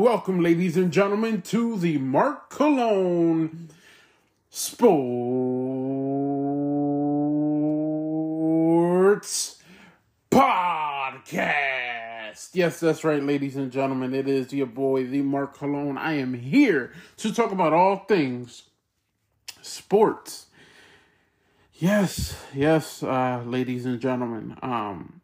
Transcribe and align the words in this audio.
Welcome, 0.00 0.40
ladies 0.40 0.78
and 0.78 0.90
gentlemen, 0.90 1.42
to 1.42 1.76
the 1.76 1.98
Mark 1.98 2.48
Cologne 2.48 3.68
Sports 4.48 4.88
Podcast. 10.30 11.42
Yes, 12.54 12.80
that's 12.80 13.04
right, 13.04 13.22
ladies 13.22 13.56
and 13.56 13.70
gentlemen. 13.70 14.14
It 14.14 14.28
is 14.28 14.54
your 14.54 14.64
boy, 14.64 15.08
the 15.08 15.20
Mark 15.20 15.58
Cologne. 15.58 15.98
I 15.98 16.14
am 16.14 16.32
here 16.32 16.94
to 17.18 17.34
talk 17.34 17.52
about 17.52 17.74
all 17.74 18.06
things 18.08 18.62
sports. 19.60 20.46
Yes, 21.74 22.34
yes, 22.54 23.02
uh, 23.02 23.42
ladies 23.44 23.84
and 23.84 24.00
gentlemen. 24.00 24.56
Um, 24.62 25.19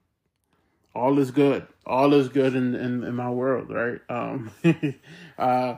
all 0.97 1.19
is 1.19 1.31
good. 1.31 1.67
All 1.85 2.15
is 2.15 2.29
good 2.29 2.57
in, 2.57 2.75
in, 2.75 3.05
in 3.05 3.15
my 3.15 3.31
world, 3.31 3.71
right? 3.71 4.01
Um, 4.09 4.51
uh, 5.39 5.77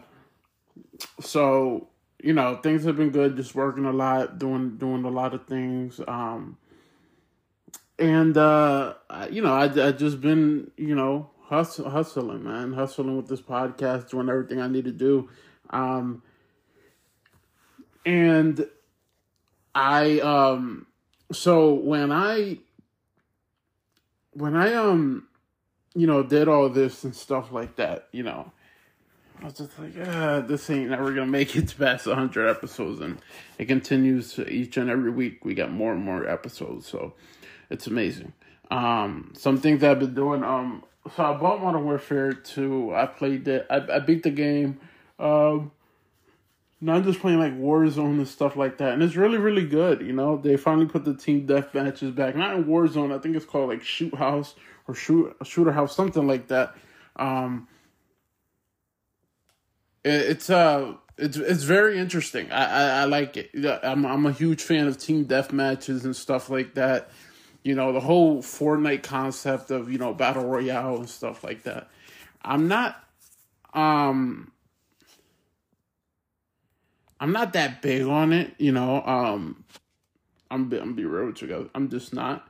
so 1.21 1.89
you 2.23 2.33
know, 2.33 2.57
things 2.57 2.85
have 2.85 2.97
been 2.97 3.11
good. 3.11 3.37
Just 3.37 3.55
working 3.55 3.85
a 3.85 3.93
lot, 3.93 4.39
doing 4.39 4.77
doing 4.77 5.05
a 5.05 5.11
lot 5.11 5.35
of 5.35 5.47
things. 5.47 6.01
Um, 6.07 6.57
and 7.99 8.37
uh, 8.37 8.95
you 9.31 9.43
know, 9.43 9.53
I 9.53 9.65
I 9.65 9.93
just 9.93 10.21
been 10.21 10.71
you 10.77 10.95
know 10.95 11.31
hustling, 11.49 12.45
man, 12.45 12.73
hustling 12.73 13.17
with 13.17 13.29
this 13.29 13.41
podcast, 13.41 14.11
doing 14.11 14.29
everything 14.29 14.61
I 14.61 14.69
need 14.69 14.85
to 14.85 14.93
do. 14.93 15.29
Um, 15.71 16.23
and 18.05 18.67
I 19.75 20.21
um, 20.21 20.87
so 21.33 21.75
when 21.75 22.11
I 22.11 22.59
when 24.39 24.57
I 24.57 24.75
um 24.75 25.27
you 25.95 26.07
know 26.07 26.23
did 26.23 26.49
all 26.49 26.69
this 26.69 27.05
and 27.05 27.15
stuff 27.15 27.53
like 27.53 27.77
that, 27.77 28.09
you 28.13 28.23
know, 28.23 28.53
I 29.41 29.47
was 29.47 29.55
just 29.55 29.79
like, 29.79 29.95
ah, 30.07 30.41
this 30.41 30.71
ain't 30.71 30.91
never 30.91 31.13
gonna 31.13 31.27
make 31.27 31.57
it 31.57 31.75
past 31.79 32.07
hundred 32.07 32.49
episodes, 32.49 33.01
and 33.01 33.19
it 33.59 33.67
continues 33.67 34.39
each 34.39 34.77
and 34.77 34.89
every 34.89 35.11
week. 35.11 35.45
We 35.45 35.55
got 35.55 35.73
more 35.73 35.93
and 35.93 36.03
more 36.03 36.27
episodes, 36.27 36.87
so 36.87 37.15
it's 37.71 37.87
amazing. 37.87 38.33
Um, 38.71 39.33
some 39.37 39.59
things 39.59 39.83
I've 39.83 39.99
been 39.99 40.15
doing. 40.15 40.45
Um, 40.45 40.85
so 41.17 41.25
I 41.25 41.37
bought 41.37 41.63
Modern 41.63 41.85
Warfare 41.85 42.33
2. 42.33 42.95
I 42.95 43.07
played 43.07 43.49
it. 43.49 43.67
I, 43.71 43.77
I 43.95 43.99
beat 44.01 44.23
the 44.23 44.31
game. 44.31 44.79
Um, 45.19 45.71
I'm 46.87 47.03
just 47.03 47.21
playing 47.21 47.41
like 47.41 47.59
Warzone 47.59 48.19
and 48.19 48.29
stuff 48.29 48.57
like 48.57 48.79
that, 48.79 48.93
and 48.93 49.03
it's 49.03 49.17
really 49.17 49.39
really 49.39 49.67
good. 49.67 50.01
You 50.01 50.13
know, 50.13 50.37
they 50.37 50.57
finally 50.57 50.87
put 50.87 51.05
the 51.05 51.15
team 51.15 51.45
death 51.45 51.75
matches 51.75 52.13
back. 52.13 52.37
Not 52.37 52.55
in 52.55 52.65
Warzone. 52.65 53.15
I 53.15 53.19
think 53.19 53.35
it's 53.35 53.45
called 53.45 53.69
like 53.69 53.83
Shoot 53.83 54.15
House 54.15 54.55
or 54.87 54.95
Shoot 54.95 55.37
Shooter 55.45 55.73
House, 55.73 55.97
something 55.97 56.27
like 56.27 56.49
that. 56.49 56.77
Um, 57.17 57.67
it, 60.05 60.31
it's 60.31 60.51
uh, 60.51 60.95
it's 61.17 61.37
it's 61.37 61.65
very 61.65 61.99
interesting. 61.99 62.51
I, 62.53 62.65
I 62.65 63.01
I 63.01 63.05
like 63.05 63.37
it. 63.37 63.51
I'm 63.83 64.07
I'm 64.07 64.27
a 64.27 64.33
huge 64.33 64.63
fan 64.63 64.87
of 64.87 64.99
team 64.99 65.25
death 65.25 65.53
matches 65.53 66.05
and 66.05 66.15
stuff 66.15 66.49
like 66.49 66.75
that. 66.75 67.11
You 67.65 67.75
know, 67.75 67.93
the 67.93 68.01
whole 68.01 68.41
Fortnite 68.41 69.03
concept 69.03 69.73
of 69.73 69.91
you 69.91 69.99
know 69.99 70.15
battle 70.15 70.45
royale 70.45 70.97
and 70.97 71.09
stuff 71.09 71.43
like 71.43 71.65
that. 71.65 71.91
I'm 72.43 72.69
not 72.69 73.03
um 73.75 74.53
I'm 77.21 77.33
not 77.33 77.53
that 77.55 77.83
big 77.83 78.07
on 78.07 78.33
it, 78.33 78.55
you 78.59 78.73
know. 78.73 79.03
Um, 79.05 79.65
I'm 80.51 80.73
I'm 80.73 80.95
be 80.95 81.05
real 81.05 81.27
with 81.27 81.43
you 81.43 81.49
guys. 81.49 81.67
I'm 81.75 81.89
just 81.91 82.15
not. 82.15 82.47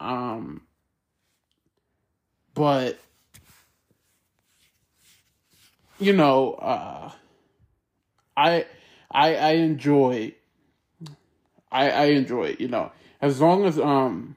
Um, 0.00 0.62
but 2.54 2.98
you 5.98 6.12
know, 6.12 6.54
uh, 6.54 7.10
I 8.36 8.66
I 9.10 9.36
I 9.36 9.50
enjoy. 9.52 10.34
I 11.70 11.90
I 11.90 12.04
enjoy 12.06 12.56
you 12.58 12.68
know, 12.68 12.92
as 13.20 13.40
long 13.40 13.64
as 13.64 13.78
um. 13.78 14.36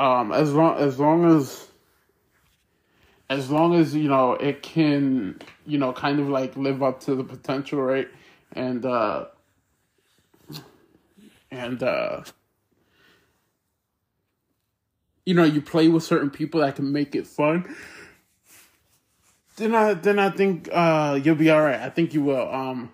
Um 0.00 0.32
as 0.32 0.52
long 0.54 0.78
as 0.78 0.98
long 0.98 1.36
as 1.36 1.68
as 3.28 3.50
long 3.50 3.74
as 3.74 3.94
you 3.94 4.08
know 4.08 4.32
it 4.32 4.62
can 4.62 5.38
you 5.66 5.78
know 5.78 5.92
kind 5.92 6.18
of 6.18 6.28
like 6.28 6.56
live 6.56 6.82
up 6.82 7.00
to 7.00 7.14
the 7.14 7.22
potential 7.22 7.80
right? 7.80 8.08
And 8.52 8.84
uh 8.84 9.26
and 11.50 11.82
uh 11.82 12.22
you 15.26 15.34
know 15.34 15.44
you 15.44 15.60
play 15.60 15.88
with 15.88 16.02
certain 16.02 16.30
people 16.30 16.60
that 16.62 16.76
can 16.76 16.90
make 16.90 17.14
it 17.14 17.26
fun 17.26 17.76
then 19.56 19.74
i 19.74 19.92
then 19.92 20.18
i 20.18 20.30
think 20.30 20.68
uh 20.72 21.20
you'll 21.22 21.34
be 21.34 21.50
all 21.50 21.62
right. 21.62 21.80
I 21.80 21.90
think 21.90 22.14
you 22.14 22.22
will. 22.22 22.48
Um 22.52 22.90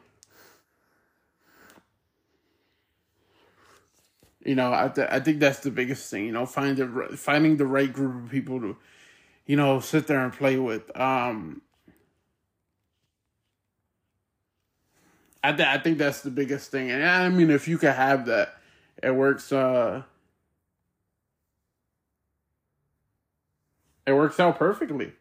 You 4.47 4.55
know, 4.55 4.73
I 4.73 4.89
th- 4.89 5.09
I 5.11 5.19
think 5.19 5.41
that's 5.41 5.61
the 5.61 5.73
biggest 5.73 6.09
thing. 6.09 6.27
You 6.27 6.33
know, 6.33 6.47
find 6.47 6.77
the 6.77 7.17
finding 7.17 7.57
the 7.57 7.67
right 7.67 7.93
group 7.93 8.25
of 8.25 8.31
people 8.31 8.61
to, 8.61 8.77
you 9.47 9.57
know, 9.57 9.81
sit 9.81 10.07
there 10.07 10.25
and 10.25 10.33
play 10.33 10.57
with. 10.57 10.97
Um, 10.97 11.63
I 15.43 15.53
th- 15.53 15.69
I 15.69 15.79
think 15.79 15.99
that's 15.99 16.23
the 16.23 16.31
biggest 16.31 16.71
thing, 16.71 16.91
and 16.93 17.05
I 17.05 17.29
mean, 17.29 17.51
if 17.51 17.67
you 17.67 17.77
can 17.79 17.93
have 17.95 18.27
that, 18.27 18.57
it 19.03 19.13
works. 19.17 19.53
Uh, 19.53 20.05
it 24.07 24.13
works 24.13 24.39
out 24.41 24.59
perfectly. 24.59 25.13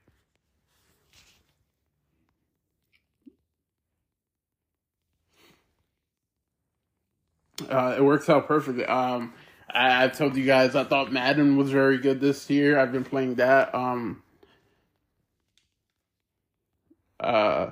Uh, 7.69 7.95
it 7.97 8.03
works 8.03 8.29
out 8.29 8.47
perfectly. 8.47 8.85
Um, 8.85 9.33
I, 9.69 10.05
I 10.05 10.07
told 10.09 10.35
you 10.35 10.45
guys 10.45 10.75
I 10.75 10.83
thought 10.83 11.11
Madden 11.11 11.57
was 11.57 11.71
very 11.71 11.97
good 11.97 12.19
this 12.19 12.49
year. 12.49 12.79
I've 12.79 12.91
been 12.91 13.03
playing 13.03 13.35
that. 13.35 13.73
Um, 13.73 14.23
uh, 17.19 17.71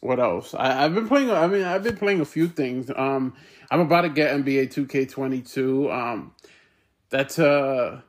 what 0.00 0.20
else? 0.20 0.54
I, 0.54 0.84
I've 0.84 0.94
been 0.94 1.08
playing. 1.08 1.30
I 1.30 1.46
mean, 1.46 1.64
I've 1.64 1.82
been 1.82 1.96
playing 1.96 2.20
a 2.20 2.24
few 2.24 2.48
things. 2.48 2.90
Um, 2.94 3.34
I'm 3.70 3.80
about 3.80 4.02
to 4.02 4.08
get 4.08 4.34
NBA 4.34 4.72
2K22. 4.72 5.92
Um, 5.92 6.32
that's 7.10 7.38
uh, 7.38 8.00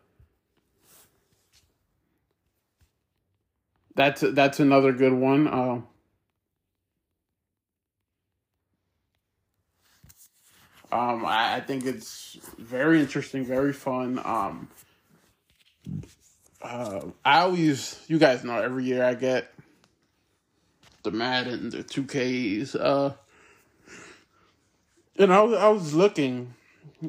that's 3.96 4.22
that's 4.22 4.60
another 4.60 4.92
good 4.92 5.14
one. 5.14 5.48
Uh, 5.48 5.82
Um, 10.92 11.26
I, 11.26 11.56
I 11.56 11.60
think 11.62 11.86
it's 11.86 12.40
very 12.58 13.00
interesting, 13.00 13.46
very 13.46 13.74
fun. 13.74 14.20
Um, 14.24 14.70
uh, 16.62 17.02
I 17.24 17.42
always, 17.42 18.04
you 18.08 18.18
guys 18.18 18.44
know, 18.44 18.60
every 18.60 18.86
year 18.86 19.04
I 19.04 19.14
get 19.14 19.54
the 21.04 21.12
Madden, 21.12 21.70
the 21.70 21.84
two 21.84 22.04
Ks. 22.04 22.76
Uh, 22.76 23.14
and 25.18 25.34
I 25.34 25.42
was, 25.42 25.58
I 25.58 25.70
was 25.70 25.94
looking. 25.94 26.54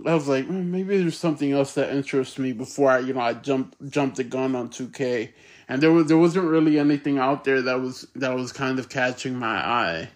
I 0.07 0.15
was 0.15 0.29
like, 0.29 0.47
mm, 0.47 0.67
maybe 0.67 0.99
there's 0.99 1.19
something 1.19 1.53
else 1.53 1.75
that 1.75 1.93
interests 1.93 2.39
me 2.39 2.53
before 2.53 2.91
I, 2.91 2.99
you 3.01 3.13
know, 3.13 3.21
I 3.21 3.35
jump 3.35 3.75
jumped 3.89 4.17
the 4.17 4.25
gun 4.25 4.55
on 4.55 4.71
two 4.71 4.89
K. 4.89 5.33
And 5.69 5.83
there 5.83 5.93
was 5.93 6.07
there 6.07 6.19
wasn't 6.19 6.47
really 6.47 6.79
anything 6.79 7.19
out 7.19 7.45
there 7.45 7.63
that 7.63 7.81
was 7.81 8.07
that 8.17 8.35
was 8.35 8.53
kind 8.53 8.79
of 8.79 8.89
catching 8.89 9.37
my 9.37 9.57
eye. 9.57 10.11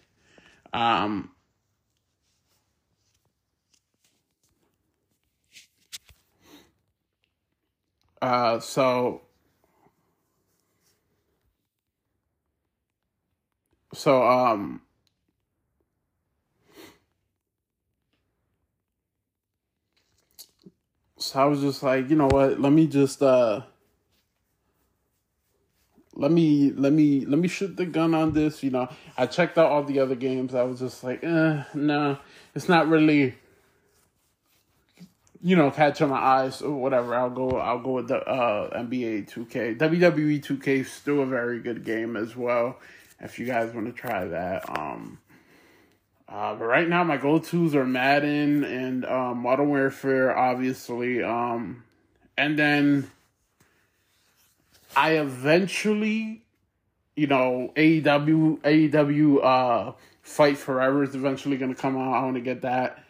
Um, 0.72 1.30
Uh, 8.24 8.58
so, 8.58 9.20
so, 13.92 14.22
um, 14.26 14.80
so 21.18 21.40
I 21.40 21.44
was 21.46 21.60
just 21.60 21.82
like, 21.82 22.08
you 22.08 22.16
know 22.16 22.28
what? 22.28 22.60
Let 22.60 22.72
me 22.72 22.86
just, 22.86 23.22
uh, 23.22 23.62
let 26.16 26.30
me 26.30 26.70
let 26.72 26.92
me 26.92 27.24
let 27.26 27.38
me 27.38 27.48
shoot 27.48 27.76
the 27.76 27.84
gun 27.86 28.14
on 28.14 28.32
this 28.32 28.62
you 28.62 28.70
know 28.70 28.88
i 29.18 29.26
checked 29.26 29.58
out 29.58 29.70
all 29.70 29.82
the 29.82 29.98
other 29.98 30.14
games 30.14 30.54
i 30.54 30.62
was 30.62 30.78
just 30.78 31.02
like 31.02 31.22
eh, 31.24 31.64
no 31.74 32.16
it's 32.54 32.68
not 32.68 32.86
really 32.88 33.34
you 35.44 35.56
know, 35.56 35.70
catch 35.70 36.00
on 36.00 36.08
my 36.08 36.16
eyes 36.16 36.62
or 36.62 36.72
whatever, 36.72 37.14
I'll 37.14 37.28
go. 37.28 37.58
I'll 37.58 37.78
go 37.78 37.92
with 37.92 38.08
the 38.08 38.16
uh, 38.16 38.80
NBA 38.80 39.28
Two 39.28 39.44
K. 39.44 39.74
WWE 39.74 40.42
Two 40.42 40.56
K 40.56 40.78
is 40.78 40.90
still 40.90 41.20
a 41.20 41.26
very 41.26 41.60
good 41.60 41.84
game 41.84 42.16
as 42.16 42.34
well, 42.34 42.78
if 43.20 43.38
you 43.38 43.44
guys 43.44 43.74
want 43.74 43.86
to 43.86 43.92
try 43.92 44.24
that. 44.24 44.66
Um, 44.70 45.18
uh, 46.26 46.54
but 46.54 46.64
right 46.64 46.88
now, 46.88 47.04
my 47.04 47.18
go 47.18 47.38
tos 47.38 47.74
are 47.74 47.84
Madden 47.84 48.64
and 48.64 49.04
um, 49.04 49.38
Modern 49.38 49.68
Warfare, 49.68 50.34
obviously. 50.34 51.22
Um, 51.22 51.84
and 52.38 52.58
then 52.58 53.10
I 54.96 55.18
eventually, 55.18 56.42
you 57.16 57.26
know, 57.26 57.70
AEW, 57.76 58.60
AEW 58.60 59.44
uh, 59.44 59.92
Fight 60.22 60.56
Forever 60.56 61.02
is 61.02 61.14
eventually 61.14 61.58
going 61.58 61.74
to 61.74 61.80
come 61.80 61.98
out. 61.98 62.14
I 62.14 62.24
want 62.24 62.36
to 62.36 62.40
get 62.40 62.62
that. 62.62 63.03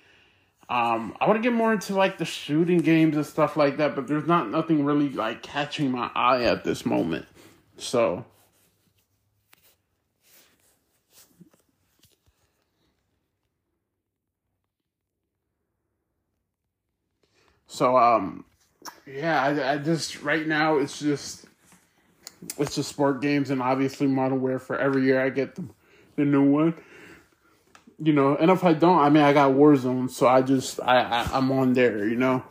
Um, 0.69 1.17
I 1.21 1.27
want 1.27 1.37
to 1.39 1.43
get 1.43 1.53
more 1.55 1.73
into 1.73 1.95
like 1.95 2.19
the 2.19 2.25
shooting 2.25 2.79
games 2.79 3.17
and 3.17 3.27
stuff 3.27 3.57
like 3.57 3.77
that, 3.77 3.95
but 3.95 4.07
there's 4.07 4.27
not 4.27 4.51
nothing 4.51 4.85
really 4.85 5.11
like 5.11 5.43
catching 5.43 5.91
my 5.91 6.11
eye 6.15 6.45
at 6.45 6.65
this 6.65 6.87
moment. 6.87 7.27
So 7.77 8.25
So 17.75 17.97
um 17.97 18.45
yeah, 19.05 19.43
I, 19.43 19.73
I 19.73 19.79
just 19.79 20.23
right 20.23 20.47
now 20.47 20.79
it's 20.79 21.01
just 21.01 21.47
it's 22.57 22.77
just 22.77 22.89
sport 22.89 23.21
games 23.21 23.51
and 23.51 23.61
obviously 23.61 24.07
Modern 24.07 24.41
Warfare. 24.41 24.79
Every 24.79 25.03
year 25.05 25.21
I 25.21 25.31
get 25.31 25.57
the 25.57 25.65
the 26.15 26.25
new 26.25 26.49
one. 26.49 26.75
You 27.99 28.13
know, 28.13 28.37
and 28.37 28.51
if 28.51 28.65
I 28.65 28.75
don't, 28.75 28.99
I 28.99 29.09
mean 29.11 29.23
I 29.23 29.33
got 29.33 29.53
Warzone, 29.53 30.11
so 30.11 30.27
I 30.27 30.43
just 30.43 30.81
I, 30.81 31.01
I 31.01 31.31
I'm 31.33 31.51
on 31.53 31.75
there, 31.75 32.07
you 32.07 32.17
know. 32.17 32.43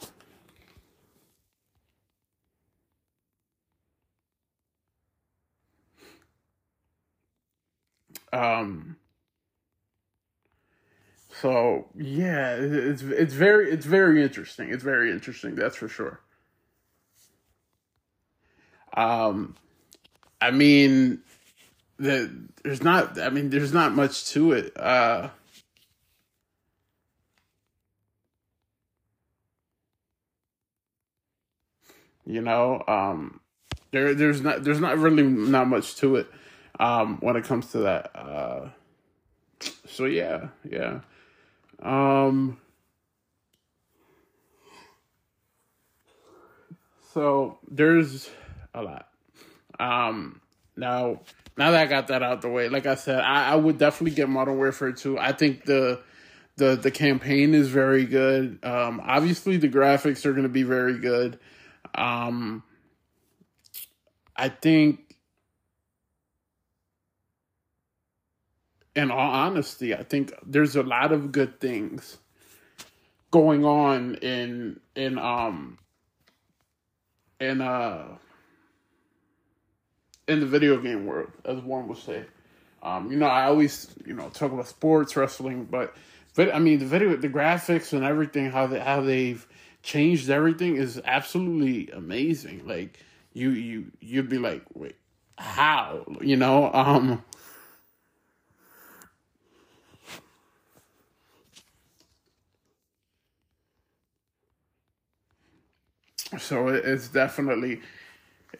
Um 8.32 8.98
so 11.42 11.88
yeah, 11.98 12.56
it's 12.56 13.02
it's 13.02 13.34
very 13.34 13.72
it's 13.72 13.86
very 13.86 14.24
interesting. 14.24 14.70
It's 14.72 14.84
very 14.84 15.12
interesting. 15.12 15.56
That's 15.56 15.76
for 15.76 15.90
sure. 15.90 16.22
Um, 18.96 19.56
I 20.42 20.52
mean, 20.52 21.22
the 22.04 22.32
there's 22.64 22.84
not. 22.84 23.20
I 23.20 23.30
mean, 23.30 23.50
there's 23.50 23.74
not 23.74 23.94
much 23.94 24.28
to 24.32 24.52
it. 24.52 24.78
Uh, 24.78 25.30
you 32.26 32.42
know, 32.42 32.84
um, 32.88 33.40
there 33.92 34.14
there's 34.14 34.42
not 34.42 34.64
there's 34.64 34.80
not 34.80 34.98
really 34.98 35.24
not 35.24 35.68
much 35.68 35.96
to 35.98 36.18
it. 36.18 36.28
Um, 36.80 37.18
when 37.20 37.36
it 37.36 37.46
comes 37.46 37.72
to 37.72 37.80
that. 37.80 38.12
Uh, 38.16 38.70
so 39.88 40.06
yeah, 40.06 40.48
yeah. 40.70 41.02
Um, 41.82 42.58
so 47.14 47.60
there's 47.70 48.30
a 48.74 48.82
lot. 48.82 49.08
Um, 49.80 50.42
now, 50.76 51.22
now 51.58 51.72
that 51.72 51.82
I 51.82 51.86
got 51.86 52.08
that 52.08 52.24
out 52.24 52.42
the 52.42 52.50
way, 52.50 52.70
like 52.70 52.86
I 52.86 52.96
said, 52.96 53.20
I, 53.20 53.52
I 53.52 53.56
would 53.56 53.78
definitely 53.78 54.16
get 54.16 54.30
Modern 54.30 54.58
Warfare 54.58 54.92
2. 54.92 55.20
I 55.20 55.32
think 55.34 55.66
the 55.66 56.02
the 56.56 56.76
the 56.76 56.92
campaign 56.92 57.54
is 57.54 57.70
very 57.70 58.06
good. 58.06 58.60
Um, 58.64 59.02
obviously 59.04 59.58
the 59.58 59.70
graphics 59.70 60.26
are 60.26 60.32
going 60.32 60.44
to 60.44 60.50
be 60.50 60.64
very 60.64 61.00
good. 61.00 61.40
Um, 61.96 62.64
I 64.36 64.50
think 64.50 65.16
in 68.96 69.12
all 69.12 69.32
honesty, 69.32 69.96
I 69.96 70.04
think 70.04 70.34
there's 70.46 70.76
a 70.76 70.84
lot 70.84 71.12
of 71.12 71.32
good 71.32 71.60
things 71.60 72.18
going 73.32 73.66
on 73.66 74.16
in 74.16 74.80
in 74.96 75.18
um 75.18 75.80
in 77.40 77.62
uh 77.62 78.18
in 80.28 80.40
the 80.40 80.46
video 80.46 80.78
game 80.78 81.06
world, 81.06 81.32
as 81.46 81.60
one 81.60 81.88
would 81.88 81.98
say. 81.98 82.26
Um, 82.82 83.12
you 83.12 83.18
know, 83.18 83.28
I 83.28 83.46
always 83.46 83.88
you 84.06 84.14
know 84.14 84.30
talk 84.30 84.52
about 84.52 84.68
sports 84.68 85.16
wrestling, 85.16 85.66
but 85.66 85.96
but 86.36 86.54
I 86.54 86.60
mean 86.60 86.80
the 86.80 86.86
video, 86.86 87.16
the 87.16 87.30
graphics 87.30 87.94
and 87.94 88.04
everything, 88.04 88.52
how 88.52 88.68
they 88.68 88.80
how 88.80 89.02
they've 89.02 89.46
changed 89.84 90.30
everything 90.30 90.76
is 90.76 91.02
absolutely 91.06 91.90
amazing. 91.92 92.68
Like 92.68 93.00
you 93.34 93.52
you 93.52 93.92
you'd 94.02 94.30
be 94.30 94.38
like, 94.38 94.64
wait, 94.74 94.96
how? 95.38 96.06
You 96.22 96.36
know, 96.38 96.72
um 96.74 97.24
So 106.40 106.68
it's 106.70 107.08
definitely 107.10 107.82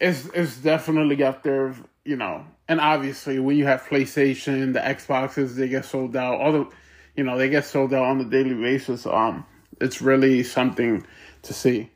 it's 0.00 0.26
it's 0.34 0.56
definitely 0.58 1.22
up 1.22 1.42
there, 1.42 1.74
you 2.04 2.16
know. 2.16 2.44
And 2.68 2.80
obviously, 2.80 3.38
when 3.38 3.56
you 3.56 3.66
have 3.66 3.82
PlayStation, 3.82 4.72
the 4.72 4.80
Xboxes, 4.80 5.54
they 5.56 5.68
get 5.68 5.84
sold 5.84 6.16
out. 6.16 6.40
All 6.40 6.52
the, 6.52 6.68
you 7.16 7.24
know, 7.24 7.36
they 7.38 7.48
get 7.48 7.64
sold 7.64 7.92
out 7.94 8.04
on 8.04 8.20
a 8.20 8.24
daily 8.24 8.54
basis. 8.54 9.06
Um, 9.06 9.46
it's 9.80 10.00
really 10.00 10.42
something 10.42 11.06
to 11.42 11.52
see. 11.54 11.90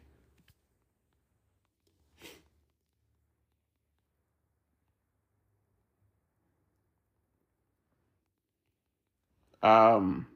Um, 9.63 10.27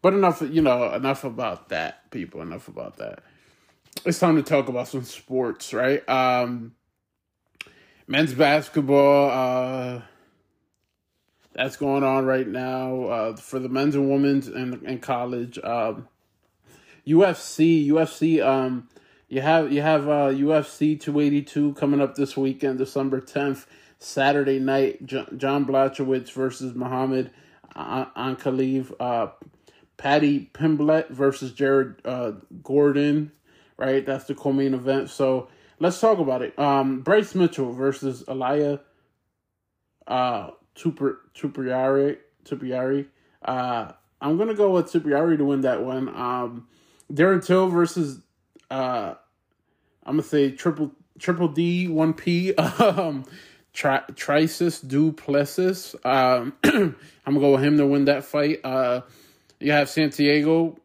but 0.00 0.14
enough, 0.14 0.42
you 0.42 0.62
know, 0.62 0.92
enough 0.94 1.24
about 1.24 1.70
that, 1.70 2.10
people. 2.10 2.40
Enough 2.40 2.68
about 2.68 2.98
that 2.98 3.22
it's 4.08 4.18
time 4.18 4.36
to 4.36 4.42
talk 4.42 4.68
about 4.68 4.88
some 4.88 5.04
sports, 5.04 5.74
right? 5.74 6.06
Um, 6.08 6.74
men's 8.06 8.32
basketball, 8.32 9.30
uh, 9.30 10.02
that's 11.52 11.76
going 11.76 12.04
on 12.04 12.24
right 12.24 12.46
now 12.46 13.04
uh, 13.04 13.36
for 13.36 13.58
the 13.58 13.68
men's 13.68 13.94
and 13.94 14.08
women's 14.08 14.48
in, 14.48 14.84
in 14.86 15.00
college. 15.00 15.58
Um, 15.62 16.08
UFC, 17.06 17.86
UFC, 17.86 18.44
um, 18.44 18.88
you 19.28 19.40
have 19.42 19.72
you 19.72 19.82
have 19.82 20.08
uh, 20.08 20.30
UFC 20.30 20.98
282 20.98 21.74
coming 21.74 22.00
up 22.00 22.14
this 22.14 22.36
weekend, 22.36 22.78
December 22.78 23.20
10th, 23.20 23.66
Saturday 23.98 24.58
night. 24.58 25.04
John 25.04 25.66
Blachowicz 25.66 26.32
versus 26.32 26.74
Muhammad 26.74 27.30
Ankalaev. 27.76 28.92
Uh, 28.98 29.28
Paddy 29.96 30.48
Pimblett 30.54 31.10
versus 31.10 31.52
Jared 31.52 31.96
uh, 32.04 32.32
Gordon 32.62 33.32
right? 33.78 34.04
That's 34.04 34.24
the 34.24 34.34
co-main 34.34 34.74
event. 34.74 35.10
So 35.10 35.48
let's 35.78 36.00
talk 36.00 36.18
about 36.18 36.42
it. 36.42 36.58
Um, 36.58 37.00
Bryce 37.00 37.34
Mitchell 37.34 37.72
versus 37.72 38.24
Ilia 38.28 38.80
uh, 40.06 40.50
Tuper 40.74 41.18
Tupriari. 41.34 42.18
Tupriari. 42.44 43.06
Uh, 43.44 43.92
I'm 44.20 44.36
gonna 44.36 44.54
go 44.54 44.72
with 44.72 44.86
Tupriari 44.86 45.36
to 45.38 45.44
win 45.44 45.60
that 45.62 45.82
one. 45.82 46.08
Um, 46.08 46.68
Darren 47.12 47.44
Till 47.44 47.68
versus 47.68 48.20
uh, 48.70 49.14
I'm 50.04 50.14
gonna 50.14 50.22
say 50.22 50.50
triple 50.50 50.92
triple 51.18 51.48
D 51.48 51.88
one 51.88 52.14
P. 52.14 52.54
Um, 52.78 53.24
Tri- 53.74 54.02
Trisus 54.12 54.86
Du 54.86 55.12
Plessis. 55.12 55.94
Um, 56.04 56.54
I'm 56.64 56.94
gonna 57.24 57.38
go 57.38 57.52
with 57.52 57.62
him 57.62 57.76
to 57.76 57.86
win 57.86 58.06
that 58.06 58.24
fight. 58.24 58.60
Uh, 58.64 59.02
you 59.60 59.70
have 59.70 59.88
Santiago 59.88 60.78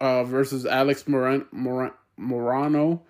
uh, 0.00 0.24
versus 0.24 0.64
Alex 0.64 1.06
Moran, 1.06 1.44
Moran 1.52 1.92
Morono. 2.18 3.00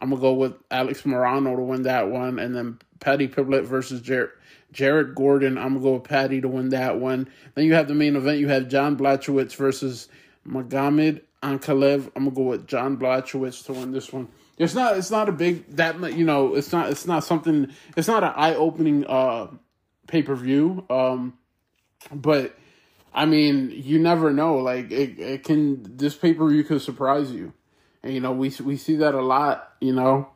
I'm 0.00 0.10
gonna 0.10 0.20
go 0.20 0.32
with 0.32 0.54
Alex 0.70 1.04
Morano 1.04 1.56
to 1.56 1.62
win 1.62 1.82
that 1.82 2.08
one, 2.08 2.38
and 2.38 2.54
then 2.54 2.78
Paddy 3.00 3.28
Pimblett 3.28 3.64
versus 3.64 4.00
Jared 4.00 4.30
Jared 4.72 5.14
Gordon. 5.14 5.58
I'm 5.58 5.74
gonna 5.74 5.80
go 5.80 5.94
with 5.94 6.04
Patty 6.04 6.40
to 6.40 6.48
win 6.48 6.70
that 6.70 6.98
one. 6.98 7.28
Then 7.54 7.64
you 7.64 7.74
have 7.74 7.88
the 7.88 7.94
main 7.94 8.16
event. 8.16 8.38
You 8.38 8.48
have 8.48 8.68
John 8.68 8.96
Blachowicz 8.96 9.54
versus 9.56 10.08
Magomed 10.46 11.20
Ankalaev. 11.42 12.10
I'm 12.16 12.24
gonna 12.24 12.36
go 12.36 12.42
with 12.42 12.66
John 12.66 12.96
Blachowicz 12.96 13.64
to 13.66 13.72
win 13.72 13.92
this 13.92 14.12
one. 14.12 14.28
It's 14.58 14.74
not. 14.74 14.96
It's 14.96 15.10
not 15.10 15.28
a 15.28 15.32
big 15.32 15.66
that 15.76 15.98
you 16.14 16.24
know. 16.24 16.54
It's 16.54 16.72
not. 16.72 16.90
It's 16.90 17.06
not 17.06 17.24
something. 17.24 17.72
It's 17.96 18.08
not 18.08 18.22
an 18.22 18.32
eye 18.36 18.54
opening 18.54 19.06
uh 19.06 19.48
pay 20.06 20.22
per 20.22 20.34
view. 20.34 20.84
Um, 20.90 21.38
but 22.12 22.56
I 23.14 23.24
mean, 23.24 23.70
you 23.74 23.98
never 23.98 24.32
know. 24.32 24.58
Like 24.58 24.90
it, 24.90 25.18
it 25.18 25.44
can. 25.44 25.96
This 25.96 26.14
pay 26.14 26.34
per 26.34 26.48
view 26.48 26.62
could 26.64 26.82
surprise 26.82 27.32
you. 27.32 27.54
And, 28.02 28.14
you 28.14 28.20
know, 28.20 28.32
we 28.32 28.52
we 28.64 28.76
see 28.76 28.96
that 28.96 29.14
a 29.14 29.22
lot, 29.22 29.72
you 29.80 29.92
know. 29.94 30.28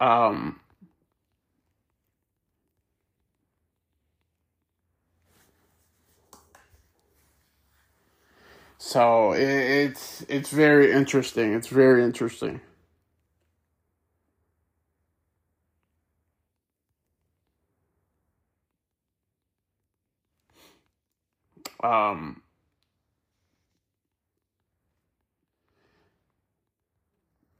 Um 0.00 0.60
So 8.78 9.32
it, 9.32 9.40
it's 9.42 10.24
it's 10.28 10.50
very 10.50 10.92
interesting. 10.92 11.54
It's 11.54 11.68
very 11.68 12.04
interesting. 12.04 12.60
Um, 21.82 22.42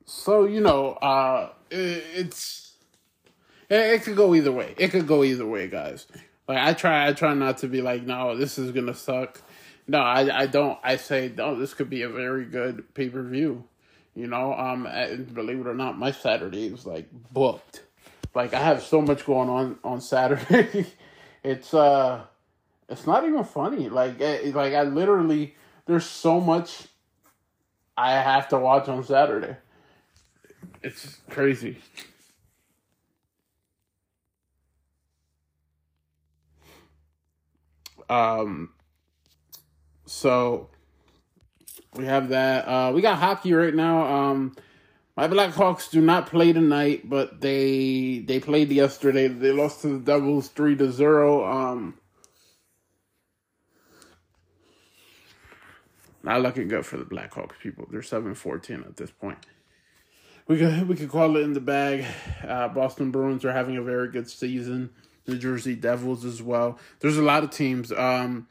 so 0.04 0.44
you 0.44 0.60
know, 0.60 0.92
uh, 0.94 1.50
it, 1.70 2.04
it's 2.14 2.74
it, 3.68 3.76
it 3.76 4.02
could 4.02 4.16
go 4.16 4.34
either 4.34 4.52
way. 4.52 4.74
It 4.76 4.88
could 4.88 5.06
go 5.06 5.24
either 5.24 5.46
way, 5.46 5.68
guys. 5.68 6.06
Like 6.46 6.58
I 6.58 6.72
try, 6.72 7.08
I 7.08 7.12
try 7.12 7.34
not 7.34 7.58
to 7.58 7.68
be 7.68 7.82
like, 7.82 8.02
no, 8.02 8.36
this 8.36 8.58
is 8.58 8.72
gonna 8.72 8.94
suck. 8.94 9.42
No, 9.86 9.98
I, 9.98 10.42
I 10.42 10.46
don't. 10.46 10.78
I 10.82 10.96
say, 10.96 11.32
no, 11.34 11.54
this 11.58 11.74
could 11.74 11.90
be 11.90 12.02
a 12.02 12.08
very 12.08 12.44
good 12.44 12.92
pay 12.94 13.08
per 13.08 13.22
view. 13.22 13.64
You 14.14 14.26
know, 14.26 14.52
um, 14.54 14.86
and 14.86 15.32
believe 15.32 15.60
it 15.60 15.66
or 15.66 15.74
not, 15.74 15.98
my 15.98 16.10
Saturday 16.10 16.66
is 16.66 16.84
like 16.86 17.08
booked. 17.32 17.84
Like 18.34 18.52
I 18.54 18.60
have 18.60 18.82
so 18.82 19.00
much 19.00 19.24
going 19.24 19.48
on 19.48 19.78
on 19.84 20.00
Saturday. 20.00 20.86
it's 21.44 21.72
uh 21.72 22.24
it's 22.88 23.06
not 23.06 23.24
even 23.24 23.44
funny. 23.44 23.88
Like, 23.88 24.20
it, 24.20 24.54
like 24.54 24.74
I 24.74 24.82
literally, 24.82 25.54
there's 25.86 26.06
so 26.06 26.40
much 26.40 26.88
I 27.96 28.12
have 28.12 28.48
to 28.48 28.58
watch 28.58 28.88
on 28.88 29.04
Saturday. 29.04 29.56
It's 30.82 31.18
crazy. 31.28 31.78
Um, 38.08 38.70
so 40.06 40.70
we 41.94 42.06
have 42.06 42.28
that. 42.30 42.66
Uh, 42.66 42.92
we 42.94 43.02
got 43.02 43.18
hockey 43.18 43.52
right 43.52 43.74
now. 43.74 44.06
Um, 44.06 44.56
my 45.16 45.26
Blackhawks 45.28 45.90
do 45.90 46.00
not 46.00 46.28
play 46.28 46.52
tonight, 46.52 47.08
but 47.08 47.40
they 47.40 48.20
they 48.20 48.40
played 48.40 48.70
yesterday. 48.70 49.28
They 49.28 49.50
lost 49.50 49.82
to 49.82 49.88
the 49.88 49.98
Devils 49.98 50.48
three 50.48 50.76
to 50.76 50.90
zero. 50.92 51.44
Um, 51.44 51.98
Not 56.22 56.42
looking 56.42 56.68
good 56.68 56.84
for 56.84 56.96
the 56.96 57.04
Blackhawks 57.04 57.58
people. 57.60 57.86
They're 57.90 58.02
7 58.02 58.34
14 58.34 58.84
at 58.86 58.96
this 58.96 59.10
point. 59.10 59.38
We 60.46 60.58
could, 60.58 60.88
we 60.88 60.96
could 60.96 61.10
call 61.10 61.36
it 61.36 61.40
in 61.40 61.52
the 61.52 61.60
bag. 61.60 62.06
Uh, 62.46 62.68
Boston 62.68 63.10
Bruins 63.10 63.44
are 63.44 63.52
having 63.52 63.76
a 63.76 63.82
very 63.82 64.08
good 64.08 64.30
season. 64.30 64.90
New 65.26 65.36
Jersey 65.36 65.76
Devils 65.76 66.24
as 66.24 66.42
well. 66.42 66.78
There's 67.00 67.18
a 67.18 67.22
lot 67.22 67.44
of 67.44 67.50
teams. 67.50 67.92
Um, 67.92 68.48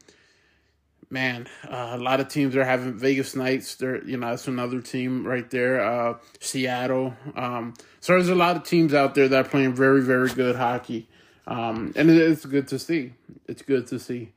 man, 1.10 1.48
uh, 1.68 1.92
a 1.94 1.98
lot 1.98 2.20
of 2.20 2.28
teams 2.28 2.54
are 2.56 2.64
having 2.64 2.96
Vegas 2.96 3.34
Knights. 3.34 3.74
They're 3.74 4.02
you 4.04 4.16
know 4.16 4.30
that's 4.30 4.46
another 4.46 4.80
team 4.80 5.26
right 5.26 5.48
there. 5.50 5.80
Uh, 5.80 6.18
Seattle. 6.40 7.14
Um, 7.34 7.74
so 8.00 8.12
there's 8.12 8.28
a 8.28 8.34
lot 8.34 8.56
of 8.56 8.64
teams 8.64 8.94
out 8.94 9.14
there 9.14 9.28
that 9.28 9.46
are 9.46 9.48
playing 9.48 9.74
very 9.74 10.02
very 10.02 10.28
good 10.28 10.56
hockey, 10.56 11.08
um, 11.46 11.92
and 11.96 12.10
it's 12.10 12.46
good 12.46 12.68
to 12.68 12.78
see. 12.78 13.14
It's 13.46 13.62
good 13.62 13.86
to 13.88 13.98
see. 13.98 14.32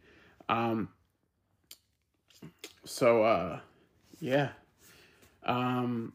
Um, 0.50 0.90
so 2.84 3.24
uh 3.24 3.60
yeah. 4.20 4.50
Um 5.44 6.14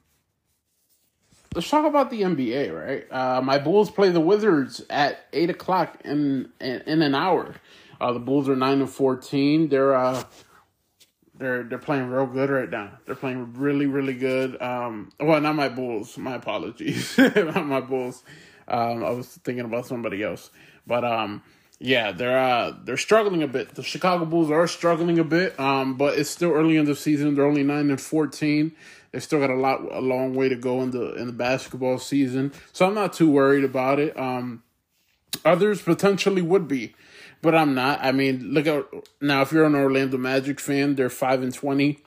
let's 1.54 1.68
talk 1.68 1.86
about 1.86 2.10
the 2.10 2.22
NBA, 2.22 2.74
right? 2.74 3.06
Uh 3.10 3.40
my 3.42 3.58
Bulls 3.58 3.90
play 3.90 4.10
the 4.10 4.20
Wizards 4.20 4.82
at 4.90 5.26
eight 5.32 5.50
o'clock 5.50 6.00
in 6.04 6.50
in, 6.60 6.82
in 6.86 7.02
an 7.02 7.14
hour. 7.14 7.54
Uh 8.00 8.12
the 8.12 8.20
Bulls 8.20 8.48
are 8.48 8.56
nine 8.56 8.80
and 8.80 8.90
fourteen. 8.90 9.68
They're 9.68 9.94
uh 9.94 10.22
they're 11.38 11.64
they're 11.64 11.78
playing 11.78 12.08
real 12.08 12.26
good 12.26 12.50
right 12.50 12.70
now. 12.70 12.92
They're 13.04 13.14
playing 13.14 13.54
really 13.54 13.86
really 13.86 14.14
good. 14.14 14.60
Um, 14.60 15.10
well, 15.20 15.40
not 15.40 15.54
my 15.54 15.68
Bulls. 15.68 16.16
My 16.16 16.34
apologies, 16.34 17.16
not 17.18 17.66
my 17.66 17.80
Bulls. 17.80 18.22
Um, 18.68 19.04
I 19.04 19.10
was 19.10 19.28
thinking 19.44 19.64
about 19.64 19.86
somebody 19.86 20.22
else, 20.22 20.50
but 20.86 21.04
um, 21.04 21.42
yeah, 21.78 22.12
they're 22.12 22.38
uh, 22.38 22.74
they're 22.84 22.96
struggling 22.96 23.42
a 23.42 23.48
bit. 23.48 23.74
The 23.74 23.82
Chicago 23.82 24.24
Bulls 24.24 24.50
are 24.50 24.66
struggling 24.66 25.18
a 25.18 25.24
bit, 25.24 25.58
um, 25.60 25.96
but 25.96 26.18
it's 26.18 26.30
still 26.30 26.52
early 26.52 26.76
in 26.76 26.86
the 26.86 26.96
season. 26.96 27.34
They're 27.34 27.44
only 27.44 27.62
nine 27.62 27.90
and 27.90 28.00
fourteen. 28.00 28.72
They've 29.12 29.22
still 29.22 29.40
got 29.40 29.50
a 29.50 29.56
lot, 29.56 29.80
a 29.92 30.00
long 30.00 30.34
way 30.34 30.48
to 30.48 30.56
go 30.56 30.82
in 30.82 30.90
the 30.90 31.14
in 31.14 31.26
the 31.26 31.32
basketball 31.32 31.98
season. 31.98 32.52
So 32.72 32.86
I'm 32.86 32.94
not 32.94 33.12
too 33.12 33.30
worried 33.30 33.64
about 33.64 33.98
it. 33.98 34.18
Um, 34.18 34.62
others 35.44 35.82
potentially 35.82 36.42
would 36.42 36.66
be, 36.66 36.94
but 37.42 37.54
I'm 37.54 37.74
not. 37.74 38.00
I 38.02 38.10
mean, 38.12 38.54
look 38.54 38.66
at 38.66 38.86
now. 39.20 39.42
If 39.42 39.52
you're 39.52 39.66
an 39.66 39.74
Orlando 39.74 40.16
Magic 40.16 40.60
fan, 40.60 40.94
they're 40.94 41.10
five 41.10 41.42
and 41.42 41.52
twenty. 41.52 41.98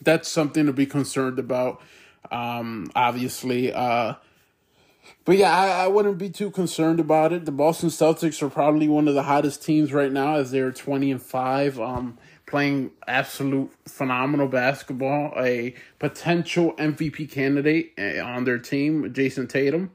That's 0.00 0.28
something 0.28 0.66
to 0.66 0.72
be 0.72 0.86
concerned 0.86 1.40
about. 1.40 1.82
Um, 2.30 2.90
obviously, 2.94 3.72
uh, 3.72 4.14
but 5.24 5.36
yeah, 5.36 5.56
I, 5.56 5.84
I 5.84 5.86
wouldn't 5.88 6.18
be 6.18 6.30
too 6.30 6.50
concerned 6.50 7.00
about 7.00 7.32
it. 7.32 7.44
The 7.44 7.52
Boston 7.52 7.88
Celtics 7.88 8.42
are 8.42 8.50
probably 8.50 8.88
one 8.88 9.08
of 9.08 9.14
the 9.14 9.22
hottest 9.22 9.64
teams 9.64 9.92
right 9.92 10.12
now 10.12 10.36
as 10.36 10.50
they're 10.50 10.72
20 10.72 11.12
and 11.12 11.22
5, 11.22 11.80
um, 11.80 12.18
playing 12.46 12.90
absolute 13.06 13.72
phenomenal 13.86 14.48
basketball. 14.48 15.32
A 15.36 15.74
potential 15.98 16.74
MVP 16.74 17.30
candidate 17.30 17.92
eh, 17.96 18.20
on 18.20 18.44
their 18.44 18.58
team, 18.58 19.12
Jayson 19.12 19.48
Tatum. 19.48 19.90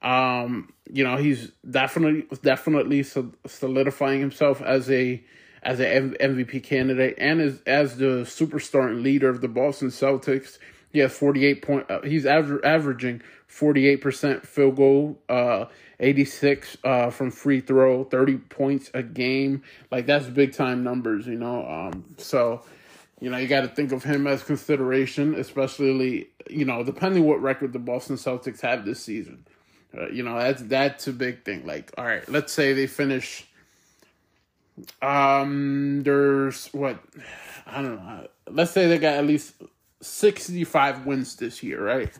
Um, 0.00 0.72
you 0.90 1.04
know, 1.04 1.16
he's 1.16 1.50
definitely 1.68 2.26
definitely 2.42 3.02
solidifying 3.02 4.20
himself 4.20 4.62
as 4.62 4.90
a 4.90 5.22
as 5.62 5.80
a 5.80 5.84
MVP 5.84 6.62
candidate 6.62 7.16
and 7.18 7.40
as 7.40 7.60
as 7.66 7.96
the 7.96 8.22
superstar 8.24 8.88
and 8.88 9.02
leader 9.02 9.28
of 9.28 9.40
the 9.40 9.48
Boston 9.48 9.88
Celtics. 9.88 10.58
He 10.90 11.00
has 11.00 11.12
48 11.12 11.62
point 11.62 11.90
uh, 11.90 12.00
he's 12.02 12.24
aver- 12.24 12.64
averaging 12.64 13.22
48% 13.50 14.44
field 14.46 14.76
goal, 14.76 15.18
uh, 15.28 15.66
86 16.00 16.76
uh, 16.84 17.10
from 17.10 17.30
free 17.30 17.60
throw, 17.60 18.04
30 18.04 18.36
points 18.36 18.90
a 18.94 19.02
game. 19.02 19.62
Like 19.90 20.06
that's 20.06 20.26
big 20.26 20.52
time 20.52 20.84
numbers, 20.84 21.26
you 21.26 21.36
know. 21.36 21.66
Um, 21.66 22.04
so, 22.18 22.62
you 23.20 23.30
know, 23.30 23.38
you 23.38 23.48
got 23.48 23.62
to 23.62 23.68
think 23.68 23.92
of 23.92 24.04
him 24.04 24.26
as 24.26 24.42
consideration, 24.42 25.34
especially, 25.34 26.28
you 26.48 26.64
know, 26.64 26.84
depending 26.84 27.24
what 27.24 27.42
record 27.42 27.72
the 27.72 27.78
Boston 27.78 28.16
Celtics 28.16 28.60
have 28.60 28.84
this 28.84 29.02
season. 29.02 29.46
Uh, 29.96 30.08
you 30.08 30.22
know, 30.22 30.38
that's 30.38 30.62
that's 30.62 31.06
a 31.08 31.12
big 31.12 31.44
thing. 31.44 31.66
Like, 31.66 31.90
all 31.96 32.04
right, 32.04 32.28
let's 32.28 32.52
say 32.52 32.74
they 32.74 32.86
finish 32.86 33.46
um 35.02 36.02
there's 36.04 36.68
what 36.68 37.02
I 37.66 37.82
don't 37.82 37.96
know. 37.96 38.28
Let's 38.50 38.70
say 38.70 38.86
they 38.86 38.98
got 38.98 39.14
at 39.14 39.26
least 39.26 39.54
65 40.00 41.06
wins 41.06 41.36
this 41.36 41.62
year, 41.62 41.84
right? 41.84 42.12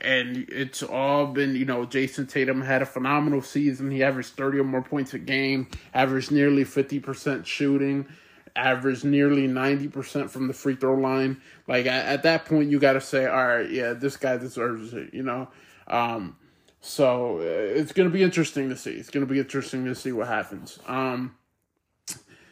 And 0.00 0.46
it's 0.48 0.82
all 0.82 1.26
been, 1.26 1.56
you 1.56 1.64
know, 1.64 1.84
Jayson 1.84 2.28
Tatum 2.28 2.62
had 2.62 2.82
a 2.82 2.86
phenomenal 2.86 3.42
season. 3.42 3.90
He 3.90 4.02
averaged 4.02 4.30
30 4.30 4.60
or 4.60 4.64
more 4.64 4.82
points 4.82 5.14
a 5.14 5.18
game, 5.18 5.68
averaged 5.92 6.30
nearly 6.30 6.64
50% 6.64 7.44
shooting, 7.46 8.06
averaged 8.54 9.04
nearly 9.04 9.48
90% 9.48 10.30
from 10.30 10.46
the 10.46 10.54
free 10.54 10.76
throw 10.76 10.94
line. 10.94 11.40
Like, 11.66 11.86
at, 11.86 12.06
at 12.06 12.22
that 12.22 12.44
point, 12.44 12.70
you 12.70 12.78
got 12.78 12.92
to 12.94 13.00
say, 13.00 13.26
all 13.26 13.46
right, 13.46 13.70
yeah, 13.70 13.92
this 13.92 14.16
guy 14.16 14.36
deserves 14.36 14.94
it, 14.94 15.12
you 15.12 15.22
know? 15.22 15.48
Um, 15.88 16.36
so 16.80 17.38
uh, 17.38 17.42
it's 17.42 17.92
to 17.92 18.08
be 18.08 18.22
interesting 18.22 18.68
to 18.68 18.76
see. 18.76 18.92
It's 18.92 19.10
to 19.10 19.32
be 19.32 19.40
interesting 19.40 19.84
to 19.86 19.94
see 19.94 20.12
what 20.12 20.28
happens. 20.28 20.78
Um, 20.86 21.34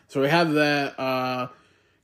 so 0.08 0.20
we 0.20 0.28
have 0.28 0.52
that. 0.52 0.98
Uh, 0.98 1.48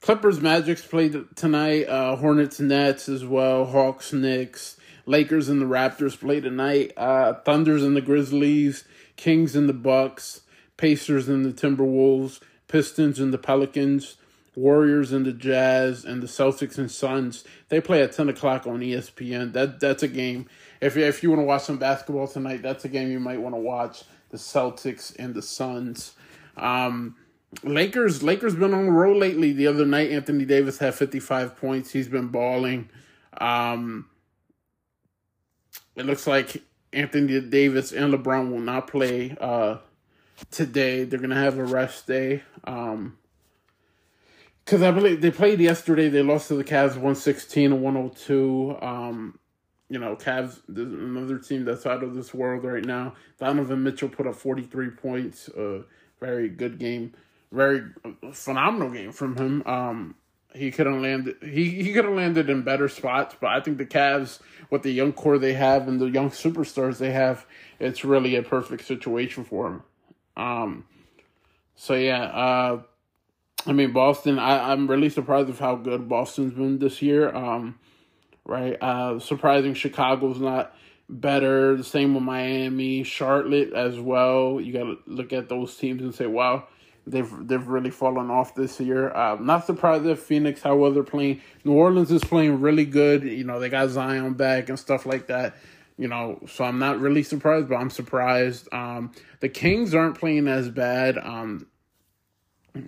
Clippers 0.00 0.40
Magic's 0.40 0.84
played 0.84 1.16
tonight. 1.36 1.84
Uh, 1.84 2.16
Hornets 2.16 2.60
Nets 2.60 3.08
as 3.08 3.24
well. 3.24 3.64
Hawks 3.64 4.12
Knicks. 4.12 4.76
Lakers 5.06 5.48
and 5.48 5.60
the 5.60 5.66
Raptors 5.66 6.18
play 6.18 6.40
tonight. 6.40 6.92
Uh, 6.96 7.34
Thunders 7.34 7.82
and 7.82 7.96
the 7.96 8.00
Grizzlies, 8.00 8.84
Kings 9.16 9.56
and 9.56 9.68
the 9.68 9.74
Bucks, 9.74 10.42
Pacers 10.76 11.28
and 11.28 11.44
the 11.44 11.52
Timberwolves, 11.52 12.40
Pistons 12.68 13.20
and 13.20 13.32
the 13.32 13.38
Pelicans, 13.38 14.16
Warriors 14.54 15.12
and 15.12 15.24
the 15.24 15.32
Jazz, 15.32 16.04
and 16.04 16.22
the 16.22 16.26
Celtics 16.26 16.78
and 16.78 16.90
Suns. 16.90 17.44
They 17.68 17.80
play 17.80 18.02
at 18.02 18.12
ten 18.12 18.28
o'clock 18.28 18.66
on 18.66 18.80
ESPN. 18.80 19.52
That 19.52 19.80
that's 19.80 20.02
a 20.02 20.08
game. 20.08 20.46
If 20.80 20.96
if 20.96 21.22
you 21.22 21.30
want 21.30 21.40
to 21.40 21.46
watch 21.46 21.62
some 21.62 21.78
basketball 21.78 22.28
tonight, 22.28 22.62
that's 22.62 22.84
a 22.84 22.88
game 22.88 23.10
you 23.10 23.20
might 23.20 23.40
want 23.40 23.54
to 23.54 23.60
watch. 23.60 24.04
The 24.30 24.38
Celtics 24.38 25.14
and 25.18 25.34
the 25.34 25.42
Suns. 25.42 26.14
Um, 26.56 27.16
Lakers 27.62 28.22
Lakers 28.22 28.54
been 28.54 28.74
on 28.74 28.86
the 28.86 28.92
road 28.92 29.16
lately. 29.16 29.52
The 29.52 29.66
other 29.66 29.86
night, 29.86 30.10
Anthony 30.10 30.44
Davis 30.44 30.78
had 30.78 30.94
fifty 30.94 31.20
five 31.20 31.56
points. 31.56 31.90
He's 31.90 32.08
been 32.08 32.28
balling. 32.28 32.88
Um, 33.38 34.06
it 35.96 36.06
looks 36.06 36.26
like 36.26 36.62
Anthony 36.92 37.40
Davis 37.40 37.92
and 37.92 38.12
LeBron 38.12 38.50
will 38.50 38.60
not 38.60 38.86
play 38.86 39.36
uh, 39.40 39.78
today. 40.50 41.04
They're 41.04 41.20
gonna 41.20 41.34
have 41.34 41.58
a 41.58 41.64
rest 41.64 42.06
day. 42.06 42.42
Um, 42.64 43.18
because 44.64 44.82
I 44.82 44.90
believe 44.90 45.20
they 45.20 45.30
played 45.30 45.60
yesterday. 45.60 46.08
They 46.08 46.22
lost 46.22 46.48
to 46.48 46.54
the 46.54 46.64
Cavs 46.64 46.96
one 46.96 47.14
sixteen 47.14 47.72
and 47.72 47.82
one 47.82 47.94
hundred 47.94 48.12
oh 48.12 48.14
two. 48.14 48.76
Um, 48.80 49.38
you 49.88 49.98
know, 49.98 50.16
Cavs 50.16 50.60
another 50.68 51.38
team 51.38 51.64
that's 51.64 51.84
out 51.84 52.02
of 52.02 52.14
this 52.14 52.32
world 52.32 52.64
right 52.64 52.84
now. 52.84 53.14
Donovan 53.38 53.82
Mitchell 53.82 54.08
put 54.08 54.26
up 54.26 54.36
forty 54.36 54.62
three 54.62 54.90
points. 54.90 55.48
Uh, 55.48 55.82
very 56.20 56.48
good 56.48 56.78
game, 56.78 57.12
very 57.50 57.82
phenomenal 58.32 58.90
game 58.90 59.10
from 59.12 59.36
him. 59.36 59.62
Um, 59.66 60.14
he 60.54 60.70
could 60.70 60.86
have 60.86 61.00
landed 61.00 61.36
he, 61.42 61.70
he 61.82 61.92
could 61.92 62.04
have 62.04 62.14
landed 62.14 62.50
in 62.50 62.62
better 62.62 62.88
spots, 62.88 63.36
but 63.40 63.48
I 63.48 63.60
think 63.60 63.78
the 63.78 63.86
Cavs 63.86 64.40
with 64.70 64.82
the 64.82 64.90
young 64.90 65.12
core 65.12 65.38
they 65.38 65.52
have 65.54 65.88
and 65.88 66.00
the 66.00 66.06
young 66.06 66.30
superstars 66.30 66.98
they 66.98 67.10
have, 67.10 67.46
it's 67.78 68.04
really 68.04 68.36
a 68.36 68.42
perfect 68.42 68.84
situation 68.86 69.44
for 69.44 69.66
him. 69.68 69.82
Um 70.36 70.84
so 71.74 71.94
yeah, 71.94 72.24
uh 72.24 72.82
I 73.66 73.72
mean 73.72 73.92
Boston, 73.92 74.38
I, 74.38 74.72
I'm 74.72 74.88
really 74.88 75.08
surprised 75.08 75.48
of 75.48 75.58
how 75.58 75.76
good 75.76 76.08
Boston's 76.08 76.54
been 76.54 76.78
this 76.78 77.02
year. 77.02 77.34
Um 77.34 77.78
right? 78.44 78.76
Uh 78.80 79.18
surprising 79.18 79.74
Chicago's 79.74 80.40
not 80.40 80.74
better. 81.08 81.76
The 81.76 81.84
same 81.84 82.14
with 82.14 82.24
Miami, 82.24 83.04
Charlotte 83.04 83.72
as 83.72 83.98
well. 83.98 84.60
You 84.60 84.72
got 84.72 84.84
to 84.84 84.98
look 85.06 85.32
at 85.32 85.48
those 85.48 85.76
teams 85.76 86.02
and 86.02 86.14
say, 86.14 86.26
wow, 86.26 86.66
they've 87.06 87.30
they've 87.46 87.66
really 87.66 87.90
fallen 87.90 88.30
off 88.30 88.54
this 88.54 88.80
year. 88.80 89.14
Uh, 89.14 89.36
not 89.40 89.66
surprised 89.66 90.04
that 90.04 90.18
Phoenix, 90.18 90.62
how 90.62 90.76
well 90.76 90.92
they're 90.92 91.02
playing. 91.02 91.40
New 91.64 91.72
Orleans 91.72 92.10
is 92.10 92.24
playing 92.24 92.60
really 92.60 92.84
good. 92.84 93.24
You 93.24 93.44
know, 93.44 93.60
they 93.60 93.68
got 93.68 93.88
Zion 93.90 94.34
back 94.34 94.68
and 94.68 94.78
stuff 94.78 95.06
like 95.06 95.26
that. 95.28 95.56
You 95.98 96.08
know, 96.08 96.40
so 96.48 96.64
I'm 96.64 96.78
not 96.78 97.00
really 97.00 97.22
surprised, 97.22 97.68
but 97.68 97.76
I'm 97.76 97.90
surprised. 97.90 98.68
Um, 98.72 99.12
the 99.40 99.48
Kings 99.48 99.94
aren't 99.94 100.18
playing 100.18 100.48
as 100.48 100.68
bad. 100.68 101.18
Um, 101.18 101.66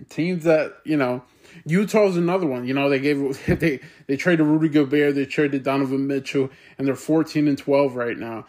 teams 0.08 0.44
that 0.44 0.78
you 0.84 0.96
know 0.96 1.22
Utah's 1.66 2.16
another 2.16 2.46
one. 2.46 2.66
You 2.66 2.74
know, 2.74 2.88
they 2.88 2.98
gave 2.98 3.44
they 3.60 3.80
they 4.06 4.16
traded 4.16 4.46
Rudy 4.46 4.68
Gobert, 4.68 5.14
they 5.14 5.26
traded 5.26 5.62
Donovan 5.62 6.06
Mitchell, 6.06 6.50
and 6.78 6.86
they're 6.86 6.94
fourteen 6.94 7.48
and 7.48 7.58
twelve 7.58 7.96
right 7.96 8.16
now. 8.16 8.46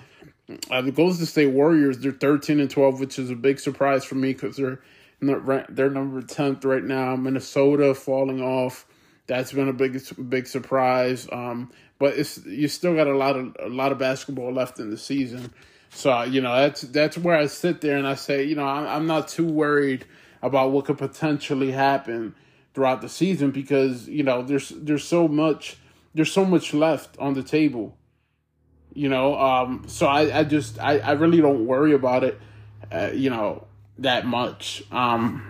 Uh, 0.70 0.82
the 0.82 0.92
Golden 0.92 1.26
State 1.26 1.48
Warriors, 1.48 1.98
they're 2.00 2.12
thirteen 2.12 2.60
and 2.60 2.70
twelve, 2.70 3.00
which 3.00 3.18
is 3.18 3.30
a 3.30 3.36
big 3.36 3.60
surprise 3.60 4.06
for 4.06 4.16
me 4.16 4.34
because 4.34 4.58
they're 4.58 4.80
they're 5.22 5.90
number 5.90 6.22
tenth 6.22 6.66
right 6.66 6.84
now. 6.84 7.16
Minnesota 7.16 7.96
falling 7.96 8.42
off. 8.42 8.86
That's 9.28 9.52
been 9.52 9.70
a 9.70 9.74
big 9.74 10.00
big 10.30 10.48
surprise. 10.48 11.28
Um, 11.32 11.72
but 11.98 12.18
it's 12.18 12.46
you 12.46 12.68
still 12.68 12.96
got 12.96 13.08
a 13.08 13.18
lot 13.18 13.36
of 13.36 13.56
a 13.60 13.70
lot 13.70 13.92
of 13.92 13.98
basketball 13.98 14.54
left 14.54 14.80
in 14.80 14.90
the 14.90 14.98
season. 14.98 15.52
So 15.90 16.24
you 16.24 16.42
know 16.42 16.56
that's 16.56 16.82
that's 16.82 17.18
where 17.18 17.38
I 17.38 17.48
sit 17.48 17.82
there 17.82 17.98
and 17.98 18.08
I 18.08 18.16
say 18.16 18.44
you 18.44 18.56
know 18.56 18.66
I'm, 18.66 18.88
I'm 18.88 19.08
not 19.08 19.28
too 19.28 19.48
worried 19.48 20.06
about 20.42 20.72
what 20.72 20.86
could 20.86 20.98
potentially 20.98 21.72
happen 21.72 22.36
throughout 22.74 23.02
the 23.02 23.10
season 23.10 23.52
because 23.52 24.08
you 24.08 24.22
know 24.22 24.44
there's 24.44 24.70
there's 24.70 25.04
so 25.04 25.28
much 25.28 25.78
there's 26.14 26.32
so 26.32 26.46
much 26.46 26.74
left 26.74 27.18
on 27.18 27.34
the 27.34 27.42
table 27.42 27.98
you 28.94 29.08
know 29.10 29.40
um 29.40 29.84
so 29.88 30.06
i 30.08 30.40
i 30.40 30.44
just 30.44 30.78
i 30.80 31.00
i 31.00 31.12
really 31.12 31.40
don't 31.40 31.66
worry 31.66 31.94
about 31.94 32.24
it 32.24 32.40
uh, 32.92 33.10
you 33.14 33.30
know 33.30 33.65
that 33.98 34.25
much 34.25 34.84
um 34.92 35.42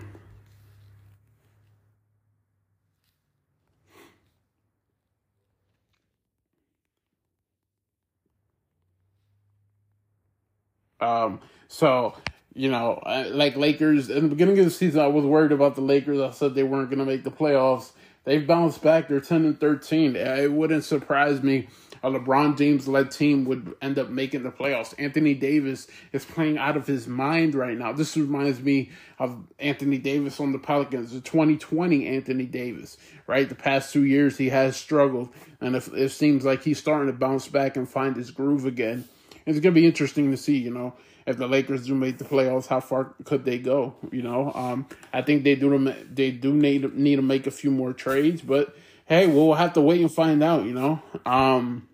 um 11.00 11.40
so 11.68 12.16
you 12.56 12.72
know, 12.72 13.02
like 13.32 13.58
Lakers 13.58 14.10
in 14.10 14.24
the 14.24 14.30
beginning 14.30 14.58
of 14.60 14.66
the 14.66 14.72
season, 14.72 15.02
I 15.02 15.08
was 15.08 15.25
worried 15.25 15.52
about 15.52 15.75
the 15.75 15.82
Lakers. 15.82 16.22
I 16.22 16.32
said 16.32 16.56
they 16.56 16.64
weren't 16.64 16.90
going 16.90 17.00
to 17.00 17.06
make 17.06 17.25
the 17.25 17.32
playoffs. 17.32 17.92
They've 18.24 18.48
bounced 18.48 18.82
back. 18.82 19.10
They're 19.10 19.20
ten 19.20 19.46
and 19.46 19.60
thirteen. 19.60 20.16
It 20.16 20.52
wouldn't 20.52 20.86
surprise 20.86 21.44
me 21.44 21.68
a 22.06 22.10
LeBron 22.10 22.58
James 22.58 22.88
led 22.88 23.10
team 23.10 23.46
would 23.46 23.74
end 23.82 23.98
up 23.98 24.10
making 24.10 24.44
the 24.44 24.52
playoffs. 24.52 24.94
Anthony 25.00 25.34
Davis 25.34 25.88
is 26.12 26.24
playing 26.24 26.58
out 26.58 26.78
of 26.78 26.86
his 26.86 27.08
mind 27.08 27.56
right 27.56 27.78
now. 27.78 27.92
This 27.94 28.16
reminds 28.16 28.62
me 28.62 28.92
of 29.18 29.44
Anthony 29.58 29.98
Davis 29.98 30.40
on 30.40 30.52
the 30.52 30.60
Pelicans, 30.60 31.12
the 31.12 31.22
2020 31.22 32.08
Anthony 32.08 32.46
Davis, 32.46 32.98
right? 33.26 33.50
The 33.50 33.56
past 33.56 33.92
two 33.92 34.06
years 34.06 34.38
he 34.38 34.50
has 34.50 34.78
struggled, 34.78 35.30
and 35.60 35.76
it, 35.76 35.88
it 35.94 36.10
seems 36.10 36.46
like 36.46 36.64
he's 36.64 36.78
starting 36.78 37.08
to 37.08 37.18
bounce 37.18 37.48
back 37.48 37.76
and 37.76 37.90
find 37.90 38.16
his 38.16 38.30
groove 38.30 38.66
again. 38.66 39.06
It's 39.48 39.60
going 39.60 39.74
to 39.74 39.80
be 39.80 39.86
interesting 39.86 40.30
to 40.32 40.38
see, 40.38 40.58
you 40.58 40.72
know 40.72 40.94
if 41.25 41.38
the 41.38 41.48
Lakers 41.48 41.88
do 41.88 41.96
make 41.96 42.18
the 42.18 42.24
playoffs, 42.24 42.68
how 42.68 42.79
far 42.79 43.16
could 43.24 43.46
they 43.46 43.58
go? 43.58 43.96
You 44.12 44.22
know, 44.22 44.51
um, 44.53 44.86
I 45.12 45.22
think 45.22 45.44
they 45.44 45.56
do 45.56 45.94
they 46.12 46.32
do 46.32 46.53
need 46.53 46.94
need 46.94 47.16
to 47.16 47.22
make 47.22 47.48
a 47.48 47.51
few 47.51 47.72
more 47.72 47.94
trades, 47.94 48.42
but 48.42 48.75
hey, 49.06 49.27
we'll 49.27 49.53
have 49.53 49.74
to 49.74 49.82
wait 49.82 50.01
and 50.01 50.14
find 50.14 50.44
out. 50.44 50.66
You 50.66 50.74
know, 50.74 51.01
um, 51.25 51.88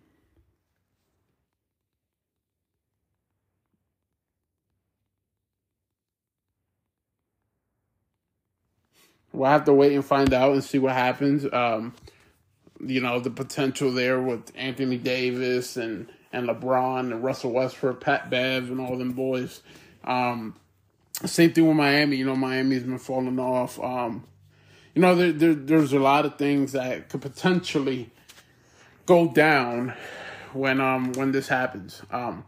we'll 9.33 9.49
have 9.49 9.65
to 9.65 9.73
wait 9.73 9.93
and 9.93 10.05
find 10.05 10.33
out 10.33 10.53
and 10.53 10.63
see 10.63 10.79
what 10.79 10.93
happens. 10.93 11.45
Um, 11.51 11.93
you 12.79 13.01
know, 13.01 13.19
the 13.19 13.29
potential 13.29 13.91
there 13.91 14.19
with 14.21 14.51
Anthony 14.55 14.97
Davis 14.97 15.77
and 15.77 16.07
and 16.33 16.47
LeBron 16.47 17.11
and 17.11 17.23
Russell 17.23 17.51
Westbrook, 17.51 18.01
Pat 18.01 18.29
Bev, 18.29 18.71
and 18.71 18.79
all 18.79 18.97
them 18.97 19.11
boys. 19.11 19.61
Um, 20.03 20.55
same 21.25 21.51
thing 21.53 21.67
with 21.67 21.75
Miami. 21.75 22.15
You 22.17 22.25
know, 22.25 22.35
Miami's 22.35 22.83
been 22.83 22.97
falling 22.97 23.37
off. 23.37 23.79
Um, 23.79 24.25
you 24.95 25.01
know, 25.01 25.13
there, 25.13 25.31
there, 25.31 25.53
there's 25.53 25.93
a 25.93 25.99
lot 25.99 26.25
of 26.25 26.37
things 26.37 26.71
that 26.71 27.09
could 27.09 27.21
potentially 27.21 28.09
go 29.05 29.27
down 29.27 29.93
when 30.53 30.81
um 30.81 31.13
when 31.13 31.31
this 31.31 31.47
happens. 31.47 32.01
Um, 32.11 32.45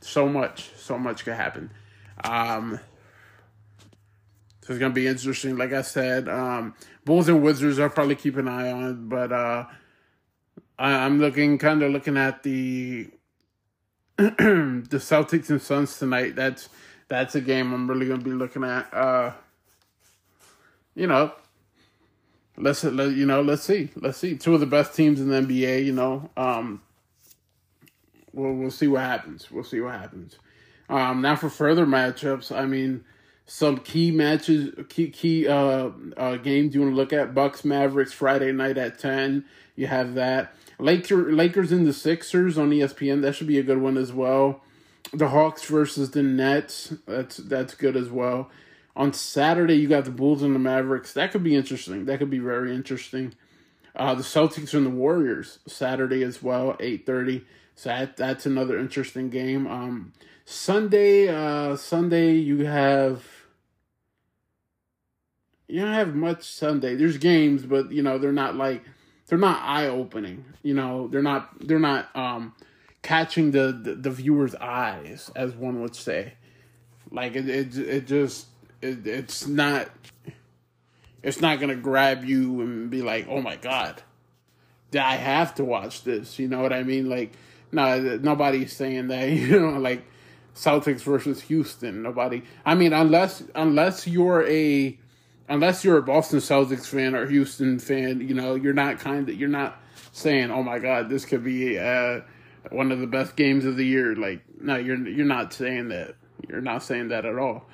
so 0.00 0.28
much, 0.28 0.70
so 0.76 0.98
much 0.98 1.24
could 1.24 1.34
happen. 1.34 1.70
Um, 2.24 2.80
so 4.62 4.72
it's 4.72 4.80
gonna 4.80 4.94
be 4.94 5.06
interesting. 5.06 5.56
Like 5.56 5.72
I 5.72 5.82
said, 5.82 6.28
um, 6.28 6.74
Bulls 7.04 7.28
and 7.28 7.42
Wizards 7.42 7.78
I'll 7.78 7.90
probably 7.90 8.14
keep 8.14 8.36
an 8.36 8.48
eye 8.48 8.70
on, 8.70 9.08
but 9.08 9.32
uh, 9.32 9.64
I, 10.78 10.92
I'm 10.92 11.18
looking 11.18 11.58
kind 11.58 11.82
of 11.82 11.92
looking 11.92 12.16
at 12.16 12.42
the 12.42 13.10
the 14.16 14.24
Celtics 14.92 15.50
and 15.50 15.60
Suns 15.60 15.98
tonight. 15.98 16.36
That's 16.36 16.68
that's 17.08 17.34
a 17.34 17.40
game 17.40 17.72
I'm 17.72 17.88
really 17.88 18.06
gonna 18.06 18.22
be 18.22 18.32
looking 18.32 18.64
at. 18.64 18.92
Uh, 18.92 19.32
you 20.94 21.06
know, 21.06 21.32
let's 22.56 22.84
let, 22.84 23.12
you 23.12 23.26
know 23.26 23.40
let's 23.40 23.62
see 23.62 23.88
let's 23.96 24.18
see 24.18 24.36
two 24.36 24.54
of 24.54 24.60
the 24.60 24.66
best 24.66 24.94
teams 24.94 25.20
in 25.20 25.28
the 25.28 25.40
NBA. 25.40 25.84
You 25.84 25.92
know, 25.92 26.30
um, 26.36 26.82
we'll 28.32 28.52
we'll 28.52 28.70
see 28.70 28.88
what 28.88 29.02
happens. 29.02 29.50
We'll 29.50 29.64
see 29.64 29.80
what 29.80 29.94
happens. 29.94 30.38
Um, 30.90 31.22
now 31.22 31.36
for 31.36 31.48
further 31.48 31.86
matchups, 31.86 32.54
I 32.54 32.66
mean 32.66 33.04
some 33.46 33.78
key 33.78 34.10
matches, 34.10 34.74
key 34.88 35.08
key 35.08 35.46
uh, 35.46 35.90
uh, 36.16 36.36
games 36.36 36.74
you 36.74 36.82
want 36.82 36.92
to 36.92 36.96
look 36.96 37.12
at. 37.12 37.32
Bucks 37.32 37.64
Mavericks 37.64 38.12
Friday 38.12 38.50
night 38.52 38.76
at 38.76 38.98
ten. 38.98 39.44
You 39.76 39.86
have 39.86 40.14
that. 40.14 40.52
Laker 40.78 41.32
Lakers 41.32 41.70
and 41.70 41.86
the 41.86 41.92
Sixers 41.92 42.58
on 42.58 42.70
ESPN. 42.70 43.22
That 43.22 43.36
should 43.36 43.46
be 43.46 43.58
a 43.58 43.62
good 43.62 43.80
one 43.80 43.96
as 43.96 44.12
well. 44.12 44.62
The 45.12 45.28
Hawks 45.28 45.64
versus 45.64 46.10
the 46.10 46.24
Nets. 46.24 46.92
That's 47.06 47.36
that's 47.36 47.74
good 47.74 47.96
as 47.96 48.08
well. 48.10 48.50
On 48.96 49.12
Saturday 49.12 49.76
you 49.76 49.86
got 49.86 50.04
the 50.04 50.10
Bulls 50.10 50.42
and 50.42 50.54
the 50.54 50.58
Mavericks. 50.58 51.12
That 51.12 51.30
could 51.30 51.44
be 51.44 51.54
interesting. 51.54 52.06
That 52.06 52.18
could 52.18 52.30
be 52.30 52.40
very 52.40 52.74
interesting. 52.74 53.34
Uh, 54.00 54.14
the 54.14 54.22
Celtics 54.22 54.72
and 54.72 54.86
the 54.86 54.90
Warriors 54.90 55.58
Saturday 55.66 56.22
as 56.22 56.42
well, 56.42 56.74
eight 56.80 57.04
thirty. 57.04 57.44
So 57.74 57.90
that, 57.90 58.16
that's 58.16 58.46
another 58.46 58.78
interesting 58.78 59.28
game. 59.28 59.66
Um, 59.66 60.14
Sunday, 60.46 61.28
uh, 61.28 61.76
Sunday 61.76 62.32
you 62.32 62.64
have 62.64 63.26
you 65.68 65.82
don't 65.82 65.92
have 65.92 66.14
much 66.14 66.44
Sunday. 66.44 66.96
There's 66.96 67.18
games, 67.18 67.66
but 67.66 67.92
you 67.92 68.02
know 68.02 68.16
they're 68.16 68.32
not 68.32 68.56
like 68.56 68.82
they're 69.26 69.36
not 69.38 69.60
eye 69.62 69.88
opening. 69.88 70.46
You 70.62 70.72
know 70.72 71.08
they're 71.08 71.20
not 71.20 71.50
they're 71.60 71.78
not 71.78 72.08
um 72.16 72.54
catching 73.02 73.50
the, 73.50 73.78
the, 73.82 73.96
the 73.96 74.10
viewer's 74.10 74.54
eyes, 74.54 75.30
as 75.36 75.54
one 75.54 75.82
would 75.82 75.94
say. 75.94 76.34
Like 77.10 77.36
it 77.36 77.50
it, 77.50 77.76
it 77.76 78.06
just 78.06 78.46
it, 78.80 79.06
it's 79.06 79.46
not 79.46 79.90
it's 81.22 81.40
not 81.40 81.60
gonna 81.60 81.76
grab 81.76 82.24
you 82.24 82.60
and 82.60 82.90
be 82.90 83.02
like, 83.02 83.26
oh 83.28 83.40
my 83.40 83.56
god, 83.56 84.02
I 84.94 85.16
have 85.16 85.54
to 85.56 85.64
watch 85.64 86.04
this. 86.04 86.38
You 86.38 86.48
know 86.48 86.60
what 86.60 86.72
I 86.72 86.82
mean? 86.82 87.08
Like 87.08 87.32
no, 87.72 88.18
nobody's 88.18 88.74
saying 88.74 89.08
that. 89.08 89.28
You 89.30 89.60
know, 89.60 89.78
like 89.78 90.04
Celtics 90.54 91.00
versus 91.02 91.40
Houston. 91.42 92.02
Nobody. 92.02 92.42
I 92.64 92.74
mean, 92.74 92.92
unless 92.92 93.42
unless 93.54 94.06
you're 94.06 94.46
a 94.46 94.98
unless 95.48 95.84
you're 95.84 95.98
a 95.98 96.02
Boston 96.02 96.40
Celtics 96.40 96.86
fan 96.86 97.14
or 97.14 97.26
Houston 97.26 97.78
fan, 97.78 98.26
you 98.26 98.34
know, 98.34 98.54
you're 98.54 98.74
not 98.74 98.98
kind 98.98 99.28
of 99.28 99.34
you're 99.34 99.48
not 99.48 99.80
saying, 100.12 100.50
"Oh 100.50 100.62
my 100.62 100.78
God, 100.78 101.08
this 101.08 101.24
could 101.24 101.44
be 101.44 101.78
uh, 101.78 102.20
one 102.70 102.92
of 102.92 103.00
the 103.00 103.06
best 103.06 103.36
games 103.36 103.64
of 103.64 103.76
the 103.76 103.86
year." 103.86 104.14
Like, 104.16 104.42
no, 104.60 104.76
you're 104.76 104.96
you're 105.08 105.26
not 105.26 105.52
saying 105.52 105.88
that. 105.88 106.16
You're 106.48 106.60
not 106.60 106.82
saying 106.82 107.08
that 107.08 107.24
at 107.24 107.38
all. 107.38 107.66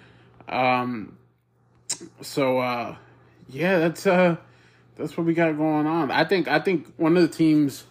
Um, 0.49 1.17
so 2.21 2.59
uh, 2.59 2.97
yeah, 3.49 3.79
that's 3.79 4.07
uh, 4.07 4.37
that's 4.97 5.17
what 5.17 5.27
we 5.27 5.35
got 5.35 5.57
going 5.57 5.87
on. 5.87 6.11
I 6.11 6.25
think 6.25 6.49
I 6.49 6.59
think 6.59 6.93
one 6.97 7.17
of 7.17 7.23
the 7.23 7.29
teams, 7.29 7.85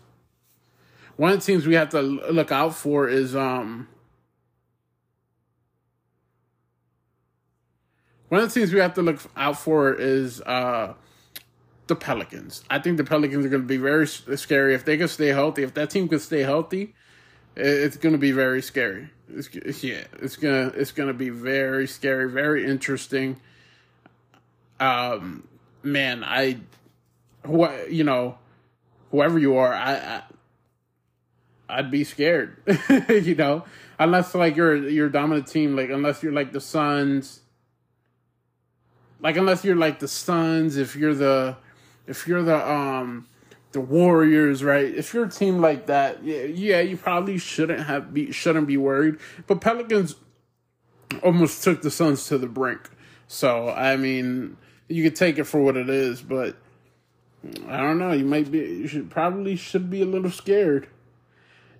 one 1.15 1.31
of 1.31 1.39
the 1.39 1.45
teams 1.45 1.65
we 1.65 1.75
have 1.75 1.89
to 1.89 2.01
look 2.01 2.51
out 2.51 2.75
for 2.75 3.07
is 3.07 3.35
um 3.35 3.87
one 8.29 8.41
of 8.41 8.49
the 8.49 8.59
things 8.59 8.73
we 8.73 8.79
have 8.79 8.93
to 8.95 9.01
look 9.01 9.19
out 9.37 9.57
for 9.59 9.93
is 9.93 10.41
uh, 10.41 10.93
the 11.87 11.95
Pelicans. 11.95 12.63
I 12.69 12.79
think 12.79 12.97
the 12.97 13.03
Pelicans 13.03 13.45
are 13.45 13.49
going 13.49 13.61
to 13.61 13.67
be 13.67 13.77
very 13.77 14.07
scary 14.07 14.73
if 14.73 14.83
they 14.83 14.97
can 14.97 15.07
stay 15.07 15.27
healthy. 15.27 15.63
If 15.63 15.73
that 15.75 15.89
team 15.89 16.07
can 16.07 16.19
stay 16.19 16.41
healthy, 16.41 16.95
it's 17.55 17.97
going 17.97 18.13
to 18.13 18.19
be 18.19 18.31
very 18.31 18.61
scary. 18.61 19.09
It's, 19.29 19.83
yeah, 19.83 20.03
it's 20.19 20.35
gonna 20.35 20.71
it's 20.75 20.91
gonna 20.91 21.13
be 21.13 21.29
very 21.29 21.87
scary, 21.87 22.29
very 22.29 22.65
interesting. 22.65 23.39
Um, 24.79 25.47
man, 25.83 26.23
I, 26.23 26.57
what 27.43 27.91
you 27.91 28.03
know, 28.03 28.38
whoever 29.11 29.39
you 29.39 29.57
are, 29.57 29.73
I, 29.73 29.93
I 29.95 30.23
I'd 31.67 31.91
be 31.91 32.03
scared, 32.03 32.57
you 33.09 33.35
know, 33.35 33.65
unless 33.97 34.35
like 34.35 34.55
you're 34.55 34.75
you're 34.75 35.09
dominant 35.09 35.47
team, 35.47 35.75
like 35.75 35.89
unless 35.89 36.21
you're 36.21 36.33
like 36.33 36.51
the 36.51 36.61
Suns, 36.61 37.41
like 39.19 39.38
unless 39.38 39.63
you're 39.63 39.75
like 39.75 39.99
the 39.99 40.07
Suns, 40.07 40.77
if 40.77 40.95
you're 40.95 41.15
the 41.15 41.57
if 42.07 42.27
you're 42.27 42.43
the 42.43 42.69
um 42.69 43.27
the 43.71 43.81
Warriors, 43.81 44.63
right? 44.63 44.85
If 44.85 45.13
you're 45.13 45.25
a 45.25 45.29
team 45.29 45.59
like 45.59 45.88
that, 45.88 46.23
yeah, 46.23 46.43
yeah, 46.43 46.79
you 46.81 46.97
probably 46.97 47.38
shouldn't 47.38 47.85
have 47.85 48.13
be 48.13 48.31
shouldn't 48.31 48.67
be 48.67 48.77
worried. 48.77 49.17
But 49.47 49.61
Pelicans 49.61 50.15
almost 51.23 51.63
took 51.63 51.81
the 51.81 51.91
Suns 51.91 52.27
to 52.27 52.38
the 52.38 52.47
brink. 52.47 52.89
So 53.27 53.69
I 53.69 53.97
mean, 53.97 54.57
you 54.87 55.03
could 55.03 55.15
take 55.15 55.37
it 55.37 55.45
for 55.45 55.61
what 55.61 55.77
it 55.77 55.89
is, 55.89 56.21
but 56.21 56.55
I 57.67 57.77
don't 57.77 57.99
know. 57.99 58.11
You 58.11 58.25
might 58.25 58.51
be. 58.51 58.59
You 58.59 58.87
should 58.87 59.09
probably 59.09 59.55
should 59.55 59.89
be 59.89 60.01
a 60.01 60.05
little 60.05 60.31
scared. 60.31 60.87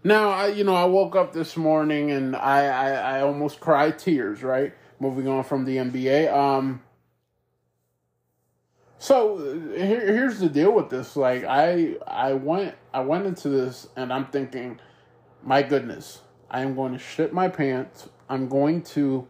Now, 0.04 0.30
I 0.30 0.48
you 0.48 0.64
know 0.64 0.76
I 0.76 0.86
woke 0.86 1.16
up 1.16 1.34
this 1.34 1.58
morning 1.58 2.12
and 2.12 2.36
I 2.36 2.66
I, 2.66 3.18
I 3.18 3.22
almost 3.22 3.60
cried 3.60 3.98
tears. 3.98 4.44
Right, 4.44 4.74
moving 5.00 5.28
on 5.28 5.44
from 5.44 5.66
the 5.66 5.78
NBA. 5.78 6.32
Um, 6.32 6.82
so 8.98 9.38
here, 9.76 10.02
here's 10.02 10.40
the 10.40 10.50
deal 10.50 10.72
with 10.72 10.90
this. 10.90 11.16
Like 11.16 11.44
I 11.44 11.96
I 12.08 12.34
went 12.34 12.76
I 12.94 13.02
went 13.02 13.26
into 13.26 13.50
this 13.50 13.88
and 13.96 14.12
I'm 14.12 14.28
thinking, 14.28 14.80
my 15.44 15.62
goodness, 15.62 16.22
I 16.50 16.62
am 16.62 16.76
going 16.76 16.94
to 16.94 17.00
shit 17.00 17.34
my 17.34 17.48
pants. 17.48 18.10
I'm 18.30 18.48
going 18.48 18.84
to 18.84 19.28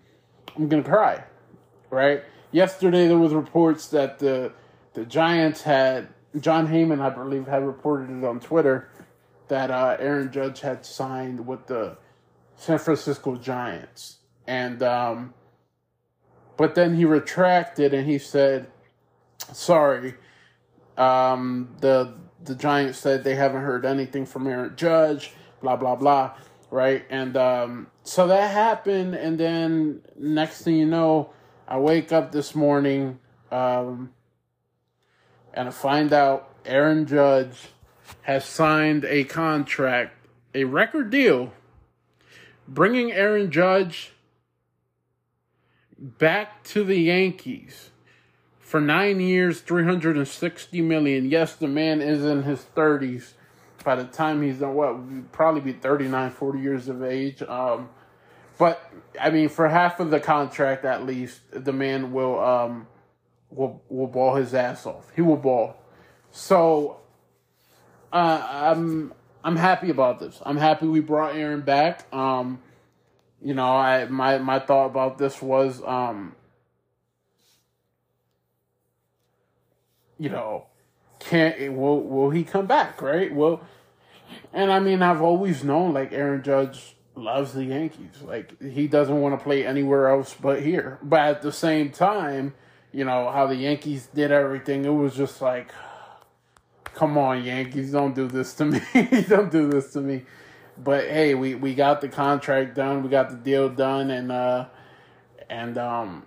I'm 0.55 0.67
gonna 0.67 0.83
cry. 0.83 1.23
Right? 1.89 2.23
Yesterday 2.51 3.07
there 3.07 3.17
was 3.17 3.33
reports 3.33 3.87
that 3.89 4.19
the 4.19 4.53
the 4.93 5.05
Giants 5.05 5.63
had 5.63 6.07
Jon 6.39 6.67
Heyman, 6.67 7.01
I 7.01 7.09
believe, 7.09 7.47
had 7.47 7.65
reported 7.65 8.09
it 8.09 8.23
on 8.23 8.39
Twitter 8.39 8.89
that 9.47 9.69
uh, 9.69 9.97
Aaron 9.99 10.31
Judge 10.31 10.61
had 10.61 10.85
signed 10.85 11.45
with 11.45 11.67
the 11.67 11.97
San 12.55 12.79
Francisco 12.79 13.35
Giants. 13.35 14.17
And 14.47 14.81
um 14.83 15.33
but 16.57 16.75
then 16.75 16.95
he 16.95 17.05
retracted 17.05 17.93
and 17.93 18.07
he 18.07 18.17
said 18.17 18.67
sorry. 19.53 20.15
Um, 20.97 21.75
the 21.81 22.13
the 22.43 22.55
Giants 22.55 22.99
said 22.99 23.23
they 23.23 23.35
haven't 23.35 23.61
heard 23.61 23.85
anything 23.85 24.25
from 24.25 24.47
Aaron 24.47 24.75
Judge. 24.75 25.33
Blah 25.61 25.75
blah 25.75 25.95
blah. 25.95 26.35
Right, 26.71 27.05
and 27.09 27.37
um, 27.37 27.87
so 28.03 28.27
that 28.27 28.51
happened, 28.51 29.13
and 29.15 29.39
then 29.39 30.01
next 30.17 30.63
thing 30.63 30.75
you 30.75 30.85
know, 30.85 31.29
I 31.67 31.79
wake 31.79 32.11
up 32.11 32.31
this 32.31 32.53
morning, 32.53 33.19
um, 33.51 34.11
and 35.51 35.67
I 35.67 35.71
find 35.71 36.13
out 36.13 36.53
Aaron 36.63 37.07
Judge 37.07 37.69
has 38.21 38.45
signed 38.45 39.03
a 39.05 39.23
contract, 39.23 40.15
a 40.53 40.65
record 40.65 41.09
deal, 41.09 41.53
bringing 42.67 43.11
Aaron 43.11 43.49
Judge 43.49 44.11
back 45.97 46.63
to 46.65 46.83
the 46.83 46.97
Yankees 46.97 47.89
for 48.59 48.79
nine 48.79 49.19
years, 49.19 49.61
360 49.61 50.81
million. 50.81 51.29
Yes, 51.29 51.55
the 51.55 51.67
man 51.67 51.99
is 51.99 52.23
in 52.23 52.43
his 52.43 52.65
30s. 52.75 53.33
By 53.83 53.95
the 53.95 54.05
time 54.05 54.43
he's 54.43 54.59
done, 54.59 54.75
what, 54.75 55.31
probably 55.31 55.61
be 55.61 55.73
39, 55.73 56.29
40 56.29 56.59
years 56.59 56.87
of 56.89 57.03
age. 57.03 57.41
Um, 57.41 57.89
but, 58.57 58.91
I 59.19 59.29
mean, 59.29 59.49
for 59.49 59.67
half 59.67 59.99
of 59.99 60.11
the 60.11 60.19
contract 60.19 60.85
at 60.85 61.05
least, 61.05 61.41
the 61.51 61.73
man 61.73 62.11
will, 62.11 62.39
um, 62.39 62.87
will, 63.49 63.81
will 63.89 64.07
ball 64.07 64.35
his 64.35 64.53
ass 64.53 64.85
off. 64.85 65.11
He 65.15 65.21
will 65.21 65.37
ball. 65.37 65.75
So, 66.31 66.97
uh, 68.11 68.47
I'm, 68.49 69.13
I'm 69.43 69.55
happy 69.55 69.89
about 69.89 70.19
this. 70.19 70.41
I'm 70.45 70.57
happy 70.57 70.87
we 70.87 70.99
brought 70.99 71.35
Aaron 71.35 71.61
back. 71.61 72.11
Um, 72.13 72.61
you 73.41 73.53
know, 73.53 73.75
I, 73.75 74.05
my, 74.05 74.37
my 74.37 74.59
thought 74.59 74.87
about 74.87 75.17
this 75.17 75.41
was, 75.41 75.81
um, 75.85 76.35
you 80.17 80.29
know, 80.29 80.67
can 81.19 81.75
will 81.75 82.01
will 82.01 82.29
he 82.29 82.43
come 82.43 82.65
back? 82.67 83.01
Right? 83.01 83.33
Well, 83.33 83.61
and 84.53 84.71
I 84.71 84.79
mean, 84.79 85.01
I've 85.01 85.21
always 85.21 85.63
known 85.63 85.93
like 85.93 86.13
Aaron 86.13 86.43
Judge 86.43 86.94
loves 87.15 87.53
the 87.53 87.63
Yankees. 87.63 88.21
Like 88.23 88.61
he 88.61 88.87
doesn't 88.87 89.19
want 89.19 89.37
to 89.37 89.43
play 89.43 89.65
anywhere 89.65 90.09
else 90.09 90.35
but 90.39 90.61
here. 90.61 90.99
But 91.01 91.19
at 91.21 91.41
the 91.41 91.51
same 91.51 91.91
time, 91.91 92.53
you 92.91 93.05
know 93.05 93.29
how 93.31 93.47
the 93.47 93.55
Yankees 93.55 94.07
did 94.13 94.31
everything. 94.31 94.85
It 94.85 94.89
was 94.89 95.15
just 95.15 95.41
like, 95.41 95.71
come 96.93 97.17
on, 97.17 97.43
Yankees, 97.43 97.91
don't 97.91 98.15
do 98.15 98.27
this 98.27 98.53
to 98.55 98.65
me. 98.65 98.81
don't 99.27 99.51
do 99.51 99.69
this 99.69 99.93
to 99.93 100.01
me. 100.01 100.23
But 100.77 101.05
hey, 101.05 101.35
we 101.35 101.55
we 101.55 101.73
got 101.73 102.01
the 102.01 102.09
contract 102.09 102.75
done. 102.75 103.03
We 103.03 103.09
got 103.09 103.29
the 103.29 103.37
deal 103.37 103.69
done, 103.69 104.11
and 104.11 104.31
uh, 104.31 104.65
and 105.49 105.77
um, 105.77 106.25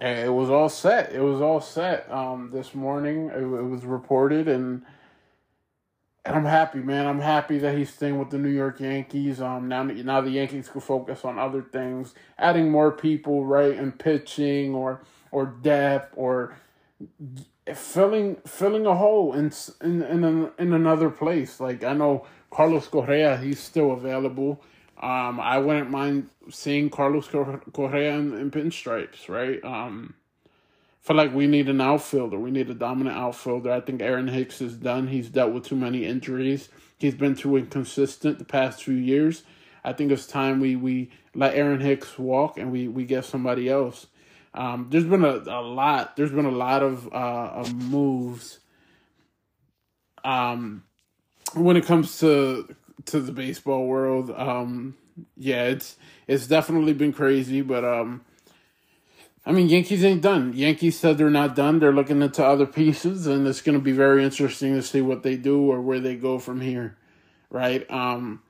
it 0.00 0.32
was 0.32 0.50
all 0.50 0.68
set. 0.68 1.12
It 1.12 1.20
was 1.20 1.40
all 1.40 1.60
set. 1.60 2.10
Um, 2.10 2.50
this 2.52 2.74
morning 2.74 3.26
it, 3.26 3.38
it, 3.38 3.44
was 3.44 3.84
reported, 3.84 4.48
and 4.48 4.82
and 6.24 6.36
I'm 6.36 6.44
happy, 6.44 6.78
man. 6.78 7.06
I'm 7.06 7.20
happy 7.20 7.58
that 7.58 7.76
he's 7.76 7.92
staying 7.92 8.18
with 8.18 8.30
the 8.30 8.38
New 8.38 8.50
York 8.50 8.78
Yankees. 8.80 9.40
Um, 9.40 9.68
now 9.68 9.82
now 9.82 10.20
the 10.20 10.30
Yankees 10.30 10.68
can 10.68 10.80
focus 10.80 11.24
on 11.24 11.38
other 11.38 11.62
things, 11.62 12.14
adding 12.38 12.70
more 12.70 12.92
people, 12.92 13.44
right, 13.44 13.76
and 13.76 13.98
pitching 13.98 14.74
or 14.74 15.02
or 15.32 15.46
depth 15.46 16.12
or 16.16 16.56
filling 17.74 18.36
filling 18.46 18.86
a 18.86 18.94
hole 18.94 19.32
in 19.32 19.52
in 19.80 20.02
in, 20.02 20.50
in 20.58 20.72
another 20.72 21.10
place. 21.10 21.58
Like 21.58 21.82
I 21.82 21.92
know 21.92 22.24
Carlos 22.50 22.86
Correa, 22.86 23.36
he's 23.38 23.58
still 23.58 23.90
available. 23.92 24.62
Um, 25.00 25.40
I 25.40 25.58
wouldn't 25.58 25.90
mind 25.90 26.28
seeing 26.50 26.88
Carlos 26.88 27.26
Correa 27.26 28.14
in, 28.14 28.38
in 28.38 28.52
pinstripes, 28.52 29.28
right? 29.28 29.62
Um, 29.64 30.14
feel 31.02 31.16
like 31.16 31.34
we 31.34 31.46
need 31.46 31.68
an 31.68 31.80
outfielder. 31.80 32.38
We 32.38 32.50
need 32.50 32.70
a 32.70 32.74
dominant 32.74 33.16
outfielder. 33.16 33.70
I 33.70 33.80
think 33.80 34.00
Aaron 34.00 34.28
Hicks 34.28 34.60
is 34.60 34.76
done. 34.76 35.08
He's 35.08 35.28
dealt 35.28 35.52
with 35.52 35.64
too 35.64 35.76
many 35.76 36.06
injuries. 36.06 36.68
He's 36.98 37.14
been 37.14 37.34
too 37.34 37.56
inconsistent 37.56 38.38
the 38.38 38.44
past 38.44 38.82
few 38.82 38.94
years. 38.94 39.42
I 39.84 39.92
think 39.92 40.12
it's 40.12 40.26
time 40.26 40.60
we, 40.60 40.76
we 40.76 41.10
let 41.34 41.54
Aaron 41.54 41.80
Hicks 41.80 42.18
walk 42.18 42.56
and 42.56 42.70
we, 42.70 42.86
we 42.86 43.04
get 43.04 43.24
somebody 43.24 43.68
else. 43.68 44.06
Um, 44.54 44.86
there's 44.90 45.04
been 45.04 45.24
a, 45.24 45.38
a 45.46 45.62
lot. 45.62 46.14
There's 46.16 46.30
been 46.30 46.44
a 46.44 46.50
lot 46.50 46.82
of 46.82 47.12
uh, 47.12 47.50
of 47.54 47.74
moves. 47.74 48.60
Um, 50.24 50.84
when 51.54 51.76
it 51.76 51.86
comes 51.86 52.18
to 52.20 52.74
to 53.06 53.20
the 53.20 53.32
baseball 53.32 53.86
world. 53.86 54.30
Um, 54.30 54.96
yeah, 55.36 55.64
it's 55.64 55.96
it's 56.26 56.46
definitely 56.46 56.92
been 56.92 57.12
crazy, 57.12 57.62
but 57.62 57.84
um, 57.84 58.22
I 59.44 59.50
mean, 59.50 59.68
Yankees 59.68 60.04
ain't 60.04 60.22
done. 60.22 60.52
Yankees 60.54 60.98
said 60.98 61.18
they're 61.18 61.28
not 61.28 61.56
done. 61.56 61.80
They're 61.80 61.92
looking 61.92 62.22
into 62.22 62.44
other 62.44 62.66
pieces, 62.66 63.26
and 63.26 63.46
it's 63.46 63.60
going 63.60 63.76
to 63.76 63.82
be 63.82 63.92
very 63.92 64.24
interesting 64.24 64.74
to 64.74 64.82
see 64.82 65.00
what 65.00 65.22
they 65.22 65.36
do 65.36 65.70
or 65.70 65.80
where 65.80 65.98
they 65.98 66.14
go 66.14 66.38
from 66.38 66.60
here, 66.60 66.96
right? 67.50 67.88
Um, 67.90 68.42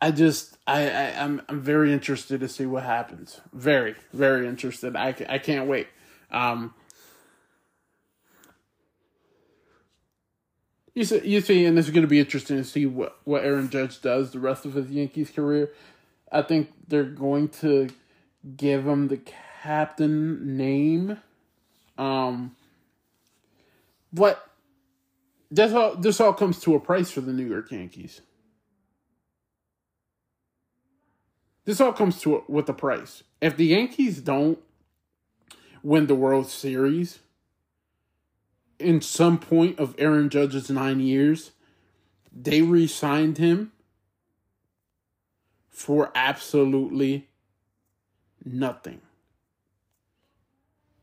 I 0.00 0.12
just 0.12 0.56
I, 0.66 0.88
I 0.88 1.22
I'm 1.22 1.42
I'm 1.48 1.60
very 1.60 1.92
interested 1.92 2.40
to 2.40 2.48
see 2.48 2.64
what 2.64 2.84
happens. 2.84 3.40
Very 3.52 3.96
very 4.12 4.46
interested. 4.46 4.94
I 4.94 5.14
I 5.28 5.38
can't 5.38 5.68
wait. 5.68 5.88
Um, 6.30 6.74
You 10.94 11.04
see, 11.04 11.20
you 11.24 11.40
see, 11.40 11.64
and 11.64 11.78
it's 11.78 11.88
going 11.88 12.02
to 12.02 12.08
be 12.08 12.18
interesting 12.18 12.56
to 12.56 12.64
see 12.64 12.84
what 12.84 13.16
what 13.24 13.44
Aaron 13.44 13.70
Judge 13.70 14.02
does 14.02 14.32
the 14.32 14.40
rest 14.40 14.64
of 14.64 14.74
his 14.74 14.90
Yankees 14.90 15.30
career. 15.30 15.70
I 16.30 16.42
think 16.42 16.72
they're 16.86 17.04
going 17.04 17.48
to 17.60 17.88
give 18.56 18.86
him 18.86 19.08
the 19.08 19.20
captain 19.62 20.56
name. 20.56 21.18
Um, 21.98 22.56
but 24.12 24.48
this 25.50 25.72
all 25.72 25.96
this 25.96 26.20
all 26.20 26.32
comes 26.32 26.60
to 26.60 26.74
a 26.74 26.80
price 26.80 27.10
for 27.10 27.20
the 27.20 27.32
New 27.32 27.46
York 27.46 27.70
Yankees. 27.70 28.20
This 31.64 31.80
all 31.80 31.92
comes 31.92 32.20
to 32.22 32.36
a, 32.36 32.40
with 32.48 32.68
a 32.68 32.72
price. 32.72 33.22
If 33.40 33.56
the 33.56 33.66
Yankees 33.66 34.20
don't 34.20 34.58
win 35.82 36.06
the 36.06 36.14
World 36.14 36.48
Series, 36.48 37.20
in 38.78 39.00
some 39.00 39.38
point 39.38 39.78
of 39.78 39.94
Aaron 39.98 40.30
Judge's 40.30 40.70
nine 40.70 41.00
years, 41.00 41.52
they 42.32 42.62
re 42.62 42.86
signed 42.86 43.38
him 43.38 43.72
for 45.70 46.10
absolutely 46.14 47.30
Nothing. 48.44 49.00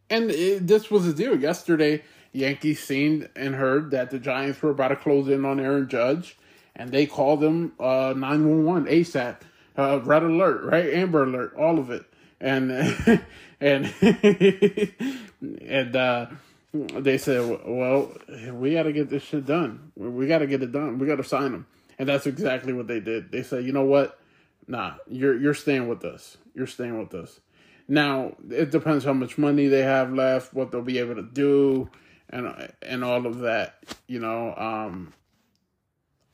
And 0.10 0.32
it, 0.32 0.68
this 0.68 0.90
was 0.90 1.06
the 1.06 1.14
deal. 1.14 1.38
Yesterday, 1.38 2.04
Yankees 2.32 2.82
seen 2.82 3.28
and 3.36 3.56
heard 3.56 3.92
that 3.92 4.10
the 4.10 4.20
Giants 4.20 4.62
were 4.62 4.72
about 4.72 4.90
to 4.90 4.96
close 4.96 5.28
in 5.28 5.46
on 5.46 5.60
Aaron 5.60 5.88
Judge, 5.88 6.38
and 6.76 6.92
they 6.92 7.06
called 7.06 7.42
them 7.42 7.74
uh, 7.80 8.14
911 8.16 8.86
ASAP. 8.86 9.38
Uh, 9.78 10.00
red 10.04 10.24
alert, 10.24 10.64
right? 10.64 10.92
Amber 10.92 11.24
alert, 11.24 11.54
all 11.56 11.78
of 11.78 11.92
it. 11.92 12.04
And 12.42 12.72
and 13.62 13.94
and 15.62 15.96
uh, 15.96 16.28
they 16.74 17.18
said, 17.20 17.62
"Well, 17.66 18.12
we 18.54 18.74
got 18.74 18.84
to 18.84 18.94
get 18.94 19.10
this 19.10 19.24
shit 19.24 19.46
done. 19.46 19.92
We 19.96 20.26
got 20.26 20.40
to 20.40 20.48
get 20.48 20.64
it 20.64 20.72
done. 20.72 20.98
We 20.98 21.06
got 21.06 21.18
to 21.18 21.24
sign 21.24 21.52
them." 21.52 21.68
And 22.00 22.10
that's 22.10 22.26
exactly 22.26 22.74
what 22.74 22.88
they 22.88 23.00
did. 23.00 23.32
They 23.32 23.44
said, 23.44 23.66
"You 23.66 23.72
know 23.72 23.86
what? 23.86 24.17
Nah, 24.68 24.96
you're 25.08 25.40
you're 25.40 25.54
staying 25.54 25.88
with 25.88 26.04
us. 26.04 26.38
You're 26.54 26.68
staying 26.68 26.98
with 27.00 27.14
us." 27.14 27.40
Now 27.88 28.36
it 28.50 28.72
depends 28.72 29.06
how 29.06 29.14
much 29.14 29.38
money 29.38 29.68
they 29.68 29.84
have 29.84 30.14
left, 30.14 30.54
what 30.54 30.72
they'll 30.72 30.82
be 30.82 31.00
able 31.00 31.16
to 31.16 31.24
do, 31.24 31.90
and 32.30 32.72
and 32.82 33.04
all 33.04 33.26
of 33.26 33.40
that. 33.40 33.84
You 34.08 34.20
know, 34.20 34.54
um, 34.56 35.14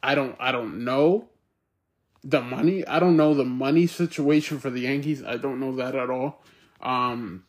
I 0.02 0.16
don't 0.16 0.36
I 0.40 0.52
don't 0.52 0.84
know 0.84 1.30
the 2.24 2.42
money. 2.42 2.86
I 2.88 3.00
don't 3.00 3.18
know 3.18 3.34
the 3.34 3.46
money 3.46 3.88
situation 3.88 4.60
for 4.60 4.70
the 4.70 4.82
Yankees. 4.82 5.24
I 5.24 5.38
don't 5.38 5.60
know 5.60 5.76
that 5.76 5.96
at 5.96 6.10
all. 6.10 6.44
Um, 6.82 7.44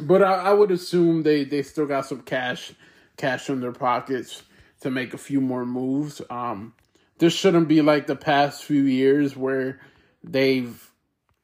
but 0.00 0.22
I, 0.22 0.34
I 0.34 0.52
would 0.52 0.70
assume 0.70 1.22
they 1.22 1.44
they 1.44 1.62
still 1.62 1.86
got 1.86 2.06
some 2.06 2.22
cash 2.22 2.72
cash 3.16 3.48
in 3.48 3.60
their 3.60 3.72
pockets 3.72 4.42
to 4.80 4.90
make 4.90 5.14
a 5.14 5.18
few 5.18 5.40
more 5.40 5.64
moves. 5.66 6.20
Um, 6.30 6.74
this 7.18 7.32
shouldn't 7.32 7.68
be 7.68 7.80
like 7.80 8.06
the 8.06 8.16
past 8.16 8.64
few 8.64 8.82
years 8.82 9.36
where 9.36 9.80
they've 10.24 10.90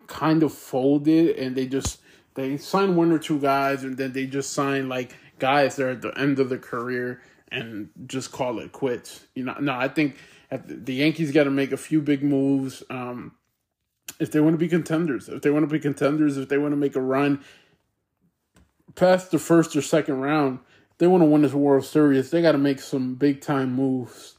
kind 0.06 0.42
of 0.42 0.52
folded 0.52 1.36
and 1.36 1.54
they 1.54 1.66
just 1.66 2.00
they 2.34 2.56
sign 2.56 2.96
one 2.96 3.12
or 3.12 3.18
two 3.18 3.38
guys 3.38 3.84
and 3.84 3.96
then 3.96 4.12
they 4.12 4.26
just 4.26 4.52
sign 4.52 4.88
like 4.88 5.14
guys 5.38 5.76
that 5.76 5.84
are 5.84 5.90
at 5.90 6.02
the 6.02 6.16
end 6.18 6.38
of 6.38 6.48
their 6.48 6.58
career 6.58 7.22
and 7.50 7.90
just 8.06 8.32
call 8.32 8.58
it 8.58 8.72
quits. 8.72 9.26
You 9.34 9.44
know, 9.44 9.56
no, 9.60 9.74
I 9.74 9.88
think 9.88 10.16
the 10.50 10.94
Yankees 10.94 11.32
got 11.32 11.44
to 11.44 11.50
make 11.50 11.72
a 11.72 11.76
few 11.76 12.00
big 12.00 12.22
moves 12.22 12.82
um, 12.90 13.32
if 14.18 14.30
they 14.30 14.40
want 14.40 14.54
to 14.54 14.58
be 14.58 14.68
contenders. 14.68 15.28
If 15.28 15.42
they 15.42 15.50
want 15.50 15.64
to 15.64 15.72
be 15.72 15.80
contenders, 15.80 16.36
if 16.36 16.48
they 16.48 16.58
want 16.58 16.72
to 16.72 16.76
make 16.76 16.96
a 16.96 17.00
run 17.00 17.44
past 18.94 19.30
the 19.30 19.38
first 19.38 19.74
or 19.76 19.82
second 19.82 20.20
round, 20.20 20.60
they 20.98 21.06
want 21.06 21.22
to 21.22 21.26
win 21.26 21.42
this 21.42 21.52
World 21.52 21.84
Series. 21.84 22.30
They 22.30 22.42
got 22.42 22.52
to 22.52 22.58
make 22.58 22.80
some 22.80 23.14
big 23.14 23.40
time 23.40 23.74
moves. 23.74 24.36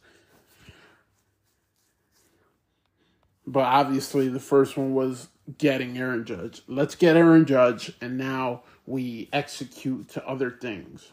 But 3.46 3.66
obviously, 3.66 4.28
the 4.28 4.40
first 4.40 4.78
one 4.78 4.94
was 4.94 5.30
getting 5.58 5.98
Aaron 5.98 6.26
Judge. 6.26 6.62
Let's 6.68 6.96
get 6.96 7.16
Aaron 7.16 7.46
Judge, 7.46 7.94
and 8.02 8.18
now 8.18 8.62
we 8.86 9.30
execute 9.34 10.10
to 10.10 10.28
other 10.28 10.52
things. 10.52 11.12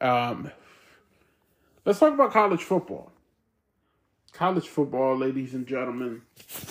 Um, 0.00 0.50
let's 1.84 1.98
talk 1.98 2.14
about 2.14 2.32
college 2.32 2.62
football. 2.62 3.12
College 4.32 4.68
football, 4.68 5.16
ladies 5.16 5.52
and 5.52 5.66
gentlemen, 5.66 6.22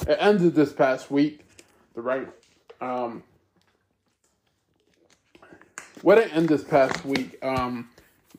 it 0.07 0.17
ended 0.19 0.55
this 0.55 0.73
past 0.73 1.11
week. 1.11 1.41
The 1.93 2.01
right, 2.01 2.27
um, 2.81 3.23
what 6.01 6.17
it 6.17 6.33
ended 6.33 6.49
this 6.49 6.63
past 6.63 7.05
week. 7.05 7.37
Um, 7.43 7.89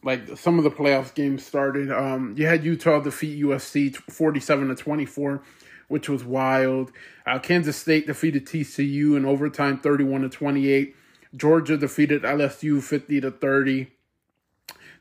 like 0.03 0.37
some 0.37 0.59
of 0.59 0.65
the 0.65 0.71
playoff 0.71 1.15
games 1.15 1.45
started. 1.45 1.91
Um, 1.91 2.35
you 2.37 2.47
had 2.47 2.65
Utah 2.65 3.01
defeat 3.01 3.43
USC 3.43 3.95
forty-seven 3.97 4.69
to 4.69 4.75
twenty-four, 4.75 5.43
which 5.89 6.09
was 6.09 6.25
wild. 6.25 6.93
Uh, 7.27 7.39
Kansas 7.39 7.77
State 7.77 8.07
defeated 8.07 8.47
TCU 8.47 9.17
in 9.17 9.25
overtime, 9.25 9.79
thirty-one 9.79 10.23
to 10.23 10.29
twenty-eight. 10.29 10.97
Georgia 11.37 11.77
defeated 11.77 12.23
LSU 12.23 12.83
fifty 12.83 13.21
to 13.21 13.31
thirty. 13.31 13.93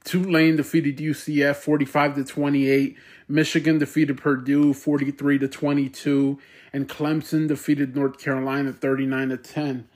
Tulane 0.05 0.55
defeated 0.55 0.97
UCF 0.97 1.57
45 1.57 2.15
to 2.15 2.23
28. 2.23 2.95
Michigan 3.27 3.77
defeated 3.77 4.17
Purdue 4.17 4.73
43 4.73 5.39
to 5.39 5.47
22 5.47 6.39
and 6.71 6.87
Clemson 6.87 7.47
defeated 7.47 7.95
North 7.95 8.17
Carolina 8.17 8.71
39 8.71 9.29
to 9.29 9.37
10 9.37 9.89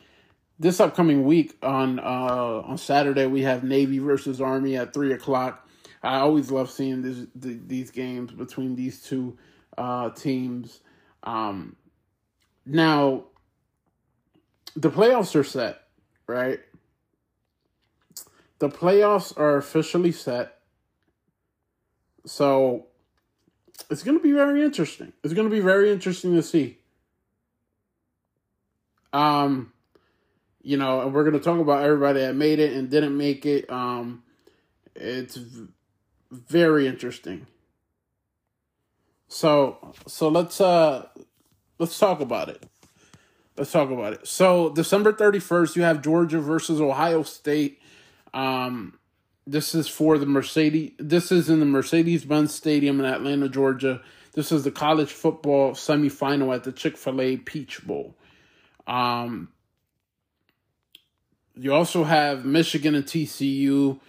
this 0.64 0.80
upcoming 0.80 1.26
week 1.26 1.58
on 1.62 2.00
uh, 2.00 2.64
on 2.66 2.78
Saturday 2.78 3.28
we 3.28 3.44
have 3.44 3.64
Navy 3.64 4.00
versus 4.00 4.42
Army 4.42 4.78
at 4.78 4.94
three 4.94 5.14
o'clock. 5.14 5.68
I 6.02 6.20
always 6.20 6.52
love 6.52 6.72
seeing 6.72 7.02
this, 7.02 7.28
the, 7.36 7.60
these 7.68 7.92
games 7.92 8.32
between 8.32 8.76
these 8.76 9.02
two 9.02 9.38
uh, 9.78 10.10
teams. 10.10 10.80
Um, 11.24 11.76
now, 12.66 13.26
the 14.76 14.90
playoffs 14.90 15.36
are 15.36 15.44
set, 15.44 15.84
right? 16.28 16.60
The 18.60 18.70
playoffs 18.70 19.38
are 19.38 19.58
officially 19.58 20.12
set. 20.12 20.60
So 22.26 22.88
it's 23.90 24.04
going 24.04 24.18
to 24.18 24.24
be 24.24 24.32
very 24.32 24.64
interesting. 24.64 25.12
It's 25.24 25.34
going 25.34 25.50
to 25.50 25.54
be 25.54 25.62
very 25.62 25.92
interesting 25.92 26.36
to 26.36 26.44
see. 26.44 26.80
Um, 29.12 29.73
you 30.64 30.78
know, 30.78 31.02
and 31.02 31.14
we're 31.14 31.24
going 31.24 31.38
to 31.38 31.44
talk 31.44 31.60
about 31.60 31.84
everybody 31.84 32.22
that 32.22 32.36
made 32.36 32.60
it 32.60 32.74
and 32.74 32.90
didn't 32.90 33.16
make 33.16 33.46
it. 33.46 33.70
Um, 33.70 34.24
it's 34.96 35.38
very 36.32 36.88
interesting. 36.88 37.48
So, 39.28 39.94
so 40.08 40.30
let's 40.30 40.62
uh 40.62 41.08
let's 41.80 41.98
talk 41.98 42.20
about 42.22 42.50
it. 42.50 42.64
Let's 43.58 43.72
talk 43.72 43.90
about 43.90 44.14
it. 44.14 44.28
So, 44.28 44.70
December 44.70 45.14
31st, 45.14 45.76
you 45.76 45.82
have 45.84 46.02
Georgia 46.02 46.40
versus 46.40 46.80
Ohio 46.80 47.24
State. 47.24 47.82
Um 48.34 49.00
this 49.46 49.76
is 49.76 49.88
for 49.90 50.18
the 50.18 50.26
Mercedes 50.26 50.92
this 51.00 51.32
is 51.32 51.50
in 51.50 51.60
the 51.60 51.66
Mercedes-Benz 51.66 52.54
Stadium 52.54 53.00
in 53.00 53.06
Atlanta, 53.06 53.50
Georgia. 53.50 54.02
This 54.34 54.52
is 54.52 54.64
the 54.64 54.72
college 54.72 55.12
football 55.12 55.72
semifinal 55.72 56.56
at 56.56 56.64
the 56.64 56.72
Chick-fil-A 56.72 57.38
Peach 57.38 57.86
Bowl. 57.86 58.16
Um 58.86 59.50
you 61.56 61.74
also 61.74 62.04
have 62.04 62.46
Michigan 62.46 62.96
and 62.96 63.06
TCU. 63.06 64.00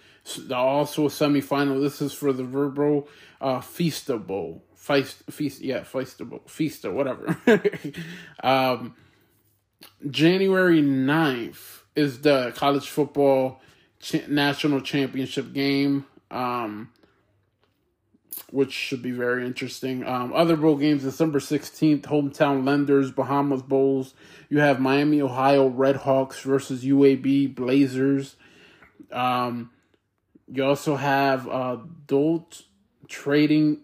Also 0.51 1.05
a 1.05 1.09
semifinal. 1.09 1.81
This 1.81 2.01
is 2.01 2.11
for 2.11 2.33
the 2.33 2.43
Vrbo 2.43 3.07
uh, 3.39 3.61
Fiesta 3.61 4.17
Bowl. 4.17 4.63
Feist, 4.75 5.31
feast, 5.31 5.61
yeah, 5.61 5.83
Fiesta 5.83 6.25
Bowl. 6.25 6.41
Fiesta, 6.47 6.91
whatever. 6.91 7.37
um, 8.43 8.95
January 10.09 10.81
9th 10.81 11.81
is 11.95 12.21
the 12.21 12.53
college 12.55 12.89
football 12.89 13.61
national 14.27 14.81
championship 14.81 15.53
game. 15.53 16.05
Um, 16.31 16.91
which 18.51 18.71
should 18.71 19.01
be 19.01 19.11
very 19.11 19.45
interesting. 19.45 20.05
Um, 20.05 20.33
other 20.33 20.55
bowl 20.55 20.77
games, 20.77 21.03
December 21.03 21.39
16th, 21.39 22.01
Hometown 22.01 22.65
Lenders, 22.65 23.11
Bahamas 23.11 23.61
Bowls. 23.61 24.13
You 24.49 24.59
have 24.59 24.79
Miami, 24.79 25.21
Ohio 25.21 25.69
Redhawks 25.69 26.41
versus 26.41 26.83
UAB 26.83 27.55
Blazers. 27.55 28.35
Um, 29.11 29.71
you 30.47 30.63
also 30.63 30.95
have 30.95 31.47
uh, 31.47 31.77
Trading 33.07 33.81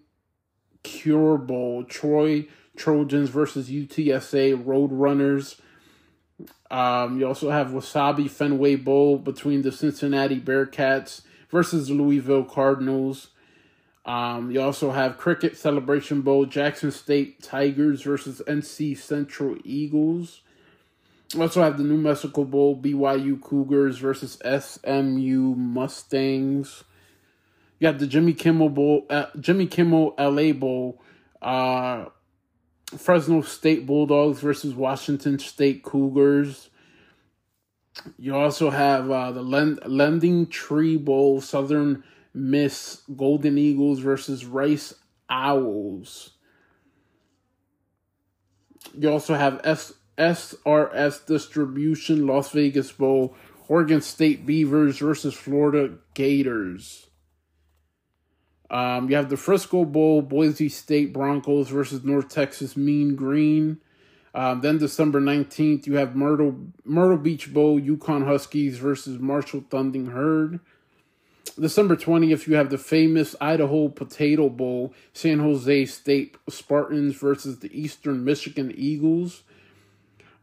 Cure 0.83 1.37
Bowl, 1.37 1.83
Troy 1.83 2.47
Trojans 2.75 3.29
versus 3.29 3.69
UTSA 3.69 4.63
Roadrunners. 4.63 5.59
Um, 6.69 7.19
you 7.19 7.27
also 7.27 7.49
have 7.49 7.67
Wasabi 7.67 8.29
Fenway 8.29 8.75
Bowl 8.75 9.17
between 9.17 9.61
the 9.61 9.71
Cincinnati 9.71 10.39
Bearcats 10.39 11.21
versus 11.49 11.87
the 11.87 11.93
Louisville 11.93 12.45
Cardinals. 12.45 13.30
Um, 14.05 14.49
you 14.49 14.61
also 14.61 14.91
have 14.91 15.17
Cricket 15.17 15.57
Celebration 15.57 16.21
Bowl, 16.21 16.45
Jackson 16.45 16.91
State 16.91 17.43
Tigers 17.43 18.01
versus 18.01 18.41
NC 18.47 18.97
Central 18.97 19.57
Eagles. 19.63 20.41
You 21.33 21.41
also 21.41 21.61
have 21.61 21.77
the 21.77 21.83
New 21.83 21.97
Mexico 21.97 22.43
Bowl, 22.43 22.75
BYU 22.75 23.39
Cougars 23.39 23.99
versus 23.99 24.37
SMU 24.43 25.55
Mustangs. 25.55 26.83
You 27.79 27.87
have 27.87 27.99
the 27.99 28.07
Jimmy 28.07 28.33
Kimmel 28.33 28.69
Bowl, 28.69 29.05
uh, 29.09 29.27
Jimmy 29.39 29.67
Kimmel 29.67 30.13
LA 30.19 30.51
Bowl, 30.51 31.01
uh, 31.41 32.05
Fresno 32.97 33.41
State 33.41 33.85
Bulldogs 33.85 34.39
versus 34.39 34.73
Washington 34.73 35.39
State 35.39 35.83
Cougars. 35.83 36.69
You 38.17 38.35
also 38.35 38.69
have 38.69 39.09
uh, 39.09 39.31
the 39.31 39.41
Lend- 39.41 39.79
Lending 39.85 40.47
Tree 40.47 40.97
Bowl, 40.97 41.39
Southern 41.41 42.03
Miss 42.33 43.01
Golden 43.15 43.57
Eagles 43.57 43.99
versus 43.99 44.45
Rice 44.45 44.93
Owls. 45.29 46.31
You 48.97 49.11
also 49.11 49.35
have 49.35 49.61
S- 49.63 49.93
SRS 50.17 51.25
Distribution 51.25 52.27
Las 52.27 52.51
Vegas 52.51 52.91
Bowl, 52.91 53.35
Oregon 53.67 54.01
State 54.01 54.45
Beavers 54.45 54.99
versus 54.99 55.33
Florida 55.33 55.97
Gators. 56.13 57.07
Um, 58.69 59.09
you 59.09 59.17
have 59.17 59.29
the 59.29 59.37
Frisco 59.37 59.83
Bowl, 59.83 60.21
Boise 60.21 60.69
State 60.69 61.11
Broncos 61.11 61.69
versus 61.69 62.03
North 62.03 62.29
Texas 62.29 62.77
Mean 62.77 63.15
Green. 63.15 63.81
Um, 64.33 64.61
then 64.61 64.77
December 64.77 65.19
19th, 65.19 65.85
you 65.87 65.95
have 65.95 66.15
Myrtle, 66.15 66.55
Myrtle 66.85 67.17
Beach 67.17 67.53
Bowl, 67.53 67.79
UConn 67.79 68.25
Huskies 68.25 68.77
versus 68.77 69.19
Marshall 69.19 69.65
Thundering 69.69 70.07
Herd. 70.07 70.61
December 71.61 71.95
20th, 71.95 72.47
you 72.47 72.55
have 72.55 72.71
the 72.71 72.77
famous 72.77 73.35
Idaho 73.39 73.87
Potato 73.87 74.49
Bowl, 74.49 74.93
San 75.13 75.37
Jose 75.39 75.85
State 75.85 76.35
Spartans 76.49 77.15
versus 77.15 77.59
the 77.59 77.69
Eastern 77.79 78.25
Michigan 78.25 78.73
Eagles. 78.75 79.43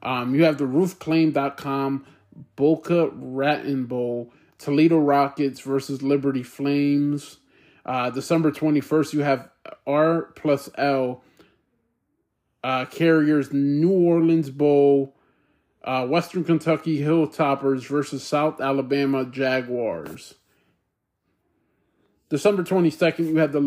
Um, 0.01 0.35
you 0.37 0.45
have 0.45 0.59
the 0.59 0.65
roofclaim.com 0.65 2.07
Boca 2.55 3.11
Raton 3.13 3.87
Bowl, 3.87 4.33
Toledo 4.59 4.99
Rockets 4.99 5.61
versus 5.61 6.03
Liberty 6.03 6.45
Flames. 6.45 7.39
Uh, 7.85 8.11
December 8.11 8.53
21st, 8.53 9.13
you 9.13 9.21
have 9.23 9.51
R 9.87 10.23
plus 10.37 10.71
L 10.79 11.25
uh, 12.63 12.85
Carriers 12.85 13.53
New 13.53 13.91
Orleans 13.91 14.51
Bowl, 14.51 15.17
uh, 15.83 16.07
Western 16.07 16.45
Kentucky 16.45 17.01
Hilltoppers 17.01 17.87
versus 17.87 18.23
South 18.23 18.61
Alabama 18.61 19.25
Jaguars. 19.25 20.35
December 22.31 22.63
22nd, 22.63 23.21
you 23.21 23.37
have 23.39 23.53
the 23.53 23.61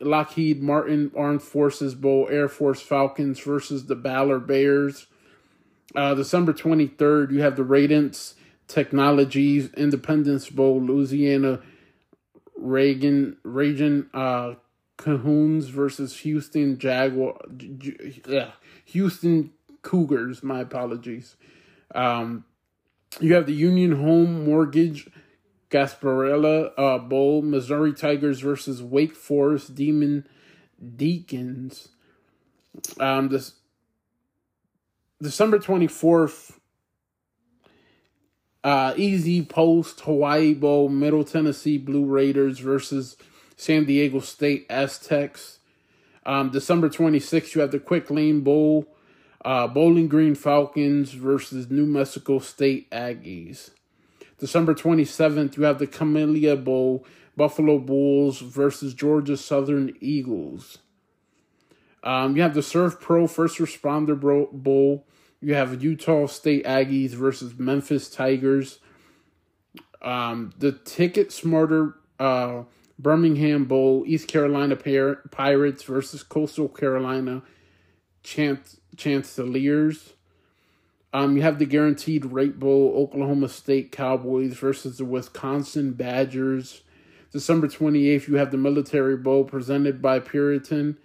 Lockheed 0.00 0.62
Martin 0.62 1.10
Armed 1.16 1.42
Forces 1.42 1.94
Bowl, 1.94 2.28
Air 2.30 2.48
Force 2.48 2.80
Falcons 2.80 3.40
versus 3.40 3.86
the 3.86 3.96
Baylor 3.96 4.38
Bears. 4.38 5.06
Uh, 5.94 6.14
December 6.14 6.52
23rd, 6.52 7.32
you 7.32 7.40
have 7.40 7.56
the 7.56 7.64
Radiance 7.64 8.34
Technologies 8.68 9.72
Independence 9.74 10.50
Bowl, 10.50 10.80
Louisiana 10.80 11.60
Reagan 12.56 13.36
Reagan 13.44 14.08
uh, 14.14 14.54
Cajuns 14.98 15.64
versus 15.64 16.18
Houston 16.20 16.78
Jaguar, 16.78 17.38
yeah, 18.26 18.52
Houston 18.86 19.52
Cougars. 19.82 20.42
My 20.42 20.60
apologies. 20.60 21.36
Um, 21.94 22.44
you 23.20 23.34
have 23.34 23.46
the 23.46 23.54
Union 23.54 23.92
Home 23.92 24.44
Mortgage 24.44 25.08
Gasparilla 25.70 26.72
uh, 26.76 26.98
Bowl, 26.98 27.42
Missouri 27.42 27.92
Tigers 27.92 28.40
versus 28.40 28.82
Wake 28.82 29.14
Forest 29.14 29.74
Demon 29.74 30.26
Deacons. 30.96 31.88
Um, 33.00 33.28
this 33.28 33.52
December 35.20 35.58
twenty 35.58 35.86
fourth. 35.86 36.60
Uh, 38.64 38.94
EasyPost 38.94 40.00
Hawaii 40.00 40.52
Bowl, 40.52 40.88
Middle 40.88 41.22
Tennessee 41.22 41.78
Blue 41.78 42.04
Raiders 42.04 42.58
versus 42.58 43.16
San 43.56 43.84
Diego 43.84 44.18
State 44.18 44.66
Aztecs. 44.68 45.60
Um, 46.24 46.50
December 46.50 46.88
26th, 46.88 47.54
you 47.54 47.60
have 47.60 47.70
the 47.70 47.78
Quick 47.78 48.10
Lane 48.10 48.40
Bowl, 48.40 48.88
uh, 49.44 49.68
Bowling 49.68 50.08
Green 50.08 50.34
Falcons 50.34 51.12
versus 51.12 51.70
New 51.70 51.86
Mexico 51.86 52.40
State 52.40 52.90
Aggies. 52.90 53.70
December 54.38 54.74
27th, 54.74 55.56
you 55.56 55.64
have 55.64 55.78
the 55.78 55.86
Camellia 55.86 56.56
Bowl, 56.56 57.06
Buffalo 57.36 57.78
Bulls 57.78 58.40
versus 58.40 58.94
Georgia 58.94 59.36
Southern 59.36 59.94
Eagles. 60.00 60.78
Um, 62.02 62.36
you 62.36 62.42
have 62.42 62.54
the 62.54 62.60
SERVPRO 62.60 63.28
First 63.28 63.58
Responder 63.58 64.18
Bowl. 64.18 65.06
You 65.40 65.54
have 65.54 65.82
Utah 65.82 66.26
State 66.26 66.64
Aggies 66.64 67.10
versus 67.10 67.58
Memphis 67.58 68.08
Tigers. 68.08 68.78
Um, 70.02 70.52
the 70.58 70.72
TicketSmarter 70.72 71.94
uh, 72.18 72.62
Birmingham 72.98 73.64
Bowl, 73.64 74.04
East 74.06 74.28
Carolina 74.28 74.76
Pirates 74.76 75.82
versus 75.82 76.22
Coastal 76.22 76.68
Carolina 76.68 77.42
Chance 78.22 78.80
Chancellors. 78.96 80.14
Um, 81.16 81.34
you 81.34 81.40
have 81.40 81.58
the 81.58 81.64
Guaranteed 81.64 82.26
Rate 82.26 82.58
Bowl, 82.58 82.92
Oklahoma 82.94 83.48
State 83.48 83.90
Cowboys 83.90 84.52
versus 84.52 84.98
the 84.98 85.06
Wisconsin 85.06 85.92
Badgers. 85.92 86.82
December 87.32 87.68
28th, 87.68 88.28
you 88.28 88.34
have 88.34 88.50
the 88.50 88.58
Military 88.58 89.16
Bowl 89.16 89.44
presented 89.44 90.02
by 90.02 90.18
Peraton, 90.18 90.98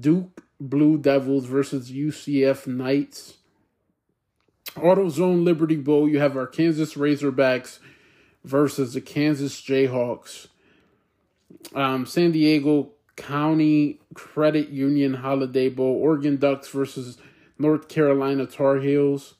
Duke 0.00 0.42
Blue 0.58 0.98
Devils 0.98 1.44
versus 1.44 1.92
UCF 1.92 2.66
Knights. 2.66 3.34
AutoZone 4.70 5.44
Liberty 5.44 5.76
Bowl, 5.76 6.08
you 6.08 6.18
have 6.18 6.36
Arkansas 6.36 6.98
Razorbacks 6.98 7.78
versus 8.42 8.94
the 8.94 9.00
Kansas 9.00 9.60
Jayhawks 9.60 10.48
um, 11.72 12.04
San 12.04 12.32
Diego 12.32 12.90
County 13.14 14.00
Credit 14.14 14.70
Union 14.70 15.14
Holiday 15.14 15.68
Bowl, 15.68 15.94
Oregon 16.02 16.36
Ducks 16.36 16.66
versus 16.68 17.18
North 17.60 17.86
Carolina 17.86 18.44
Tar 18.44 18.80
Heels. 18.80 19.36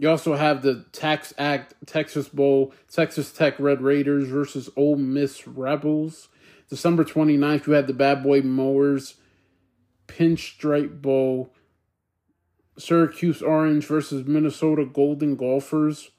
You 0.00 0.08
also 0.08 0.34
have 0.34 0.62
the 0.62 0.86
TaxAct 0.92 1.72
Texas 1.84 2.26
Bowl, 2.26 2.72
Texas 2.90 3.30
Tech 3.32 3.60
Red 3.60 3.82
Raiders 3.82 4.28
versus 4.28 4.70
Ole 4.74 4.96
Miss 4.96 5.46
Rebels. 5.46 6.30
December 6.70 7.04
29th, 7.04 7.66
you 7.66 7.74
had 7.74 7.86
the 7.86 7.92
Bad 7.92 8.22
Boy 8.22 8.40
Mowers 8.40 9.16
Pinstripe 10.08 11.02
Bowl, 11.02 11.52
Syracuse 12.78 13.42
Orange 13.42 13.84
versus 13.84 14.26
Minnesota 14.26 14.86
Golden 14.86 15.36
Gophers. 15.36 16.12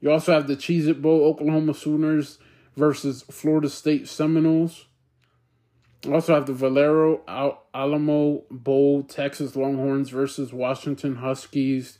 You 0.00 0.10
also 0.10 0.32
have 0.32 0.48
the 0.48 0.56
Cheez 0.56 0.88
It 0.88 1.00
Bowl, 1.00 1.22
Oklahoma 1.22 1.74
Sooners 1.74 2.40
versus 2.76 3.22
Florida 3.30 3.68
State 3.68 4.08
Seminoles. 4.08 4.86
Also 6.08 6.34
have 6.34 6.46
the 6.46 6.54
Valero 6.54 7.20
Alamo 7.74 8.44
Bowl, 8.50 9.02
Texas 9.02 9.54
Longhorns 9.54 10.08
versus 10.08 10.52
Washington 10.52 11.16
Huskies. 11.16 11.98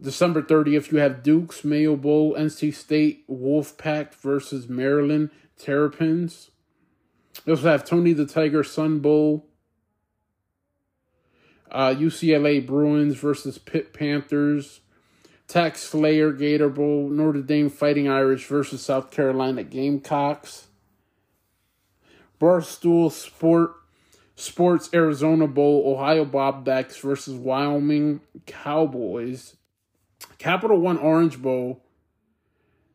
December 0.00 0.42
30th, 0.42 0.92
you 0.92 0.98
have 0.98 1.22
Duke's 1.22 1.64
Mayo 1.64 1.96
Bowl, 1.96 2.34
NC 2.34 2.74
State 2.74 3.26
Wolfpack 3.28 4.14
versus 4.14 4.68
Maryland 4.68 5.30
Terrapins. 5.58 6.50
You 7.44 7.54
also 7.54 7.70
have 7.70 7.84
Tony 7.84 8.12
the 8.12 8.26
Tiger 8.26 8.62
Sun 8.62 9.00
Bowl, 9.00 9.46
uh, 11.70 11.90
UCLA 11.90 12.64
Bruins 12.64 13.16
versus 13.16 13.58
Pitt 13.58 13.92
Panthers. 13.92 14.80
TaxSlayer 15.48 16.36
Gator 16.36 16.68
Bowl, 16.68 17.08
Notre 17.08 17.40
Dame 17.40 17.70
Fighting 17.70 18.08
Irish 18.08 18.46
versus 18.46 18.82
South 18.82 19.10
Carolina 19.10 19.62
Gamecocks. 19.62 20.66
Barstool 22.40 23.10
Sport 23.10 23.74
Sports 24.38 24.90
Arizona 24.92 25.46
Bowl, 25.46 25.94
Ohio 25.94 26.24
Bobcats 26.24 26.98
versus 26.98 27.34
Wyoming 27.34 28.20
Cowboys. 28.44 29.56
Capital 30.38 30.78
One 30.78 30.98
Orange 30.98 31.40
Bowl, 31.40 31.82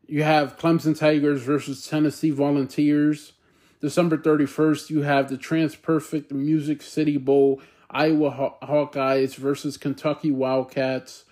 you 0.06 0.22
have 0.22 0.56
Clemson 0.56 0.96
Tigers 0.96 1.42
versus 1.42 1.86
Tennessee 1.86 2.30
Volunteers. 2.30 3.32
December 3.80 4.16
31st, 4.16 4.90
you 4.90 5.02
have 5.02 5.28
the 5.28 5.36
TransPerfect 5.36 6.30
Music 6.30 6.82
City 6.82 7.16
Bowl, 7.16 7.60
Iowa 7.90 8.54
Hawkeyes 8.62 9.34
versus 9.34 9.76
Kentucky 9.76 10.30
Wildcats. 10.30 11.24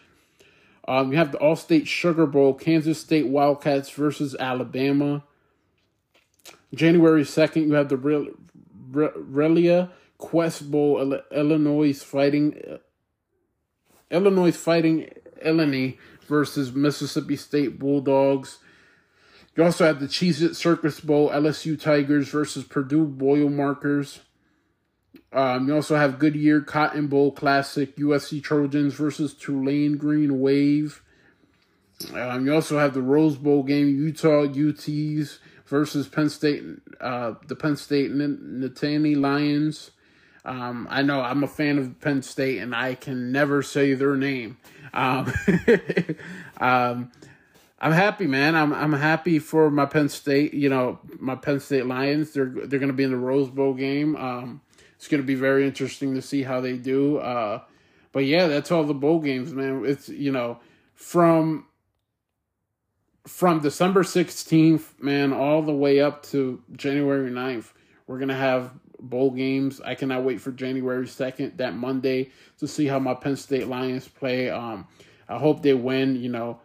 Um, 0.89 1.13
you 1.13 1.19
have 1.19 1.31
the 1.31 1.39
Allstate 1.39 1.87
Sugar 1.87 2.27
Bowl, 2.27 2.55
Kansas 2.55 2.99
State 2.99 3.29
Wildcats 3.29 3.91
versus 3.91 4.35
Alabama. 4.35 5.23
January 6.75 7.23
2nd, 7.23 7.67
you 7.67 7.75
have 7.75 7.89
the 7.89 7.97
Relia 8.93 9.91
Quest 10.19 10.71
Bowl, 10.71 11.21
Illinois 11.33 12.03
fighting 12.03 12.79
Illinois 14.11 14.57
fighting 14.57 15.09
Illini 15.43 15.99
versus 16.27 16.73
Mississippi 16.73 17.37
State 17.37 17.79
Bulldogs. 17.79 18.59
You 19.57 19.65
also 19.65 19.85
have 19.85 20.01
the 20.01 20.07
Cheez 20.07 20.43
It 20.43 20.55
Citrus 20.55 21.01
Bowl, 21.01 21.31
LSU 21.31 21.81
Tigers 21.81 22.29
versus 22.29 22.65
Purdue 22.65 23.05
Boilermakers. 23.05 24.21
Um, 25.33 25.69
you 25.69 25.75
also 25.75 25.97
have 25.97 26.19
Goodyear 26.19 26.61
Cotton 26.61 27.07
Bowl 27.09 27.33
Classic, 27.33 27.97
USC 27.97 28.43
Trojans 28.43 28.95
versus 28.95 29.35
Tulane 29.35 29.97
Green 29.97 30.41
Wave. 30.41 31.03
Um, 32.15 32.47
you 32.47 32.55
also 32.55 32.79
have 32.79 32.95
the 32.95 33.03
Rose 33.03 33.37
Bowl 33.37 33.63
game, 33.63 33.89
Utah 33.89 34.43
Utes 34.43 35.39
versus 35.71 36.09
Penn 36.09 36.29
State, 36.29 36.65
uh, 37.01 37.35
the 37.47 37.55
Penn 37.57 37.77
State 37.77 38.11
Nittany 38.13 39.19
Lions. 39.19 39.93
Um, 40.45 40.89
I 40.91 41.03
know 41.03 41.21
I'm 41.21 41.45
a 41.45 41.47
fan 41.47 41.79
of 41.79 42.01
Penn 42.01 42.23
State, 42.23 42.59
and 42.59 42.75
I 42.75 42.95
can 42.95 43.31
never 43.31 43.63
say 43.63 43.95
their 43.95 44.17
name. 44.17 44.59
Um, 44.93 45.33
um, 46.61 47.13
I'm 47.79 47.93
happy, 47.93 48.27
man. 48.27 48.57
I'm 48.57 48.75
I'm 48.75 48.93
happy 48.93 49.39
for 49.39 49.71
my 49.71 49.87
Penn 49.87 50.09
State. 50.09 50.53
You 50.53 50.69
know, 50.69 50.99
my 51.19 51.37
Penn 51.37 51.61
State 51.61 51.87
Lions. 51.87 52.33
They're 52.33 52.47
they're 52.47 52.81
going 52.81 52.89
to 52.89 52.93
be 52.93 53.05
in 53.05 53.13
the 53.13 53.17
Rose 53.17 53.49
Bowl 53.49 53.73
game. 53.75 54.17
Um, 54.17 54.61
it's 54.97 55.09
going 55.09 55.23
to 55.23 55.27
be 55.27 55.37
very 55.37 55.67
interesting 55.67 56.15
to 56.15 56.23
see 56.23 56.43
how 56.43 56.61
they 56.61 56.77
do. 56.77 57.19
Uh, 57.19 57.61
but 58.13 58.25
yeah, 58.25 58.49
that's 58.49 58.73
all 58.73 58.85
the 58.85 58.93
bowl 58.93 59.21
games, 59.21 59.53
man. 59.53 59.85
It's 59.87 60.09
you 60.09 60.33
know 60.33 60.59
from 60.95 61.67
from 63.27 63.61
December 63.61 64.03
16th, 64.03 65.01
man, 65.01 65.33
all 65.33 65.63
the 65.63 65.73
way 65.73 66.01
up 66.01 66.23
to 66.27 66.63
January 66.73 67.31
9th, 67.31 67.73
we're 68.07 68.19
going 68.19 68.29
to 68.29 68.35
have 68.35 68.73
bowl 68.99 69.31
games. 69.31 69.81
I 69.81 69.95
cannot 69.95 70.25
wait 70.25 70.41
for 70.41 70.53
January 70.53 71.07
2nd, 71.07 71.57
that 71.59 71.75
Monday, 71.75 72.31
to 72.59 72.67
see 72.67 72.87
how 72.87 72.99
my 72.99 73.15
Penn 73.15 73.37
State 73.37 73.69
Lions 73.69 74.09
play. 74.09 74.51
Um, 74.51 74.87
I 75.29 75.39
hope 75.39 75.63
they 75.63 75.75
win, 75.75 76.17
you 76.17 76.29
know, 76.29 76.61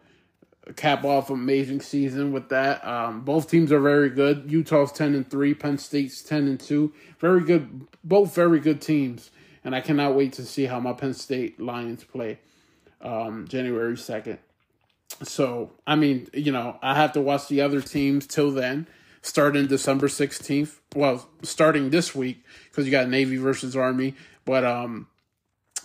cap 0.76 1.04
off 1.04 1.30
amazing 1.30 1.82
season 1.82 2.32
with 2.32 2.50
that. 2.50 2.86
Um, 2.86 3.22
both 3.22 3.50
teams 3.50 3.72
are 3.72 3.80
very 3.80 4.10
good. 4.10 4.50
Utah's 4.50 4.92
10 4.92 5.14
and 5.14 5.30
3, 5.30 5.54
Penn 5.54 5.78
State's 5.78 6.22
10 6.24 6.48
and 6.48 6.60
2. 6.60 6.92
Very 7.20 7.42
good, 7.42 7.88
both 8.04 8.34
very 8.34 8.60
good 8.60 8.82
teams. 8.82 9.30
And 9.64 9.76
I 9.76 9.82
cannot 9.82 10.16
wait 10.16 10.34
to 10.34 10.46
see 10.46 10.66
how 10.66 10.80
my 10.80 10.94
Penn 10.94 11.14
State 11.14 11.60
Lions 11.60 12.04
play 12.04 12.40
um, 13.02 13.48
January 13.48 13.96
2nd. 13.96 14.40
So, 15.24 15.72
I 15.88 15.96
mean, 15.96 16.28
you 16.34 16.52
know, 16.52 16.78
I 16.82 16.96
have 16.96 17.14
to 17.14 17.22
watch 17.22 17.48
the 17.48 17.62
other 17.62 17.82
teams 17.82 18.28
till 18.28 18.52
then, 18.52 18.88
starting 19.22 19.68
December 19.68 20.08
16th. 20.08 20.80
Well, 20.96 21.28
starting 21.42 21.90
this 21.90 22.14
week, 22.14 22.44
because 22.70 22.86
you 22.86 22.92
got 22.92 23.08
Navy 23.10 23.38
versus 23.38 23.76
Army. 23.76 24.16
But, 24.44 24.66
um, 24.66 25.08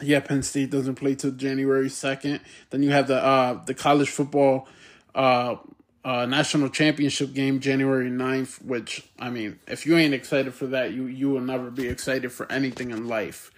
yeah, 0.02 0.20
Penn 0.20 0.42
State 0.42 0.70
doesn't 0.70 0.96
play 0.96 1.14
till 1.14 1.30
January 1.32 1.88
2nd. 1.88 2.40
Then 2.70 2.82
you 2.82 2.90
have 2.90 3.06
the, 3.06 3.22
uh, 3.22 3.64
the 3.64 3.74
college 3.74 4.10
football, 4.10 4.68
uh, 5.14 5.56
uh, 6.04 6.26
national 6.26 6.70
championship 6.70 7.34
game 7.34 7.60
January 7.60 8.10
9th, 8.10 8.64
which, 8.64 9.06
I 9.18 9.30
mean, 9.30 9.58
if 9.68 9.86
you 9.86 9.96
ain't 9.96 10.14
excited 10.14 10.54
for 10.54 10.66
that, 10.68 10.92
you, 10.92 11.06
you 11.06 11.30
will 11.30 11.42
never 11.42 11.70
be 11.70 11.88
excited 11.88 12.32
for 12.32 12.50
anything 12.50 12.90
in 12.90 13.06
life. 13.06 13.50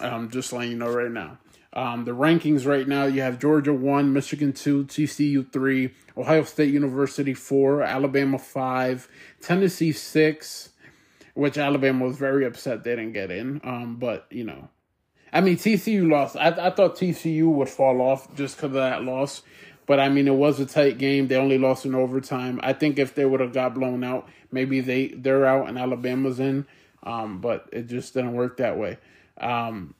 I'm 0.00 0.30
just 0.30 0.52
letting 0.52 0.72
you 0.72 0.78
know 0.78 0.90
right 0.90 1.10
now. 1.10 1.38
Um, 1.72 2.04
the 2.04 2.12
rankings 2.12 2.66
right 2.66 2.88
now 2.88 3.04
you 3.04 3.20
have 3.20 3.38
Georgia 3.38 3.72
1, 3.72 4.12
Michigan 4.12 4.52
2, 4.52 4.84
TCU 4.84 5.52
3, 5.52 5.90
Ohio 6.16 6.42
State 6.44 6.72
University 6.72 7.34
4, 7.34 7.82
Alabama 7.82 8.38
5, 8.38 9.08
Tennessee 9.40 9.92
6, 9.92 10.70
which 11.34 11.58
Alabama 11.58 12.06
was 12.06 12.16
very 12.16 12.46
upset 12.46 12.84
they 12.84 12.96
didn't 12.96 13.12
get 13.12 13.30
in. 13.30 13.60
Um, 13.64 13.96
but, 13.96 14.26
you 14.30 14.44
know, 14.44 14.68
I 15.32 15.40
mean, 15.42 15.56
TCU 15.56 16.10
lost. 16.10 16.36
I, 16.36 16.48
I 16.48 16.70
thought 16.70 16.96
TCU 16.96 17.46
would 17.52 17.68
fall 17.68 18.00
off 18.00 18.34
just 18.34 18.56
because 18.56 18.68
of 18.68 18.72
that 18.72 19.04
loss. 19.04 19.42
But 19.86 20.00
I 20.00 20.10
mean, 20.10 20.28
it 20.28 20.34
was 20.34 20.60
a 20.60 20.66
tight 20.66 20.98
game. 20.98 21.28
They 21.28 21.36
only 21.36 21.58
lost 21.58 21.86
in 21.86 21.94
overtime. 21.94 22.60
I 22.62 22.74
think 22.74 22.98
if 22.98 23.14
they 23.14 23.24
would 23.24 23.40
have 23.40 23.54
got 23.54 23.74
blown 23.74 24.04
out, 24.04 24.28
maybe 24.52 24.80
they 24.80 25.08
they're 25.08 25.46
out 25.46 25.68
and 25.68 25.78
Alabama's 25.78 26.38
in. 26.38 26.66
Um, 27.02 27.40
but 27.40 27.68
it 27.72 27.86
just 27.86 28.12
didn't 28.12 28.34
work 28.34 28.58
that 28.58 28.76
way. 28.76 28.98
Um, 29.40 29.94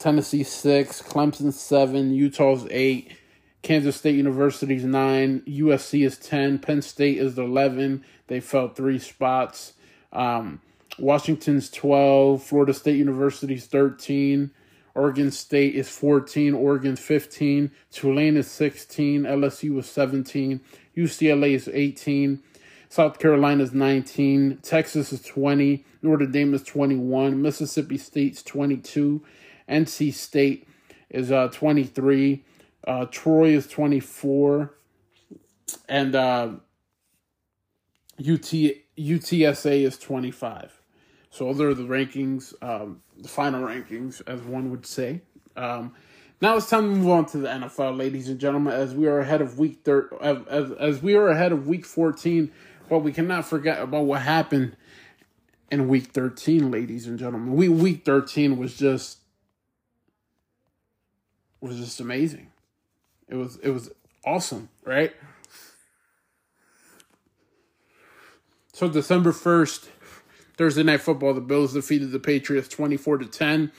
Tennessee 0.00 0.44
six, 0.44 1.02
Clemson 1.02 1.52
seven, 1.52 2.14
Utah's 2.14 2.66
eight, 2.70 3.12
Kansas 3.60 3.96
State 3.96 4.16
University's 4.16 4.82
nine, 4.82 5.42
USC 5.42 6.06
is 6.06 6.16
ten, 6.16 6.58
Penn 6.58 6.80
State 6.80 7.18
is 7.18 7.38
eleven. 7.38 8.02
They 8.26 8.40
fell 8.40 8.68
three 8.68 8.98
spots. 8.98 9.74
Um, 10.10 10.62
Washington's 10.98 11.68
twelve, 11.68 12.42
Florida 12.42 12.72
State 12.72 12.96
University's 12.96 13.66
thirteen, 13.66 14.52
Oregon 14.94 15.30
State 15.30 15.74
is 15.74 15.90
fourteen, 15.90 16.54
Oregon 16.54 16.96
fifteen, 16.96 17.70
Tulane 17.92 18.38
is 18.38 18.50
sixteen, 18.50 19.24
LSU 19.24 19.78
is 19.78 19.86
seventeen, 19.86 20.62
UCLA 20.96 21.52
is 21.52 21.68
eighteen. 21.74 22.42
South 22.88 23.20
Carolina 23.20 23.62
is 23.62 23.72
19, 23.72 24.58
Texas 24.64 25.12
is 25.12 25.22
20, 25.22 25.84
Notre 26.02 26.26
Dame 26.26 26.54
is 26.54 26.64
21, 26.64 27.40
Mississippi 27.40 27.96
State's 27.96 28.42
22, 28.42 29.22
NC 29.70 30.12
State 30.12 30.66
is 31.08 31.30
uh, 31.30 31.48
23. 31.48 32.44
Uh, 32.86 33.06
Troy 33.06 33.50
is 33.50 33.66
24. 33.66 34.74
And 35.88 36.14
uh, 36.14 36.50
UT, 38.18 38.52
UTSA 38.98 39.82
is 39.82 39.98
25. 39.98 40.80
So 41.30 41.52
those 41.52 41.60
are 41.60 41.74
the 41.74 41.84
rankings, 41.84 42.54
um, 42.62 43.02
the 43.16 43.28
final 43.28 43.62
rankings, 43.62 44.20
as 44.26 44.40
one 44.42 44.70
would 44.70 44.84
say. 44.84 45.22
Um, 45.56 45.94
now 46.40 46.56
it's 46.56 46.68
time 46.68 46.82
to 46.82 46.96
move 46.96 47.10
on 47.10 47.26
to 47.26 47.38
the 47.38 47.48
NFL, 47.48 47.96
ladies 47.98 48.28
and 48.28 48.40
gentlemen, 48.40 48.72
as 48.72 48.94
we 48.94 49.06
are 49.06 49.20
ahead 49.20 49.40
of 49.40 49.58
week 49.58 49.80
thir- 49.84 50.10
as, 50.20 50.72
as 50.72 51.02
we 51.02 51.14
are 51.14 51.28
ahead 51.28 51.52
of 51.52 51.68
week 51.68 51.84
14. 51.84 52.50
But 52.88 53.00
we 53.00 53.12
cannot 53.12 53.44
forget 53.44 53.80
about 53.80 54.04
what 54.04 54.22
happened 54.22 54.76
in 55.70 55.86
week 55.86 56.06
13, 56.06 56.70
ladies 56.70 57.06
and 57.06 57.18
gentlemen. 57.18 57.54
We, 57.54 57.68
week 57.68 58.04
13 58.04 58.56
was 58.56 58.76
just 58.76 59.19
was 61.60 61.76
just 61.76 62.00
amazing. 62.00 62.48
It 63.28 63.36
was 63.36 63.56
it 63.62 63.70
was 63.70 63.90
awesome, 64.24 64.68
right? 64.84 65.12
So 68.72 68.88
December 68.88 69.32
first, 69.32 69.90
Thursday 70.56 70.82
night 70.82 71.02
football, 71.02 71.34
the 71.34 71.40
Bills 71.40 71.74
defeated 71.74 72.12
the 72.12 72.18
Patriots 72.18 72.68
twenty 72.68 72.96
four 72.96 73.18
to 73.18 73.26
ten. 73.26 73.72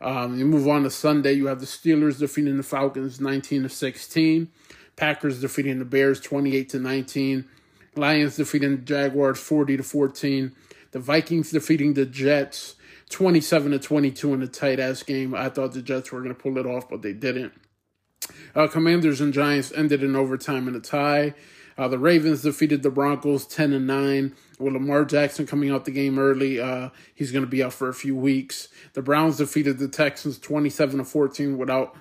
Um, 0.00 0.38
you 0.38 0.44
move 0.44 0.68
on 0.68 0.82
to 0.82 0.90
Sunday, 0.90 1.32
you 1.32 1.46
have 1.46 1.60
the 1.60 1.66
Steelers 1.66 2.18
defeating 2.18 2.56
the 2.56 2.62
Falcons 2.62 3.20
nineteen 3.20 3.62
to 3.64 3.68
sixteen. 3.68 4.48
Packers 4.94 5.40
defeating 5.40 5.78
the 5.78 5.84
Bears 5.84 6.20
twenty 6.20 6.54
eight 6.56 6.68
to 6.70 6.78
nineteen. 6.78 7.46
Lions 7.96 8.36
defeating 8.36 8.76
the 8.76 8.82
Jaguars 8.82 9.38
forty 9.38 9.76
to 9.76 9.82
fourteen. 9.82 10.54
The 10.92 11.00
Vikings 11.00 11.50
defeating 11.50 11.94
the 11.94 12.06
Jets 12.06 12.75
27 13.10 13.72
to 13.72 13.78
22 13.78 14.34
in 14.34 14.42
a 14.42 14.46
tight 14.46 14.80
ass 14.80 15.02
game. 15.02 15.34
I 15.34 15.48
thought 15.48 15.72
the 15.72 15.82
Jets 15.82 16.12
were 16.12 16.20
going 16.20 16.34
to 16.34 16.40
pull 16.40 16.58
it 16.58 16.66
off, 16.66 16.88
but 16.88 17.02
they 17.02 17.12
didn't. 17.12 17.52
Uh, 18.54 18.66
Commanders 18.66 19.20
and 19.20 19.32
Giants 19.32 19.72
ended 19.76 20.02
in 20.02 20.16
overtime 20.16 20.66
in 20.66 20.74
a 20.74 20.80
tie. 20.80 21.34
Uh, 21.78 21.88
the 21.88 21.98
Ravens 21.98 22.42
defeated 22.42 22.82
the 22.82 22.90
Broncos 22.90 23.46
10 23.46 23.72
and 23.72 23.86
9. 23.86 24.34
With 24.58 24.72
Lamar 24.72 25.04
Jackson 25.04 25.46
coming 25.46 25.70
out 25.70 25.84
the 25.84 25.90
game 25.90 26.18
early, 26.18 26.58
uh, 26.58 26.88
he's 27.14 27.30
going 27.30 27.44
to 27.44 27.50
be 27.50 27.62
out 27.62 27.74
for 27.74 27.88
a 27.88 27.94
few 27.94 28.16
weeks. 28.16 28.68
The 28.94 29.02
Browns 29.02 29.36
defeated 29.36 29.78
the 29.78 29.88
Texans 29.88 30.38
27 30.38 30.98
to 30.98 31.04
14 31.04 31.58
without 31.58 31.94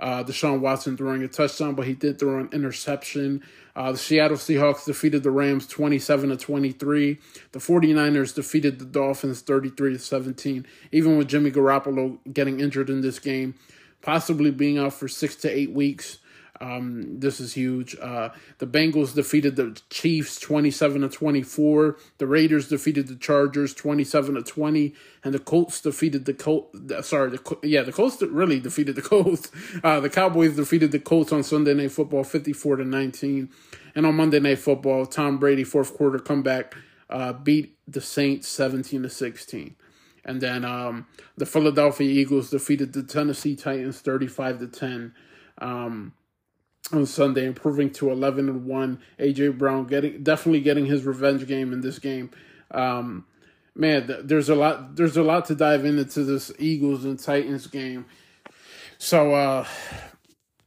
uh, 0.00 0.22
Deshaun 0.24 0.60
Watson 0.60 0.96
throwing 0.96 1.22
a 1.22 1.28
touchdown, 1.28 1.74
but 1.74 1.86
he 1.86 1.94
did 1.94 2.18
throw 2.18 2.38
an 2.38 2.48
interception. 2.52 3.42
Uh, 3.74 3.92
the 3.92 3.98
Seattle 3.98 4.36
Seahawks 4.36 4.84
defeated 4.84 5.22
the 5.22 5.30
Rams 5.30 5.66
27 5.66 6.30
to 6.30 6.36
23. 6.36 7.18
The 7.52 7.58
49ers 7.58 8.34
defeated 8.34 8.78
the 8.78 8.84
Dolphins 8.84 9.40
33 9.40 9.94
to 9.94 9.98
17. 9.98 10.66
Even 10.92 11.16
with 11.16 11.28
Jimmy 11.28 11.50
Garoppolo 11.50 12.18
getting 12.32 12.60
injured 12.60 12.90
in 12.90 13.00
this 13.00 13.18
game, 13.18 13.54
possibly 14.02 14.50
being 14.50 14.78
out 14.78 14.94
for 14.94 15.08
six 15.08 15.36
to 15.36 15.50
eight 15.50 15.72
weeks. 15.72 16.18
Um, 16.60 17.20
this 17.20 17.40
is 17.40 17.52
huge. 17.52 17.96
Uh, 18.00 18.30
the 18.58 18.66
Bengals 18.66 19.14
defeated 19.14 19.56
the 19.56 19.80
Chiefs 19.90 20.40
27 20.40 21.02
to 21.02 21.08
24. 21.08 21.96
The 22.18 22.26
Raiders 22.26 22.68
defeated 22.68 23.08
the 23.08 23.16
Chargers 23.16 23.74
27 23.74 24.34
to 24.34 24.42
20, 24.42 24.94
and 25.24 25.34
the 25.34 25.38
Colts 25.38 25.80
defeated 25.80 26.24
the 26.24 26.34
Colts. 26.34 26.76
Sorry, 27.08 27.30
the 27.30 27.58
yeah, 27.62 27.82
the 27.82 27.92
Colts 27.92 28.20
really 28.22 28.60
defeated 28.60 28.96
the 28.96 29.02
Colts. 29.08 29.50
Uh, 29.82 30.00
the 30.00 30.10
Cowboys 30.10 30.56
defeated 30.56 30.92
the 30.92 30.98
Colts 30.98 31.32
on 31.32 31.42
Sunday 31.42 31.74
Night 31.74 31.92
Football 31.92 32.24
54 32.24 32.76
to 32.76 32.84
19, 32.84 33.48
and 33.94 34.06
on 34.06 34.14
Monday 34.14 34.40
Night 34.40 34.58
Football, 34.58 35.06
Tom 35.06 35.38
Brady 35.38 35.64
fourth 35.64 35.96
quarter 35.96 36.18
comeback 36.18 36.74
uh, 37.10 37.32
beat 37.32 37.76
the 37.86 38.00
Saints 38.00 38.48
17 38.48 39.02
to 39.02 39.10
16. 39.10 39.76
And 40.24 40.40
then 40.42 40.64
um, 40.64 41.06
the 41.36 41.46
Philadelphia 41.46 42.08
Eagles 42.10 42.50
defeated 42.50 42.92
the 42.92 43.02
Tennessee 43.02 43.56
Titans 43.56 44.00
35 44.00 44.58
to 44.58 44.66
10. 44.66 45.14
Um, 45.56 46.12
on 46.92 47.06
Sunday, 47.06 47.46
improving 47.46 47.90
to 47.90 48.10
eleven 48.10 48.48
and 48.48 48.66
one. 48.66 49.00
AJ 49.18 49.58
Brown 49.58 49.86
getting 49.86 50.22
definitely 50.22 50.60
getting 50.60 50.86
his 50.86 51.04
revenge 51.04 51.46
game 51.46 51.72
in 51.72 51.80
this 51.80 51.98
game. 51.98 52.30
Um, 52.70 53.26
man, 53.74 54.22
there's 54.24 54.48
a 54.48 54.54
lot. 54.54 54.96
There's 54.96 55.16
a 55.16 55.22
lot 55.22 55.46
to 55.46 55.54
dive 55.54 55.84
into 55.84 56.24
this 56.24 56.52
Eagles 56.58 57.04
and 57.04 57.18
Titans 57.18 57.66
game. 57.66 58.06
So, 58.98 59.32
uh, 59.32 59.66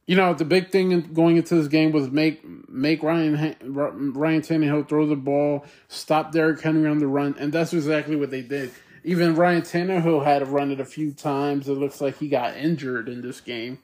you 0.06 0.16
know, 0.16 0.34
the 0.34 0.44
big 0.44 0.70
thing 0.70 1.12
going 1.12 1.36
into 1.36 1.54
this 1.54 1.68
game 1.68 1.92
was 1.92 2.10
make 2.10 2.42
make 2.68 3.02
Ryan 3.02 3.56
Ryan 3.62 4.40
Tannehill 4.40 4.88
throw 4.88 5.06
the 5.06 5.16
ball, 5.16 5.64
stop 5.88 6.32
Derrick 6.32 6.60
Henry 6.60 6.88
on 6.88 6.98
the 6.98 7.06
run, 7.06 7.36
and 7.38 7.52
that's 7.52 7.72
exactly 7.72 8.16
what 8.16 8.30
they 8.30 8.42
did. 8.42 8.72
Even 9.04 9.34
Ryan 9.34 9.62
Tannehill 9.62 10.24
had 10.24 10.40
to 10.40 10.44
run 10.44 10.70
it 10.70 10.80
a 10.80 10.84
few 10.84 11.12
times. 11.12 11.68
It 11.68 11.72
looks 11.72 12.00
like 12.00 12.18
he 12.18 12.28
got 12.28 12.56
injured 12.56 13.08
in 13.08 13.20
this 13.20 13.40
game. 13.40 13.78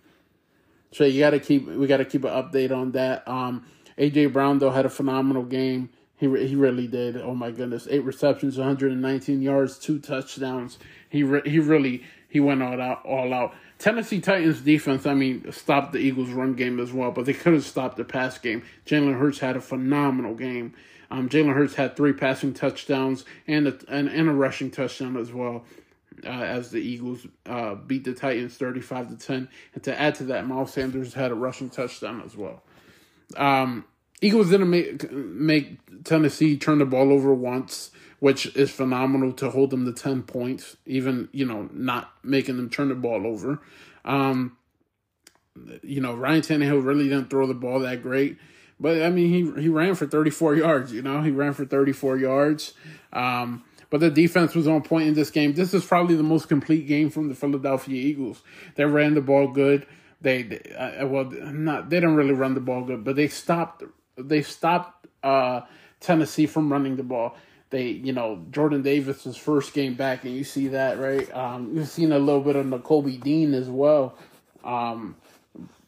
So 0.93 1.05
you 1.05 1.21
got 1.21 1.31
to 1.31 1.41
keep 1.41 1.67
we 1.67 1.87
got 1.87 1.99
to 1.99 2.05
keep 2.05 2.25
an 2.25 2.31
update 2.31 2.71
on 2.71 2.93
that. 2.93 3.27
Um, 3.29 3.67
AJ 3.99 4.33
Brown 4.33 4.59
though 4.59 4.71
had 4.71 4.87
a 4.87 4.91
phenomenal 4.91 5.45
game. 5.45 5.91
He 6.17 6.27
he 6.47 6.57
really 6.57 6.87
did. 6.87 7.17
Oh 7.17 7.35
my 7.35 7.51
goodness, 7.51 7.87
eight 7.91 8.05
receptions, 8.05 8.59
119 8.59 9.43
yards, 9.43 9.79
two 9.79 9.99
touchdowns. 9.99 10.79
He 11.09 11.23
re- 11.23 11.49
he 11.49 11.59
really 11.59 12.05
he 12.29 12.41
went 12.41 12.63
all 12.63 12.81
out 12.81 13.05
all 13.05 13.33
out. 13.33 13.55
Tennessee 13.79 14.21
Titans 14.21 14.61
defense, 14.61 15.07
I 15.07 15.15
mean, 15.15 15.53
stopped 15.53 15.93
the 15.93 15.99
Eagles' 15.99 16.31
run 16.31 16.55
game 16.55 16.81
as 16.81 16.93
well, 16.93 17.13
but 17.13 17.27
they 17.27 17.33
couldn't 17.33 17.61
stop 17.61 17.95
the 17.95 18.05
pass 18.05 18.37
game. 18.37 18.65
Jalen 18.87 19.19
Hurts 19.19 19.39
had 19.39 19.57
a 19.57 19.61
phenomenal 19.61 20.35
game. 20.35 20.75
Um, 21.13 21.29
Jalen 21.29 21.55
Hurts 21.55 21.75
had 21.75 21.97
three 21.97 22.13
passing 22.13 22.53
touchdowns 22.53 23.25
and 23.47 23.69
a, 23.69 23.79
and, 23.89 24.09
and 24.09 24.29
a 24.29 24.33
rushing 24.33 24.71
touchdown 24.71 25.17
as 25.17 25.33
well 25.33 25.65
uh, 26.25 26.29
as 26.29 26.71
the 26.71 26.79
Eagles 26.79 27.27
uh, 27.47 27.75
beat 27.75 28.05
the 28.05 28.15
Titans 28.15 28.57
35 28.57 29.11
to 29.11 29.17
10. 29.17 29.49
And 29.75 29.83
to 29.85 30.01
add 30.01 30.15
to 30.17 30.25
that, 30.25 30.47
Miles 30.47 30.73
Sanders 30.73 31.15
had 31.15 31.31
a 31.31 31.35
rushing 31.35 31.71
touchdown 31.71 32.23
as 32.25 32.37
well. 32.37 32.63
Um, 33.37 33.85
Eagles 34.21 34.51
didn't 34.51 34.71
make 34.71 35.13
make 35.13 35.79
Tennessee 36.05 36.57
turn 36.57 36.79
the 36.79 36.85
ball 36.85 37.13
over 37.13 37.33
once, 37.33 37.91
which 38.19 38.47
is 38.57 38.71
phenomenal 38.71 39.33
to 39.35 39.51
hold 39.51 39.71
them 39.71 39.85
to 39.85 39.93
ten 39.93 40.23
points, 40.23 40.77
even 40.87 41.29
you 41.33 41.47
know 41.47 41.69
not 41.73 42.13
making 42.25 42.57
them 42.57 42.69
turn 42.69 42.89
the 42.89 42.95
ball 42.97 43.27
over. 43.27 43.61
Um, 44.05 44.57
you 45.83 46.01
know 46.01 46.15
Ryan 46.15 46.43
Tannehill 46.43 46.85
really 46.85 47.05
didn't 47.05 47.31
throw 47.31 47.47
the 47.47 47.55
ball 47.55 47.81
that 47.81 48.03
great, 48.03 48.39
but 48.81 49.03
I 49.03 49.11
mean 49.11 49.29
he 49.29 49.63
he 49.63 49.69
ran 49.69 49.95
for 49.95 50.07
thirty 50.07 50.31
four 50.31 50.57
yards. 50.57 50.93
You 50.93 51.03
know 51.03 51.23
he 51.23 51.31
ran 51.31 51.53
for 51.53 51.65
thirty 51.65 51.93
four 51.93 52.17
yards. 52.17 52.75
Um, 53.13 53.63
but 53.91 54.01
the 54.01 54.11
defense 54.11 54.55
was 54.55 54.69
on 54.69 54.83
point 54.83 55.09
in 55.09 55.15
this 55.15 55.31
game. 55.31 55.55
This 55.55 55.75
is 55.75 55.85
probably 55.85 56.15
the 56.15 56.23
most 56.23 56.49
complete 56.49 56.87
game 56.87 57.11
from 57.11 57.29
the 57.29 57.35
Philadelphia 57.35 58.01
Eagles. 58.01 58.43
They 58.75 58.85
ran 58.85 59.15
the 59.15 59.21
ball 59.21 59.49
good. 59.49 59.87
They, 60.21 60.43
they 60.43 60.75
uh, 60.77 61.07
well 61.07 61.25
not 61.25 61.91
they 61.91 61.97
didn't 61.97 62.17
really 62.17 62.35
run 62.35 62.55
the 62.55 62.61
ball 62.61 62.85
good, 62.85 63.05
but 63.05 63.17
they 63.17 63.29
stopped 63.29 63.85
they 64.17 64.43
stopped 64.43 65.07
uh, 65.23 65.63
Tennessee 66.01 66.47
from 66.47 66.73
running 66.73 66.97
the 66.97 67.03
ball. 67.03 67.37
They, 67.71 67.89
you 67.89 68.15
know, 68.15 68.47
Jordan 68.51 68.83
Davis's 68.83 69.37
first 69.37 69.75
game 69.75 69.95
back, 69.95 70.25
and 70.25 70.35
you 70.35 70.43
see 70.43 70.69
that, 70.69 70.99
right? 70.99 71.31
Um, 71.35 71.77
you've 71.77 71.89
seen 71.89 72.13
a 72.13 72.19
little 72.19 72.41
bit 72.41 72.57
of 72.57 72.65
Nakobe 72.65 73.23
Dean 73.23 73.53
as 73.53 73.69
well. 73.69 74.17
Um, 74.65 75.17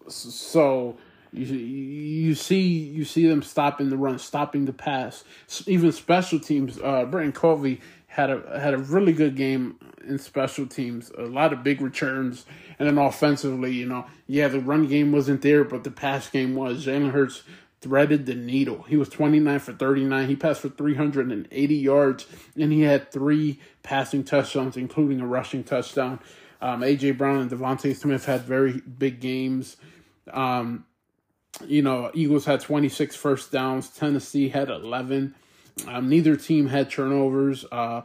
so 0.08 0.96
you 1.32 1.44
you 1.46 2.34
see 2.34 2.60
you 2.60 3.04
see 3.04 3.26
them 3.26 3.42
stopping 3.42 3.90
the 3.90 3.96
run, 3.96 4.18
stopping 4.18 4.64
the 4.64 4.72
pass. 4.72 5.24
Even 5.66 5.92
special 5.92 6.40
teams, 6.40 6.78
uh, 6.82 7.04
Britton 7.04 7.32
Covey 7.32 7.80
had 8.06 8.30
a 8.30 8.60
had 8.60 8.74
a 8.74 8.78
really 8.78 9.12
good 9.12 9.36
game 9.36 9.76
in 10.06 10.18
special 10.18 10.66
teams. 10.66 11.10
A 11.16 11.22
lot 11.22 11.52
of 11.52 11.62
big 11.62 11.80
returns, 11.80 12.46
and 12.78 12.88
then 12.88 12.98
offensively, 12.98 13.72
you 13.72 13.86
know, 13.86 14.06
yeah, 14.26 14.48
the 14.48 14.60
run 14.60 14.86
game 14.86 15.12
wasn't 15.12 15.42
there, 15.42 15.64
but 15.64 15.84
the 15.84 15.90
pass 15.90 16.28
game 16.28 16.54
was. 16.54 16.86
Jalen 16.86 17.12
Hurts 17.12 17.44
threaded 17.80 18.26
the 18.26 18.34
needle. 18.34 18.82
He 18.82 18.96
was 18.96 19.08
29 19.08 19.58
for 19.60 19.72
39. 19.72 20.28
He 20.28 20.36
passed 20.36 20.60
for 20.60 20.68
380 20.68 21.74
yards, 21.74 22.26
and 22.56 22.72
he 22.72 22.82
had 22.82 23.10
three 23.10 23.58
passing 23.82 24.24
touchdowns, 24.24 24.76
including 24.76 25.20
a 25.20 25.26
rushing 25.26 25.64
touchdown. 25.64 26.20
Um, 26.60 26.82
A.J. 26.82 27.12
Brown 27.12 27.38
and 27.38 27.50
DeVonta 27.50 27.96
Smith 27.96 28.26
had 28.26 28.42
very 28.42 28.80
big 28.80 29.20
games. 29.20 29.76
Um, 30.30 30.84
you 31.66 31.82
know, 31.82 32.10
Eagles 32.14 32.44
had 32.44 32.60
26 32.60 33.16
first 33.16 33.52
downs. 33.52 33.88
Tennessee 33.88 34.48
had 34.48 34.68
11. 34.68 35.34
Um, 35.86 36.08
neither 36.08 36.36
team 36.36 36.68
had 36.68 36.90
turnovers. 36.90 37.64
Uh, 37.70 38.02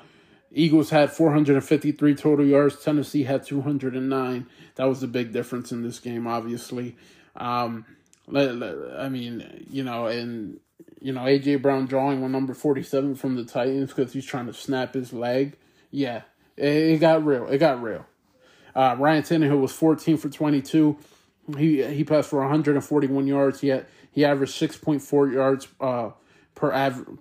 Eagles 0.52 0.90
had 0.90 1.12
453 1.12 2.16
total 2.16 2.46
yards. 2.46 2.82
Tennessee 2.84 3.24
had 3.24 3.46
209. 3.46 4.48
That 4.76 4.86
was 4.86 5.02
the 5.02 5.08
big 5.08 5.34
difference 5.34 5.72
in 5.72 5.84
this 5.84 6.00
game, 6.00 6.28
obviously. 6.28 6.96
Um, 7.36 7.86
I 8.34 9.10
mean, 9.10 9.66
you 9.70 9.84
know, 9.84 10.08
and 10.08 10.60
you 11.00 11.14
know, 11.14 11.22
AJ 11.22 11.62
Brown 11.62 11.86
drawing 11.86 12.24
on 12.24 12.32
number 12.32 12.54
forty 12.54 12.82
seven 12.82 13.16
from 13.16 13.36
the 13.36 13.46
Titans 13.46 13.94
because 13.94 14.14
he's 14.14 14.26
trying 14.26 14.48
to 14.48 14.54
snap 14.54 14.94
his 14.94 15.14
leg. 15.14 15.58
Yeah, 15.92 16.22
it, 16.58 16.66
it 16.66 16.98
got 17.00 17.24
real. 17.26 17.48
It 17.48 17.60
got 17.60 17.82
real. 17.82 18.06
Uh, 18.76 18.96
Ryan 18.98 19.24
Tannehill 19.24 19.62
was 19.62 19.72
fourteen 19.72 20.18
for 20.18 20.30
twenty 20.30 20.62
two. 20.62 20.98
He 21.58 21.84
he 21.84 22.04
passed 22.04 22.30
for 22.30 22.40
one 22.40 22.50
hundred 22.50 22.76
and 22.76 22.84
forty 22.84 23.08
one 23.08 23.28
yards. 23.28 23.62
He 23.62 23.70
had 23.70 23.86
he 24.12 24.26
averaged 24.26 24.54
six 24.54 24.78
point 24.78 25.02
four 25.02 25.30
yards 25.30 25.68
uh, 25.80 26.12
per 26.56 26.72
average 26.72 27.20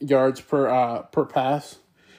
yards 0.00 0.40
per 0.40 0.68
uh, 0.68 1.02
per 1.02 1.24
pass. 1.24 1.78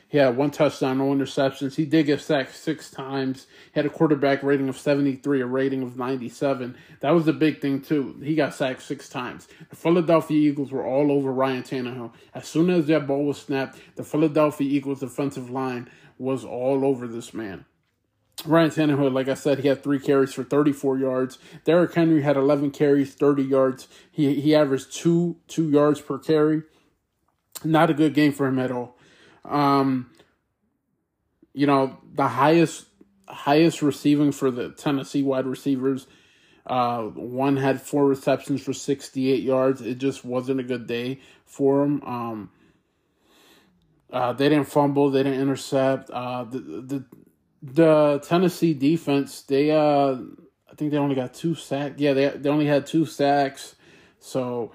He 0.10 0.18
had 0.18 0.36
one 0.36 0.50
touchdown, 0.50 0.98
no 0.98 1.14
interceptions. 1.14 1.76
He 1.76 1.86
did 1.86 2.08
get 2.08 2.20
sacked 2.20 2.56
six 2.56 2.90
times. 2.90 3.46
He 3.72 3.80
had 3.80 3.86
a 3.86 3.92
quarterback 3.92 4.42
rating 4.42 4.68
of 4.68 4.76
73, 4.76 5.42
a 5.42 5.46
rating 5.46 5.84
of 5.84 5.98
97. 5.98 6.76
That 7.02 7.12
was 7.12 7.26
the 7.26 7.34
big 7.34 7.62
thing, 7.62 7.82
too. 7.82 8.20
He 8.24 8.34
got 8.34 8.56
sacked 8.56 8.82
six 8.82 9.08
times. 9.08 9.48
The 9.70 9.76
Philadelphia 9.76 10.50
Eagles 10.50 10.72
were 10.72 10.84
all 10.84 11.12
over 11.12 11.32
Ryan 11.32 11.62
Tannehill. 11.62 12.12
As 12.34 12.48
soon 12.48 12.72
as 12.72 12.88
that 12.88 13.06
ball 13.06 13.26
was 13.26 13.38
snapped, 13.38 13.78
the 13.98 14.04
Philadelphia 14.04 14.68
Eagles 14.68 15.02
defensive 15.02 15.52
line 15.52 15.88
was 16.18 16.44
all 16.44 16.84
over 16.84 17.08
this 17.08 17.32
man. 17.32 17.66
Ryan 18.46 18.70
Tannehill, 18.70 19.14
like 19.14 19.28
I 19.28 19.34
said, 19.34 19.60
he 19.60 19.68
had 19.68 19.84
three 19.84 20.00
carries 20.00 20.34
for 20.34 20.44
34 20.44 20.98
yards. 20.98 21.40
Derrick 21.66 21.94
Henry 21.94 22.22
had 22.22 22.38
11 22.38 22.72
carries, 22.72 23.14
30 23.14 23.44
yards. 23.44 23.88
He 24.12 24.40
he 24.40 24.56
averaged 24.56 24.94
two 24.94 25.38
two 25.48 25.70
yards 25.70 26.02
per 26.02 26.18
carry. 26.18 26.64
Not 27.64 27.90
a 27.90 27.94
good 27.94 28.14
game 28.14 28.32
for 28.32 28.48
him 28.48 28.60
at 28.60 28.72
all. 28.72 28.98
Um, 29.44 30.10
you 31.54 31.68
know, 31.68 31.98
the 32.14 32.28
highest 32.28 32.86
highest 33.28 33.82
receiving 33.82 34.32
for 34.32 34.52
the 34.52 34.70
Tennessee 34.70 35.24
wide 35.24 35.46
receivers. 35.46 36.08
Uh, 36.66 37.04
one 37.04 37.58
had 37.58 37.82
four 37.82 38.06
receptions 38.06 38.62
for 38.62 38.74
68 38.74 39.42
yards. 39.42 39.82
It 39.82 39.98
just 39.98 40.24
wasn't 40.24 40.60
a 40.60 40.64
good 40.64 40.86
day 40.88 41.20
for 41.46 41.84
him. 41.84 42.02
Um, 42.04 42.52
uh, 44.12 44.34
they 44.34 44.50
didn't 44.50 44.68
fumble. 44.68 45.10
They 45.10 45.24
didn't 45.24 45.40
intercept. 45.40 46.10
Uh, 46.12 46.44
the, 46.44 46.60
the 46.60 47.06
the 47.62 48.20
Tennessee 48.26 48.74
defense, 48.74 49.42
they 49.42 49.72
uh, 49.72 50.16
I 50.72 50.76
think 50.76 50.92
they 50.92 50.98
only 50.98 51.16
got 51.16 51.34
two 51.34 51.56
sacks. 51.56 51.96
Yeah, 51.98 52.14
they 52.14 52.30
they 52.30 52.50
only 52.50 52.68
had 52.68 52.86
two 52.86 53.06
sacks. 53.06 53.76
So 54.20 54.72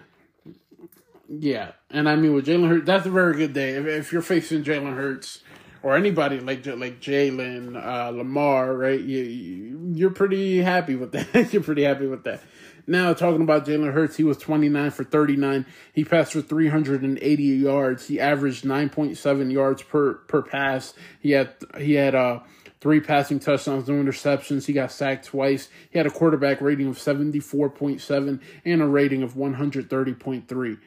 yeah, 1.28 1.72
and 1.90 2.08
I 2.08 2.16
mean 2.16 2.34
with 2.34 2.46
Jalen 2.46 2.68
Hurts, 2.68 2.86
that's 2.86 3.06
a 3.06 3.10
very 3.10 3.36
good 3.36 3.52
day. 3.52 3.70
If, 3.70 3.86
if 3.86 4.12
you're 4.12 4.22
facing 4.22 4.64
Jalen 4.64 4.96
Hurts 4.96 5.40
or 5.82 5.96
anybody 5.96 6.40
like 6.40 6.66
like 6.66 7.00
Jalen 7.00 7.76
uh, 7.76 8.10
Lamar, 8.10 8.74
right? 8.74 9.00
You 9.00 9.92
you're 9.94 10.10
pretty 10.10 10.60
happy 10.60 10.96
with 10.96 11.12
that. 11.12 11.52
you're 11.52 11.62
pretty 11.62 11.84
happy 11.84 12.06
with 12.06 12.24
that. 12.24 12.42
Now 12.86 13.14
talking 13.14 13.42
about 13.42 13.64
Jalen 13.66 13.92
Hurts, 13.92 14.16
he 14.16 14.24
was 14.24 14.36
29 14.36 14.90
for 14.90 15.04
39. 15.04 15.64
He 15.92 16.04
passed 16.04 16.32
for 16.32 16.42
380 16.42 17.42
yards. 17.42 18.08
He 18.08 18.20
averaged 18.20 18.64
9.7 18.64 19.52
yards 19.52 19.82
per 19.82 20.14
per 20.14 20.42
pass. 20.42 20.92
He 21.20 21.30
had 21.30 21.54
he 21.78 21.94
had 21.94 22.14
uh 22.14 22.40
three 22.84 23.00
passing 23.00 23.40
touchdowns, 23.40 23.88
no 23.88 23.94
interceptions. 23.94 24.66
He 24.66 24.74
got 24.74 24.92
sacked 24.92 25.24
twice. 25.24 25.70
He 25.88 25.96
had 25.96 26.06
a 26.06 26.10
quarterback 26.10 26.60
rating 26.60 26.86
of 26.86 26.98
74.7 26.98 28.42
and 28.66 28.82
a 28.82 28.86
rating 28.86 29.22
of 29.22 29.32
130.3. 29.32 30.78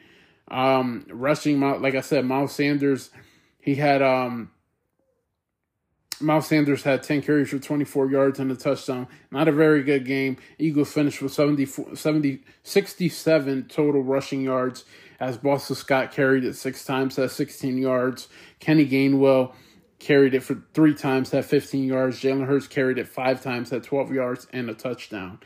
Um, 0.46 1.06
rushing, 1.10 1.58
like 1.58 1.96
I 1.96 2.00
said, 2.00 2.24
Miles 2.24 2.54
Sanders, 2.54 3.10
he 3.58 3.74
had 3.74 4.00
um, 4.00 4.52
Miles 6.20 6.46
Sanders 6.46 6.84
had 6.84 7.02
10 7.02 7.22
carries 7.22 7.50
for 7.50 7.58
24 7.58 8.12
yards 8.12 8.38
and 8.38 8.52
a 8.52 8.54
touchdown. 8.54 9.08
Not 9.32 9.48
a 9.48 9.52
very 9.52 9.82
good 9.82 10.04
game. 10.04 10.36
Eagles 10.56 10.92
finished 10.92 11.20
with 11.20 11.32
70, 11.32 11.66
70 11.96 12.44
67 12.62 13.64
total 13.64 14.04
rushing 14.04 14.42
yards 14.42 14.84
as 15.18 15.36
Boston 15.36 15.74
Scott 15.74 16.12
carried 16.12 16.44
it 16.44 16.54
six 16.54 16.84
times, 16.84 17.18
at 17.18 17.32
16 17.32 17.76
yards. 17.76 18.28
Kenny 18.60 18.86
Gainwell 18.86 19.52
carried 19.98 20.34
it 20.34 20.42
for 20.42 20.62
three 20.74 20.94
times, 20.94 21.32
at 21.34 21.44
15 21.44 21.84
yards. 21.84 22.20
Jalen 22.20 22.46
Hurts 22.46 22.68
carried 22.68 22.98
it 22.98 23.08
five 23.08 23.42
times, 23.42 23.72
at 23.72 23.82
12 23.82 24.12
yards 24.12 24.46
and 24.52 24.70
a 24.70 24.74
touchdown. 24.74 25.40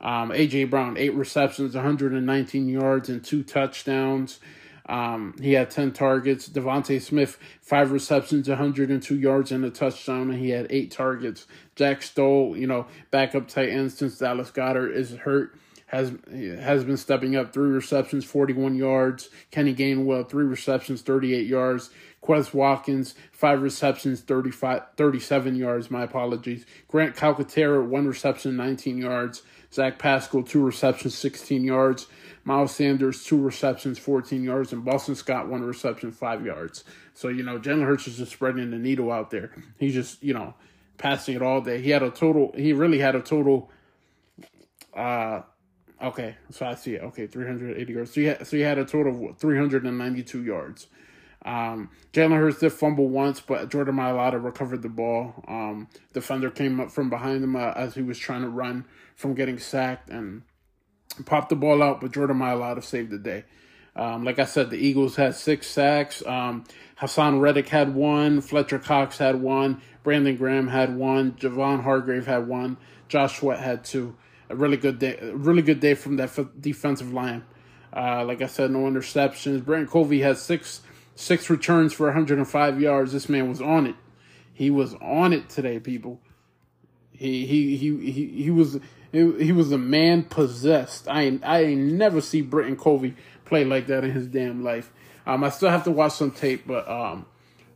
Um, 0.00 0.32
A.J. 0.32 0.64
Brown, 0.64 0.96
eight 0.96 1.14
receptions, 1.14 1.74
119 1.74 2.68
yards, 2.68 3.08
and 3.08 3.24
two 3.24 3.44
touchdowns. 3.44 4.40
Um, 4.88 5.36
he 5.40 5.52
had 5.52 5.70
10 5.70 5.92
targets. 5.92 6.48
DeVonta 6.48 7.00
Smith, 7.00 7.38
five 7.60 7.92
receptions, 7.92 8.48
102 8.48 9.16
yards, 9.16 9.52
and 9.52 9.64
a 9.64 9.70
touchdown, 9.70 10.30
and 10.30 10.38
he 10.38 10.50
had 10.50 10.66
eight 10.70 10.90
targets. 10.90 11.46
Jack 11.76 12.02
Stoll, 12.02 12.56
you 12.56 12.66
know, 12.66 12.86
backup 13.12 13.46
tight 13.46 13.68
end 13.68 13.92
since 13.92 14.18
Dallas 14.18 14.50
Goedert 14.50 14.92
is 14.92 15.12
hurt, 15.12 15.56
has 15.86 16.12
has 16.32 16.84
been 16.84 16.96
stepping 16.96 17.36
up. 17.36 17.52
Three 17.52 17.70
receptions, 17.70 18.24
41 18.24 18.74
yards. 18.74 19.30
Kenny 19.50 19.74
Gainwell, 19.74 20.28
three 20.28 20.44
receptions, 20.44 21.02
38 21.02 21.46
yards. 21.46 21.90
Quez 22.22 22.54
Watkins, 22.54 23.14
five 23.32 23.62
receptions, 23.62 24.20
35, 24.20 24.82
37 24.96 25.56
yards. 25.56 25.90
My 25.90 26.04
apologies. 26.04 26.64
Grant 26.88 27.16
Calcaterra, 27.16 27.84
one 27.84 28.06
reception, 28.06 28.56
19 28.56 28.98
yards. 28.98 29.42
Zach 29.72 29.98
Pascal, 29.98 30.42
two 30.42 30.62
receptions, 30.62 31.16
16 31.16 31.64
yards. 31.64 32.06
Miles 32.44 32.74
Sanders, 32.74 33.24
two 33.24 33.40
receptions, 33.40 33.98
14 33.98 34.44
yards. 34.44 34.72
And 34.72 34.84
Boston 34.84 35.14
Scott, 35.14 35.48
one 35.48 35.62
reception, 35.62 36.12
five 36.12 36.44
yards. 36.44 36.84
So, 37.14 37.28
you 37.28 37.42
know, 37.42 37.58
Jalen 37.58 37.86
Hurts 37.86 38.06
is 38.06 38.18
just 38.18 38.32
spreading 38.32 38.70
the 38.70 38.78
needle 38.78 39.10
out 39.10 39.30
there. 39.30 39.50
He's 39.78 39.94
just, 39.94 40.22
you 40.22 40.34
know, 40.34 40.54
passing 40.98 41.34
it 41.34 41.42
all 41.42 41.60
day. 41.60 41.80
He 41.80 41.90
had 41.90 42.02
a 42.02 42.10
total, 42.10 42.52
he 42.56 42.72
really 42.72 42.98
had 42.98 43.14
a 43.16 43.20
total, 43.20 43.70
uh, 44.94 45.42
okay, 46.00 46.36
so 46.50 46.66
I 46.66 46.74
see 46.74 46.94
it. 46.94 47.02
Okay, 47.02 47.26
380 47.26 47.92
yards. 47.92 48.14
So 48.14 48.20
he 48.20 48.26
had, 48.26 48.46
so 48.46 48.56
he 48.56 48.62
had 48.62 48.78
a 48.78 48.84
total 48.84 49.30
of 49.30 49.38
392 49.38 50.44
yards. 50.44 50.86
Um, 51.44 51.90
Jalen 52.12 52.38
Hurts 52.38 52.60
did 52.60 52.72
fumble 52.72 53.08
once, 53.08 53.40
but 53.40 53.68
Jordan 53.70 53.96
Mailata 53.96 54.42
recovered 54.42 54.82
the 54.82 54.88
ball. 54.88 55.44
Um, 55.48 55.88
defender 56.12 56.50
came 56.50 56.78
up 56.80 56.90
from 56.90 57.10
behind 57.10 57.42
him 57.42 57.56
uh, 57.56 57.72
as 57.74 57.94
he 57.94 58.02
was 58.02 58.18
trying 58.18 58.42
to 58.42 58.48
run 58.48 58.84
from 59.16 59.34
getting 59.34 59.58
sacked 59.58 60.08
and 60.08 60.42
popped 61.26 61.48
the 61.48 61.56
ball 61.56 61.82
out, 61.82 62.00
but 62.00 62.12
Jordan 62.12 62.38
Mailata 62.38 62.82
saved 62.82 63.10
the 63.10 63.18
day. 63.18 63.44
Um, 63.94 64.24
like 64.24 64.38
I 64.38 64.44
said, 64.44 64.70
the 64.70 64.78
Eagles 64.78 65.16
had 65.16 65.34
six 65.34 65.66
sacks. 65.66 66.24
Um, 66.24 66.64
Haason 67.00 67.40
Reddick 67.40 67.68
had 67.68 67.94
one. 67.94 68.40
Fletcher 68.40 68.78
Cox 68.78 69.18
had 69.18 69.42
one. 69.42 69.82
Brandon 70.02 70.36
Graham 70.36 70.68
had 70.68 70.96
one. 70.96 71.32
Javon 71.32 71.82
Hargrave 71.82 72.26
had 72.26 72.48
one. 72.48 72.78
Josh 73.08 73.38
Sweat 73.38 73.58
had 73.58 73.84
two. 73.84 74.16
a 74.48 74.56
really 74.56 74.78
good 74.78 74.98
day, 74.98 75.18
really 75.34 75.62
good 75.62 75.80
day 75.80 75.94
from 75.94 76.16
that 76.16 76.38
f- 76.38 76.46
defensive 76.58 77.12
line. 77.12 77.44
Uh, 77.94 78.24
like 78.24 78.40
I 78.40 78.46
said, 78.46 78.70
no 78.70 78.80
interceptions. 78.80 79.62
Brent 79.62 79.90
Covey 79.90 80.20
had 80.20 80.38
six 80.38 80.80
six 81.14 81.50
returns 81.50 81.92
for 81.92 82.06
105 82.06 82.80
yards. 82.80 83.12
This 83.12 83.28
man 83.28 83.48
was 83.48 83.60
on 83.60 83.86
it. 83.86 83.96
He 84.52 84.70
was 84.70 84.94
on 84.94 85.32
it 85.32 85.48
today, 85.48 85.80
people. 85.80 86.20
He 87.10 87.46
he 87.46 87.76
he 87.76 88.10
he, 88.10 88.26
he 88.42 88.50
was 88.50 88.78
he, 89.12 89.52
was 89.52 89.70
a 89.72 89.78
man 89.78 90.24
possessed. 90.24 91.06
I 91.08 91.38
I 91.42 91.64
ain't 91.64 91.92
never 91.92 92.20
see 92.20 92.40
Britton 92.40 92.76
Covey 92.76 93.14
play 93.44 93.64
like 93.64 93.86
that 93.86 94.04
in 94.04 94.12
his 94.12 94.26
damn 94.26 94.64
life. 94.64 94.90
Um, 95.26 95.44
I 95.44 95.50
still 95.50 95.70
have 95.70 95.84
to 95.84 95.90
watch 95.90 96.12
some 96.12 96.30
tape, 96.30 96.66
but 96.66 96.88
um, 96.88 97.26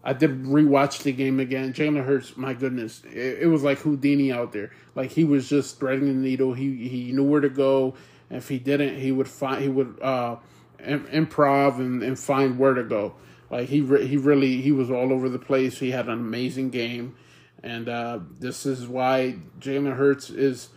I 0.02 0.12
did 0.12 0.44
rewatch 0.44 1.02
the 1.02 1.12
game 1.12 1.38
again. 1.38 1.72
Jalen 1.72 2.04
Hurts, 2.04 2.36
my 2.36 2.54
goodness, 2.54 3.02
it, 3.04 3.42
it, 3.42 3.46
was 3.46 3.62
like 3.62 3.78
Houdini 3.78 4.32
out 4.32 4.52
there. 4.52 4.70
Like 4.94 5.10
he 5.12 5.24
was 5.24 5.48
just 5.48 5.78
threading 5.78 6.06
the 6.06 6.14
needle. 6.14 6.54
He 6.54 6.88
he 6.88 7.12
knew 7.12 7.24
where 7.24 7.40
to 7.40 7.48
go. 7.48 7.94
If 8.30 8.48
he 8.48 8.58
didn't, 8.58 8.98
he 8.98 9.12
would 9.12 9.28
find 9.28 9.62
he 9.62 9.68
would 9.68 10.00
uh, 10.00 10.36
improv 10.78 11.78
and, 11.78 12.02
and 12.02 12.18
find 12.18 12.58
where 12.58 12.74
to 12.74 12.84
go. 12.84 13.14
Like 13.50 13.68
he 13.68 13.80
re- 13.80 14.06
he 14.06 14.16
really 14.16 14.60
he 14.60 14.72
was 14.72 14.90
all 14.90 15.12
over 15.12 15.28
the 15.28 15.38
place. 15.38 15.78
He 15.78 15.90
had 15.90 16.06
an 16.06 16.12
amazing 16.12 16.70
game, 16.70 17.16
and 17.62 17.88
uh, 17.88 18.20
this 18.38 18.66
is 18.66 18.86
why 18.88 19.36
Jalen 19.60 19.96
Hurts 19.96 20.30
is 20.30 20.70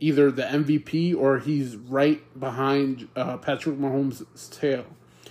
either 0.00 0.30
the 0.30 0.42
MVP 0.42 1.16
or 1.16 1.38
he's 1.38 1.76
right 1.76 2.22
behind 2.38 3.08
uh, 3.16 3.38
Patrick 3.38 3.76
Mahomes' 3.76 4.24
tail, 4.58 4.84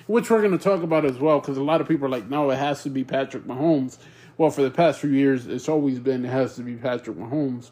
which 0.08 0.30
we're 0.32 0.42
going 0.42 0.58
to 0.58 0.64
talk 0.64 0.82
about 0.82 1.06
as 1.06 1.20
well. 1.20 1.40
Because 1.40 1.58
a 1.58 1.64
lot 1.64 1.80
of 1.80 1.88
people 1.88 2.08
are 2.08 2.10
like, 2.10 2.30
no, 2.30 2.50
it 2.50 2.58
has 2.58 2.82
to 2.84 2.90
be 2.90 3.04
Patrick 3.04 3.44
Mahomes. 3.44 3.98
Well, 4.38 4.50
for 4.50 4.64
the 4.64 4.72
past 4.72 5.00
few 5.00 5.12
years, 5.12 5.46
it's 5.46 5.70
always 5.70 6.00
been 6.00 6.26
it 6.26 6.30
has 6.30 6.56
to 6.56 6.64
be 6.64 6.76
Patrick 6.76 7.18
Mahomes. 7.18 7.70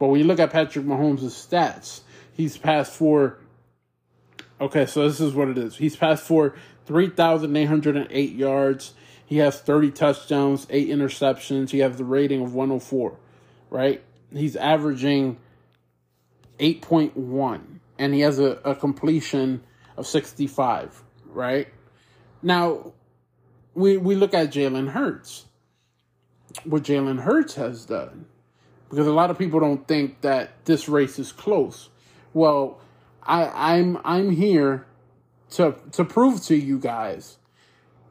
But 0.00 0.08
when 0.08 0.18
you 0.18 0.26
look 0.26 0.40
at 0.40 0.50
Patrick 0.50 0.84
Mahomes' 0.84 1.20
stats, 1.20 2.00
he's 2.32 2.56
passed 2.56 2.92
for. 2.92 3.38
Okay, 4.60 4.84
so 4.84 5.08
this 5.08 5.20
is 5.20 5.32
what 5.32 5.48
it 5.48 5.56
is. 5.56 5.76
He's 5.76 5.96
passed 5.96 6.22
for 6.24 6.54
3,808 6.84 8.32
yards. 8.34 8.92
He 9.24 9.38
has 9.38 9.58
30 9.58 9.90
touchdowns, 9.92 10.66
8 10.68 10.88
interceptions. 10.88 11.70
He 11.70 11.78
has 11.78 11.96
the 11.96 12.04
rating 12.04 12.42
of 12.42 12.54
104, 12.54 13.16
right? 13.70 14.02
He's 14.32 14.56
averaging 14.56 15.38
8.1, 16.58 17.60
and 17.98 18.12
he 18.12 18.20
has 18.20 18.38
a, 18.38 18.58
a 18.64 18.74
completion 18.74 19.62
of 19.96 20.06
65, 20.06 21.02
right? 21.26 21.68
Now, 22.42 22.92
we, 23.74 23.96
we 23.96 24.14
look 24.14 24.34
at 24.34 24.52
Jalen 24.52 24.90
Hurts, 24.90 25.46
what 26.64 26.82
Jalen 26.82 27.22
Hurts 27.22 27.54
has 27.54 27.86
done, 27.86 28.26
because 28.90 29.06
a 29.06 29.12
lot 29.12 29.30
of 29.30 29.38
people 29.38 29.60
don't 29.60 29.88
think 29.88 30.20
that 30.20 30.64
this 30.66 30.86
race 30.88 31.18
is 31.18 31.32
close. 31.32 31.88
Well, 32.34 32.80
I, 33.22 33.74
I'm 33.74 33.98
I'm 34.04 34.30
here 34.30 34.86
to 35.50 35.76
to 35.92 36.04
prove 36.04 36.42
to 36.44 36.56
you 36.56 36.78
guys 36.78 37.38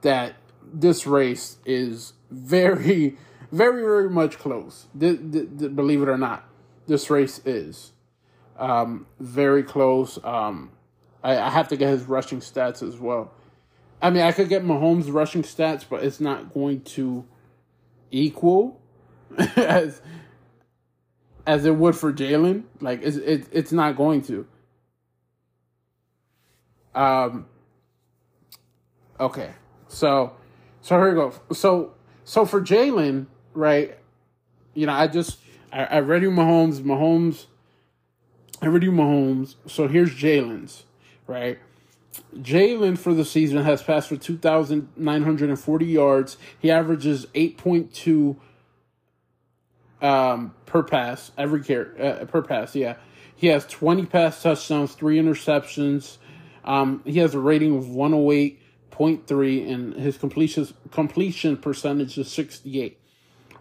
that 0.02 0.36
this 0.72 1.08
race 1.08 1.58
is 1.66 2.14
very 2.30 3.18
very 3.52 3.82
very 3.82 4.10
much 4.10 4.38
close. 4.38 4.88
Believe 4.98 6.02
it 6.02 6.10
or 6.10 6.18
not 6.18 6.50
this 6.90 7.10
race 7.10 7.40
is 7.46 7.94
um, 8.58 9.06
very 9.20 9.64
close. 9.64 10.20
Um, 10.24 10.72
I, 11.24 11.38
I 11.38 11.50
have 11.50 11.70
to 11.70 11.78
get 11.78 11.90
his 11.90 12.04
rushing 12.04 12.40
stats 12.40 12.86
as 12.86 13.00
well. 13.00 13.32
I 14.02 14.10
mean 14.10 14.24
i 14.24 14.32
could 14.32 14.48
get 14.48 14.64
mahomes 14.64 15.12
rushing 15.14 15.44
stats 15.44 15.86
but 15.90 16.04
it's 16.04 16.22
not 16.22 16.54
going 16.54 16.82
to 16.82 17.26
equal 18.12 18.80
as 19.58 20.02
as 21.46 21.66
it 21.66 21.76
would 21.76 21.96
for 21.96 22.14
jalen. 22.14 22.64
Like 22.80 23.02
it's, 23.04 23.18
it, 23.18 23.48
it's 23.52 23.72
not 23.72 23.98
going 23.98 24.22
to 24.24 24.48
um. 26.96 27.46
Okay, 29.20 29.52
so 29.88 30.34
so 30.82 30.96
here 30.98 31.10
we 31.10 31.16
go. 31.16 31.34
So 31.54 31.94
so 32.24 32.46
for 32.46 32.62
Jalen, 32.62 33.28
right? 33.54 33.98
You 34.74 34.86
know, 34.86 34.94
I 34.94 35.08
just 35.08 35.40
I, 35.72 35.84
I 35.84 36.00
read 36.00 36.22
you 36.22 36.32
Mahomes, 36.32 36.80
Mahomes. 36.82 37.46
I 38.62 38.68
read 38.68 38.84
you 38.84 38.92
Mahomes. 38.92 39.56
So 39.68 39.88
here's 39.88 40.12
Jalen's, 40.12 40.84
right? 41.28 41.60
Jalen 42.36 42.98
for 42.98 43.14
the 43.14 43.24
season 43.24 43.64
has 43.64 43.82
passed 43.82 44.10
for 44.10 44.18
2,940 44.18 45.86
yards. 45.86 46.38
He 46.60 46.70
averages 46.72 47.26
8.2 47.28 48.36
um, 50.02 50.54
per 50.66 50.84
pass, 50.84 51.32
every 51.38 51.64
care, 51.64 51.94
uh, 52.02 52.26
per 52.26 52.42
pass, 52.42 52.76
yeah. 52.76 52.96
He 53.36 53.48
has 53.48 53.66
20 53.66 54.06
pass 54.06 54.42
touchdowns, 54.42 54.94
three 54.94 55.18
interceptions, 55.18 56.18
um, 56.64 57.02
he 57.06 57.20
has 57.20 57.34
a 57.34 57.40
rating 57.40 57.78
of 57.78 57.86
108.3 57.86 59.72
and 59.72 59.94
his 59.96 60.18
completion 60.18 60.68
completion 60.92 61.58
percentage 61.58 62.18
is 62.18 62.32
68. 62.32 63.00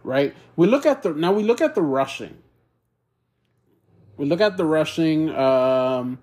Right? 0.05 0.35
We 0.57 0.67
look 0.67 0.87
at 0.87 1.03
the 1.03 1.13
now 1.13 1.33
we 1.33 1.43
look 1.43 1.61
at 1.61 1.75
the 1.75 1.83
rushing. 1.83 2.39
We 4.17 4.27
look 4.27 4.41
at 4.41 4.57
the 4.57 4.65
rushing 4.65 5.31
um, 5.35 6.19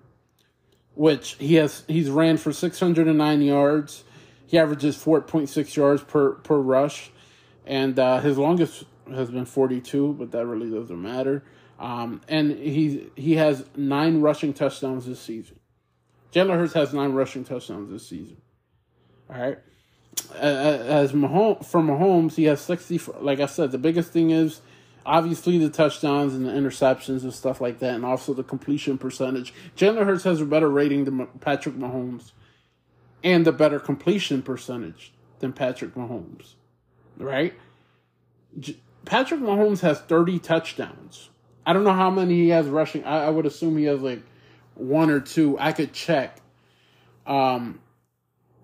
which 0.94 1.36
he 1.38 1.54
has 1.54 1.84
he's 1.86 2.10
ran 2.10 2.36
for 2.36 2.52
609 2.52 3.42
yards. 3.42 4.04
He 4.46 4.58
averages 4.58 4.96
4.6 4.96 5.76
yards 5.76 6.02
per 6.02 6.32
per 6.32 6.58
rush 6.58 7.10
and 7.66 7.98
uh, 7.98 8.20
his 8.20 8.38
longest 8.38 8.84
has 9.12 9.30
been 9.30 9.44
42, 9.44 10.14
but 10.14 10.30
that 10.32 10.46
really 10.46 10.70
doesn't 10.70 11.00
matter. 11.00 11.42
Um, 11.78 12.22
and 12.28 12.52
he 12.52 13.10
he 13.16 13.34
has 13.34 13.66
nine 13.76 14.22
rushing 14.22 14.54
touchdowns 14.54 15.04
this 15.06 15.20
season. 15.20 15.58
Jalen 16.32 16.56
Hurts 16.56 16.74
has 16.74 16.92
nine 16.92 17.12
rushing 17.12 17.44
touchdowns 17.44 17.90
this 17.90 18.08
season. 18.08 18.36
All 19.30 19.40
right. 19.40 19.58
As 20.34 21.12
Mahomes, 21.12 21.64
for 21.66 21.80
Mahomes, 21.80 22.34
he 22.34 22.44
has 22.44 22.60
60. 22.60 23.00
Like 23.20 23.40
I 23.40 23.46
said, 23.46 23.72
the 23.72 23.78
biggest 23.78 24.12
thing 24.12 24.30
is 24.30 24.60
obviously 25.04 25.56
the 25.58 25.70
touchdowns 25.70 26.34
and 26.34 26.44
the 26.44 26.50
interceptions 26.50 27.22
and 27.22 27.32
stuff 27.32 27.60
like 27.60 27.78
that, 27.78 27.94
and 27.94 28.04
also 28.04 28.34
the 28.34 28.42
completion 28.42 28.98
percentage. 28.98 29.54
Jalen 29.76 30.04
Hurts 30.04 30.24
has 30.24 30.40
a 30.40 30.46
better 30.46 30.68
rating 30.68 31.04
than 31.04 31.26
Patrick 31.40 31.76
Mahomes 31.76 32.32
and 33.22 33.46
a 33.46 33.52
better 33.52 33.78
completion 33.78 34.42
percentage 34.42 35.12
than 35.38 35.52
Patrick 35.52 35.94
Mahomes. 35.94 36.54
Right? 37.18 37.54
Patrick 39.04 39.40
Mahomes 39.40 39.80
has 39.80 40.00
30 40.00 40.38
touchdowns. 40.40 41.30
I 41.64 41.72
don't 41.72 41.84
know 41.84 41.92
how 41.92 42.10
many 42.10 42.34
he 42.34 42.48
has 42.50 42.66
rushing. 42.66 43.04
I, 43.04 43.26
I 43.26 43.30
would 43.30 43.46
assume 43.46 43.76
he 43.76 43.84
has 43.84 44.00
like 44.00 44.22
one 44.76 45.10
or 45.10 45.20
two. 45.20 45.58
I 45.58 45.72
could 45.72 45.92
check. 45.92 46.38
Um, 47.26 47.80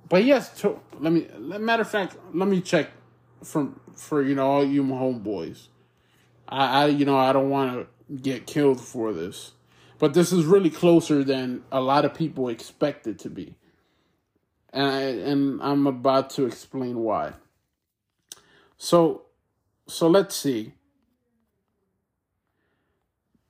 but 0.09 0.25
yes, 0.25 0.61
to, 0.61 0.79
let 0.99 1.13
me. 1.13 1.27
Matter 1.39 1.83
of 1.83 1.91
fact, 1.91 2.17
let 2.33 2.49
me 2.49 2.61
check 2.61 2.91
from 3.43 3.81
for 3.97 4.23
you 4.23 4.35
know 4.35 4.47
all 4.47 4.65
you 4.65 4.83
homeboys. 4.85 5.69
I, 6.49 6.83
I 6.83 6.87
you 6.87 7.05
know 7.05 7.17
I 7.17 7.33
don't 7.33 7.51
want 7.51 7.73
to 7.73 8.15
get 8.15 8.47
killed 8.47 8.81
for 8.81 9.13
this, 9.13 9.53
but 9.99 10.15
this 10.15 10.33
is 10.33 10.45
really 10.45 10.71
closer 10.71 11.25
than 11.25 11.65
a 11.73 11.81
lot 11.81 12.05
of 12.05 12.15
people 12.15 12.49
expect 12.49 13.07
it 13.07 13.19
to 13.21 13.31
be, 13.31 13.55
and 14.73 14.87
I, 14.87 15.01
and 15.01 15.63
I'm 15.63 15.87
about 15.87 16.31
to 16.31 16.47
explain 16.47 16.99
why. 16.99 17.33
So, 18.77 19.23
so 19.87 20.09
let's 20.09 20.35
see. 20.35 20.75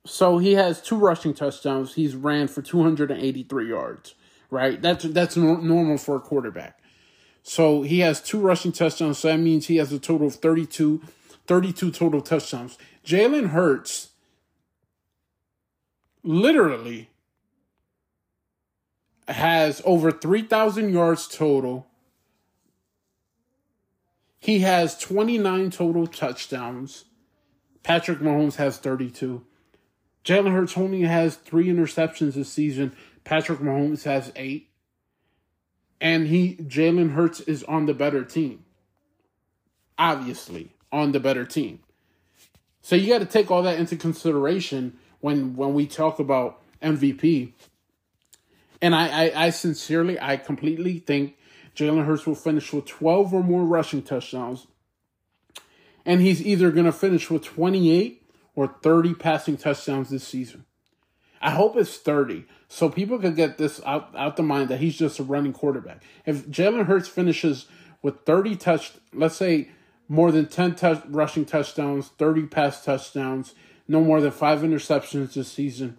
So 0.05 0.37
he 0.37 0.53
has 0.53 0.81
two 0.81 0.97
rushing 0.97 1.33
touchdowns. 1.33 1.93
He's 1.93 2.15
ran 2.15 2.47
for 2.47 2.61
283 2.61 3.69
yards, 3.69 4.15
right? 4.49 4.81
That's 4.81 5.05
that's 5.05 5.37
normal 5.37 5.97
for 5.97 6.17
a 6.17 6.19
quarterback. 6.19 6.79
So 7.41 7.83
he 7.83 7.99
has 7.99 8.21
two 8.21 8.39
rushing 8.39 8.71
touchdowns. 8.71 9.19
So 9.19 9.29
that 9.29 9.37
means 9.37 9.67
he 9.67 9.77
has 9.77 9.91
a 9.91 9.99
total 9.99 10.27
of 10.27 10.35
32, 10.35 11.01
32 11.47 11.91
total 11.91 12.21
touchdowns. 12.21 12.77
Jalen 13.05 13.49
Hurts 13.49 14.09
literally 16.23 17.09
has 19.27 19.81
over 19.85 20.11
3,000 20.11 20.93
yards 20.93 21.27
total. 21.27 21.87
He 24.39 24.59
has 24.59 24.97
29 24.97 25.71
total 25.71 26.07
touchdowns. 26.07 27.05
Patrick 27.83 28.19
Mahomes 28.19 28.55
has 28.55 28.77
32. 28.77 29.45
Jalen 30.23 30.53
Hurts 30.53 30.77
only 30.77 31.01
has 31.01 31.35
three 31.35 31.67
interceptions 31.67 32.33
this 32.33 32.51
season. 32.51 32.95
Patrick 33.23 33.59
Mahomes 33.59 34.03
has 34.03 34.31
eight. 34.35 34.69
And 35.99 36.27
he 36.27 36.55
Jalen 36.55 37.11
Hurts 37.13 37.41
is 37.41 37.63
on 37.63 37.85
the 37.85 37.93
better 37.93 38.23
team. 38.23 38.65
Obviously, 39.97 40.71
on 40.91 41.11
the 41.11 41.19
better 41.19 41.45
team. 41.45 41.79
So 42.81 42.95
you 42.95 43.07
got 43.07 43.19
to 43.19 43.25
take 43.25 43.49
all 43.49 43.63
that 43.63 43.79
into 43.79 43.95
consideration 43.95 44.97
when 45.21 45.55
when 45.55 45.73
we 45.73 45.87
talk 45.87 46.19
about 46.19 46.61
MVP. 46.81 47.53
And 48.81 48.93
I, 48.93 49.27
I, 49.27 49.45
I 49.45 49.49
sincerely, 49.51 50.19
I 50.19 50.35
completely 50.35 50.99
think 50.99 51.37
Jalen 51.73 52.05
Hurts 52.05 52.25
will 52.25 52.35
finish 52.35 52.73
with 52.73 52.85
12 52.85 53.33
or 53.33 53.41
more 53.41 53.63
rushing 53.63 54.01
touchdowns. 54.01 54.67
And 56.05 56.19
he's 56.19 56.45
either 56.45 56.69
going 56.69 56.85
to 56.85 56.91
finish 56.91 57.31
with 57.31 57.43
28 57.45 58.22
or 58.55 58.67
30 58.67 59.15
passing 59.15 59.57
touchdowns 59.57 60.09
this 60.09 60.27
season. 60.27 60.65
I 61.41 61.51
hope 61.51 61.75
it's 61.75 61.97
30 61.97 62.45
so 62.69 62.89
people 62.89 63.19
can 63.19 63.35
get 63.35 63.57
this 63.57 63.81
out, 63.85 64.09
out 64.17 64.37
the 64.37 64.43
mind 64.43 64.69
that 64.69 64.79
he's 64.79 64.97
just 64.97 65.19
a 65.19 65.23
running 65.23 65.53
quarterback. 65.53 66.01
If 66.25 66.47
Jalen 66.47 66.85
Hurts 66.85 67.07
finishes 67.07 67.67
with 68.01 68.21
30 68.25 68.55
touch, 68.55 68.93
let's 69.13 69.35
say 69.35 69.69
more 70.07 70.31
than 70.31 70.47
10 70.47 70.75
touch, 70.75 71.03
rushing 71.07 71.45
touchdowns, 71.45 72.09
30 72.17 72.47
pass 72.47 72.83
touchdowns, 72.83 73.55
no 73.87 74.01
more 74.01 74.21
than 74.21 74.31
five 74.31 74.59
interceptions 74.59 75.33
this 75.33 75.51
season, 75.51 75.97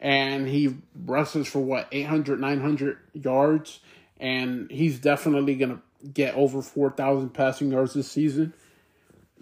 and 0.00 0.48
he 0.48 0.76
rushes 1.04 1.48
for 1.48 1.60
what, 1.60 1.88
800, 1.92 2.40
900 2.40 2.98
yards, 3.14 3.80
and 4.18 4.70
he's 4.70 4.98
definitely 4.98 5.54
going 5.54 5.76
to 5.76 6.08
get 6.08 6.34
over 6.34 6.62
4,000 6.62 7.30
passing 7.30 7.70
yards 7.70 7.94
this 7.94 8.10
season. 8.10 8.54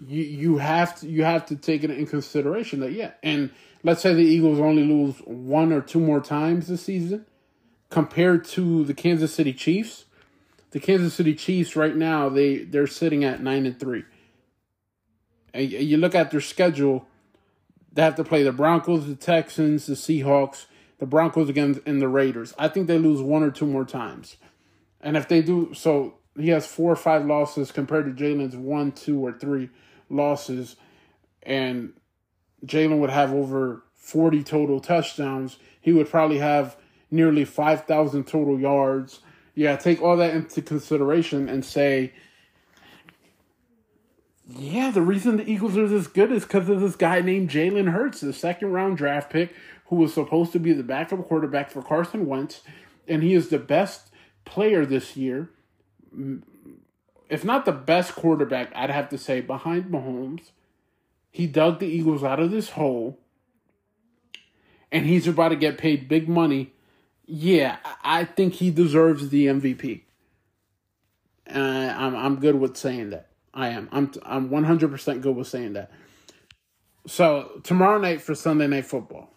You, 0.05 0.23
you 0.23 0.57
have 0.57 0.99
to 0.99 1.07
you 1.07 1.23
have 1.23 1.45
to 1.47 1.55
take 1.55 1.83
it 1.83 1.91
in 1.91 2.05
consideration 2.05 2.81
that 2.81 2.91
yeah 2.91 3.11
and 3.23 3.51
let's 3.83 4.01
say 4.01 4.13
the 4.13 4.21
Eagles 4.21 4.59
only 4.59 4.83
lose 4.83 5.17
one 5.25 5.71
or 5.71 5.81
two 5.81 5.99
more 5.99 6.19
times 6.19 6.67
this 6.67 6.83
season 6.83 7.25
compared 7.89 8.45
to 8.45 8.83
the 8.83 8.93
Kansas 8.93 9.33
City 9.33 9.53
Chiefs. 9.53 10.05
The 10.71 10.79
Kansas 10.79 11.13
City 11.13 11.33
Chiefs 11.33 11.75
right 11.75 11.95
now 11.95 12.29
they 12.29 12.57
they're 12.57 12.87
sitting 12.87 13.23
at 13.23 13.41
9 13.41 13.65
and 13.65 13.79
3. 13.79 14.03
And 15.53 15.71
you 15.71 15.97
look 15.97 16.13
at 16.13 16.29
their 16.29 16.41
schedule, 16.41 17.07
they 17.91 18.03
have 18.03 18.15
to 18.15 18.23
play 18.23 18.43
the 18.43 18.51
Broncos, 18.51 19.07
the 19.07 19.15
Texans, 19.15 19.87
the 19.87 19.95
Seahawks, 19.95 20.65
the 20.99 21.05
Broncos 21.07 21.49
again 21.49 21.81
and 21.85 22.01
the 22.01 22.07
Raiders. 22.07 22.53
I 22.59 22.67
think 22.67 22.87
they 22.87 22.99
lose 22.99 23.21
one 23.21 23.41
or 23.41 23.49
two 23.49 23.65
more 23.65 23.85
times. 23.85 24.37
And 25.01 25.15
if 25.15 25.27
they 25.27 25.41
do 25.41 25.73
so 25.73 26.15
he 26.37 26.49
has 26.49 26.67
four 26.67 26.91
or 26.91 26.95
five 26.95 27.25
losses 27.25 27.71
compared 27.71 28.05
to 28.05 28.23
Jalen's 28.23 28.55
one, 28.55 28.91
two, 28.91 29.25
or 29.25 29.31
three 29.31 29.69
losses. 30.09 30.75
And 31.43 31.93
Jalen 32.65 32.99
would 32.99 33.09
have 33.09 33.33
over 33.33 33.83
40 33.95 34.43
total 34.43 34.79
touchdowns. 34.79 35.57
He 35.79 35.91
would 35.93 36.09
probably 36.09 36.39
have 36.39 36.77
nearly 37.09 37.45
5,000 37.45 38.25
total 38.25 38.59
yards. 38.59 39.19
Yeah, 39.55 39.75
take 39.75 40.01
all 40.01 40.17
that 40.17 40.33
into 40.33 40.61
consideration 40.61 41.49
and 41.49 41.65
say, 41.65 42.13
yeah, 44.47 44.91
the 44.91 45.01
reason 45.01 45.37
the 45.37 45.49
Eagles 45.49 45.77
are 45.77 45.87
this 45.87 46.07
good 46.07 46.31
is 46.31 46.43
because 46.43 46.69
of 46.69 46.79
this 46.79 46.95
guy 46.95 47.21
named 47.21 47.49
Jalen 47.49 47.91
Hurts, 47.91 48.21
the 48.21 48.31
second 48.31 48.71
round 48.71 48.97
draft 48.97 49.29
pick, 49.31 49.53
who 49.87 49.97
was 49.97 50.13
supposed 50.13 50.53
to 50.53 50.59
be 50.59 50.73
the 50.73 50.83
backup 50.83 51.27
quarterback 51.27 51.69
for 51.69 51.81
Carson 51.81 52.25
Wentz. 52.27 52.61
And 53.07 53.23
he 53.23 53.33
is 53.33 53.49
the 53.49 53.59
best 53.59 54.09
player 54.45 54.85
this 54.85 55.17
year. 55.17 55.49
If 57.29 57.43
not 57.43 57.65
the 57.65 57.71
best 57.71 58.15
quarterback, 58.15 58.71
I'd 58.75 58.89
have 58.89 59.09
to 59.09 59.17
say 59.17 59.41
behind 59.41 59.85
Mahomes. 59.85 60.51
He 61.29 61.45
dug 61.45 61.79
the 61.79 61.85
Eagles 61.87 62.23
out 62.23 62.39
of 62.39 62.51
this 62.51 62.71
hole, 62.71 63.19
and 64.91 65.05
he's 65.05 65.27
about 65.27 65.49
to 65.49 65.55
get 65.55 65.77
paid 65.77 66.07
big 66.07 66.29
money. 66.29 66.73
Yeah, 67.25 67.77
I 68.03 68.23
think 68.23 68.55
he 68.55 68.71
deserves 68.71 69.29
the 69.29 69.47
MVP. 69.47 70.01
Uh, 71.53 71.59
I'm 71.59 72.15
I'm 72.15 72.39
good 72.39 72.55
with 72.55 72.77
saying 72.77 73.09
that. 73.11 73.27
I 73.53 73.69
am. 73.69 73.89
I'm 73.91 74.11
I'm 74.23 74.49
100% 74.49 75.21
good 75.21 75.35
with 75.35 75.47
saying 75.47 75.73
that. 75.73 75.91
So 77.07 77.61
tomorrow 77.63 77.97
night 77.97 78.21
for 78.21 78.35
Sunday 78.35 78.67
Night 78.67 78.85
Football. 78.85 79.29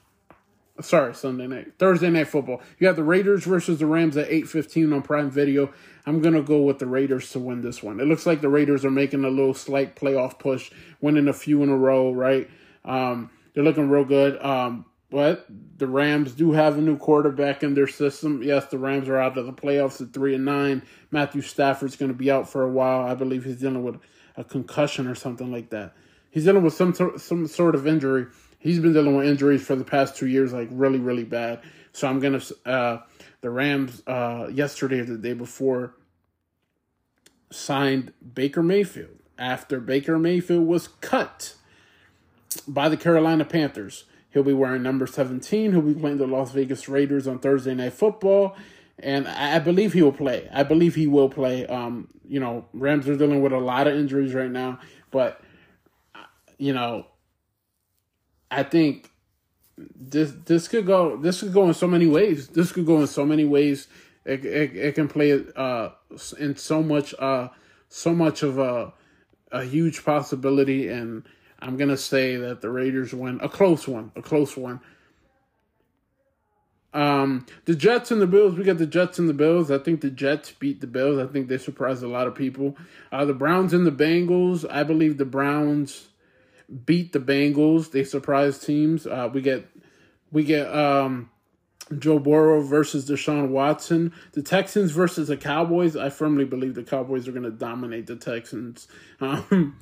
Sorry, 0.83 1.15
Sunday 1.15 1.47
night, 1.47 1.73
Thursday 1.79 2.11
night 2.11 2.29
football. 2.29 2.63
You 2.79 2.87
have 2.87 2.97
the 2.97 3.05
Raiders 3.05 3.45
versus 3.45 3.79
the 3.79 3.87
Rams 3.87 4.17
at 4.17 4.31
eight 4.31 4.49
fifteen 4.49 4.93
on 4.93 5.03
Prime 5.03 5.31
Video. 5.31 5.73
I'm 6.07 6.21
gonna 6.21 6.43
go 6.43 6.63
with 6.63 6.79
the 6.79 6.87
Raiders 6.87 7.31
to 7.33 7.39
win 7.39 7.61
this 7.61 7.83
one. 7.83 8.01
It 8.01 8.07
looks 8.07 8.27
like 8.27 8.41
the 8.41 8.49
Raiders 8.49 8.85
are 8.85 8.91
making 8.91 9.25
a 9.25 9.29
little 9.29 9.55
slight 9.55 9.97
playoff 9.97 10.39
push, 10.39 10.71
winning 11.01 11.29
a 11.29 11.33
few 11.33 11.63
in 11.63 11.69
a 11.69 11.77
row. 11.77 12.13
Right? 12.13 12.49
Um, 12.85 13.31
they're 13.55 13.65
looking 13.65 13.91
real 13.91 14.05
good. 14.05 14.43
Um, 14.43 14.87
but 15.11 15.45
the 15.77 15.89
Rams 15.89 16.33
do 16.33 16.53
have 16.53 16.79
a 16.79 16.81
new 16.81 16.97
quarterback 16.97 17.65
in 17.65 17.75
their 17.75 17.89
system. 17.89 18.43
Yes, 18.45 18.67
the 18.67 18.79
Rams 18.79 19.09
are 19.09 19.19
out 19.19 19.37
of 19.37 19.47
the 19.47 19.53
playoffs 19.53 20.01
at 20.01 20.13
three 20.13 20.37
and 20.37 20.45
nine. 20.45 20.83
Matthew 21.11 21.43
Stafford's 21.43 21.97
going 21.97 22.13
to 22.13 22.17
be 22.17 22.31
out 22.31 22.49
for 22.49 22.63
a 22.63 22.71
while. 22.71 23.01
I 23.01 23.15
believe 23.15 23.45
he's 23.45 23.57
dealing 23.57 23.83
with 23.83 23.99
a 24.37 24.45
concussion 24.45 25.09
or 25.09 25.17
something 25.17 25.51
like 25.51 25.71
that. 25.71 25.95
He's 26.31 26.45
dealing 26.45 26.63
with 26.63 26.75
some 26.75 26.95
some 27.19 27.49
sort 27.49 27.75
of 27.75 27.89
injury 27.89 28.27
he's 28.61 28.79
been 28.79 28.93
dealing 28.93 29.17
with 29.17 29.27
injuries 29.27 29.63
for 29.67 29.75
the 29.75 29.85
past 29.85 30.17
two 30.17 30.29
years, 30.29 30.53
like 30.53 30.69
really, 30.71 30.99
really 31.01 31.25
bad. 31.25 31.61
So 31.93 32.07
I'm 32.07 32.21
gonna 32.21 32.41
uh, 32.65 32.99
the 33.41 33.51
Rams 33.51 34.03
uh, 34.07 34.49
yesterday 34.53 35.01
or 35.01 35.05
the 35.05 35.19
day 35.19 35.33
before 35.33 35.95
signed 37.51 38.13
Baker 38.35 38.63
Mayfield 38.63 39.19
after 39.37 39.81
Baker 39.81 40.19
Mayfield 40.19 40.67
was 40.69 40.87
cut 40.87 41.57
by 42.69 42.89
the 42.89 42.97
Carolina 42.97 43.45
Panthers. 43.45 44.05
He'll 44.33 44.45
be 44.45 44.53
wearing 44.53 44.85
number 44.85 45.09
17. 45.09 45.73
He'll 45.73 45.83
be 45.83 45.95
playing 45.95 46.19
the 46.19 46.27
Las 46.27 46.53
Vegas 46.53 46.89
Raiders 46.89 47.27
on 47.27 47.41
Thursday 47.41 47.75
Night 47.75 47.95
Football. 47.95 48.57
And 49.01 49.27
I 49.27 49.59
believe 49.59 49.95
he 49.95 50.03
will 50.03 50.13
play. 50.13 50.49
I 50.53 50.63
believe 50.63 50.95
he 50.95 51.07
will 51.07 51.31
play. 51.31 51.67
Um, 51.67 52.09
you 52.29 52.39
know, 52.39 52.67
Rams 52.73 53.09
are 53.09 53.17
dealing 53.17 53.43
with 53.43 53.53
a 53.53 53.59
lot 53.59 53.89
of 53.89 53.97
injuries 53.97 54.35
right 54.35 54.51
now, 54.51 54.79
but 55.11 55.41
you 56.59 56.75
know, 56.75 57.07
I 58.51 58.63
think 58.63 59.11
this 59.79 60.33
this 60.45 60.69
could 60.69 60.87
go 60.87 61.17
this 61.17 61.41
could 61.41 61.53
go 61.53 61.69
in 61.69 61.75
so 61.75 61.87
many 61.87 62.07
ways. 62.07 62.49
This 62.49 62.73
could 62.73 62.87
go 62.87 63.01
in 63.01 63.07
so 63.07 63.25
many 63.25 63.45
ways. 63.45 63.89
It 64.25 64.45
it, 64.45 64.77
it 64.77 64.95
can 64.95 65.09
play 65.09 65.45
uh 65.57 65.91
in 66.39 66.57
so 66.57 66.83
much 66.83 67.15
uh 67.19 67.49
so 67.89 68.15
much 68.15 68.43
of 68.43 68.59
a 68.59 68.93
a 69.53 69.65
huge 69.65 70.05
possibility 70.05 70.89
and 70.89 71.25
I'm 71.61 71.77
gonna 71.77 71.97
say 71.97 72.37
that 72.37 72.61
the 72.61 72.71
Raiders 72.71 73.13
win 73.13 73.41
a 73.43 73.49
close 73.49 73.87
one, 73.87 74.13
a 74.17 74.23
close 74.23 74.57
one. 74.57 74.81
Um, 76.93 77.47
the 77.67 77.77
Jets 77.77 78.11
and 78.11 78.21
the 78.21 78.27
Bills, 78.27 78.57
we 78.57 78.65
got 78.65 78.79
the 78.79 78.87
Jets 78.87 79.19
and 79.21 79.29
the 79.29 79.35
Bills. 79.35 79.71
I 79.71 79.79
think 79.79 80.01
the 80.01 80.11
Jets 80.11 80.51
beat 80.51 80.81
the 80.81 80.89
Bills. 80.89 81.19
I 81.21 81.33
think 81.33 81.49
they 81.49 81.59
surprised 81.59 82.03
a 82.03 82.09
lot 82.09 82.27
of 82.27 82.35
people. 82.35 82.77
Uh, 83.13 83.25
the 83.25 83.35
Browns 83.35 83.73
and 83.73 83.87
the 83.87 83.93
Bengals, 83.93 84.65
I 84.69 84.83
believe 84.83 85.17
the 85.17 85.25
Browns 85.25 86.09
beat 86.85 87.13
the 87.13 87.21
Bengals. 87.21 87.91
They 87.91 88.05
surprise 88.05 88.59
teams. 88.59 89.07
Uh, 89.07 89.31
we 89.33 89.43
get 89.43 89.69
we 90.33 90.45
get 90.45 90.73
um, 90.75 91.31
Joe 91.99 92.19
Burrow 92.19 92.63
versus 92.63 93.09
Deshaun 93.09 93.49
Watson. 93.49 94.13
The 94.33 94.43
Texans 94.43 94.93
versus 94.93 95.29
the 95.29 95.37
Cowboys. 95.37 95.97
I 95.97 96.11
firmly 96.11 96.45
believe 96.45 96.75
the 96.75 96.83
Cowboys 96.83 97.27
are 97.27 97.33
going 97.33 97.45
to 97.45 97.51
dominate 97.51 98.07
the 98.07 98.17
Texans. 98.17 98.89
Um, 99.21 99.77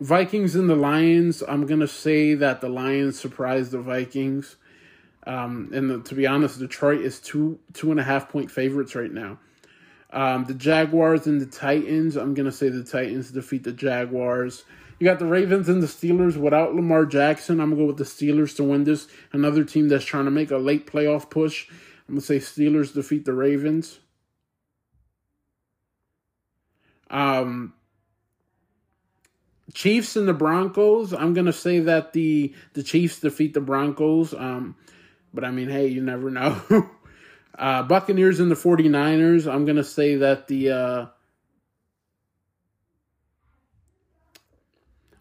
Vikings 0.00 0.54
and 0.54 0.70
the 0.70 0.74
Lions. 0.74 1.42
I'm 1.46 1.66
going 1.66 1.80
to 1.80 1.88
say 1.88 2.32
that 2.32 2.62
the 2.62 2.70
Lions 2.70 3.20
surprised 3.20 3.72
the 3.72 3.80
Vikings. 3.80 4.56
Um, 5.26 5.70
and 5.74 5.90
the, 5.90 6.00
to 6.00 6.14
be 6.14 6.26
honest, 6.26 6.58
Detroit 6.58 7.02
is 7.02 7.20
two 7.20 7.58
two 7.74 7.90
and 7.90 8.00
a 8.00 8.02
half 8.02 8.30
point 8.30 8.50
favorites 8.50 8.94
right 8.94 9.12
now. 9.12 9.38
Um, 10.12 10.44
the 10.46 10.54
Jaguars 10.54 11.26
and 11.26 11.40
the 11.40 11.46
Titans. 11.46 12.16
I'm 12.16 12.32
going 12.32 12.46
to 12.46 12.52
say 12.52 12.70
the 12.70 12.82
Titans 12.82 13.30
defeat 13.30 13.64
the 13.64 13.72
Jaguars. 13.72 14.64
You 15.00 15.06
got 15.06 15.18
the 15.18 15.24
Ravens 15.24 15.70
and 15.70 15.82
the 15.82 15.86
Steelers 15.86 16.36
without 16.36 16.74
Lamar 16.74 17.06
Jackson. 17.06 17.58
I'm 17.58 17.70
gonna 17.70 17.80
go 17.80 17.86
with 17.86 17.96
the 17.96 18.04
Steelers 18.04 18.54
to 18.56 18.64
win 18.64 18.84
this. 18.84 19.08
Another 19.32 19.64
team 19.64 19.88
that's 19.88 20.04
trying 20.04 20.26
to 20.26 20.30
make 20.30 20.50
a 20.50 20.58
late 20.58 20.86
playoff 20.86 21.30
push. 21.30 21.68
I'm 22.06 22.16
gonna 22.16 22.20
say 22.20 22.38
Steelers 22.38 22.92
defeat 22.92 23.24
the 23.24 23.32
Ravens. 23.32 23.98
Um, 27.08 27.72
Chiefs 29.72 30.16
and 30.16 30.28
the 30.28 30.34
Broncos. 30.34 31.14
I'm 31.14 31.32
gonna 31.32 31.52
say 31.54 31.80
that 31.80 32.12
the 32.12 32.54
the 32.74 32.82
Chiefs 32.82 33.20
defeat 33.20 33.54
the 33.54 33.60
Broncos. 33.62 34.34
Um, 34.34 34.76
but 35.32 35.44
I 35.44 35.50
mean, 35.50 35.70
hey, 35.70 35.86
you 35.86 36.02
never 36.02 36.30
know. 36.30 36.90
uh, 37.58 37.84
Buccaneers 37.84 38.38
and 38.38 38.50
the 38.50 38.54
49ers. 38.54 39.50
I'm 39.50 39.64
gonna 39.64 39.82
say 39.82 40.16
that 40.16 40.46
the 40.46 40.70
uh, 40.70 41.06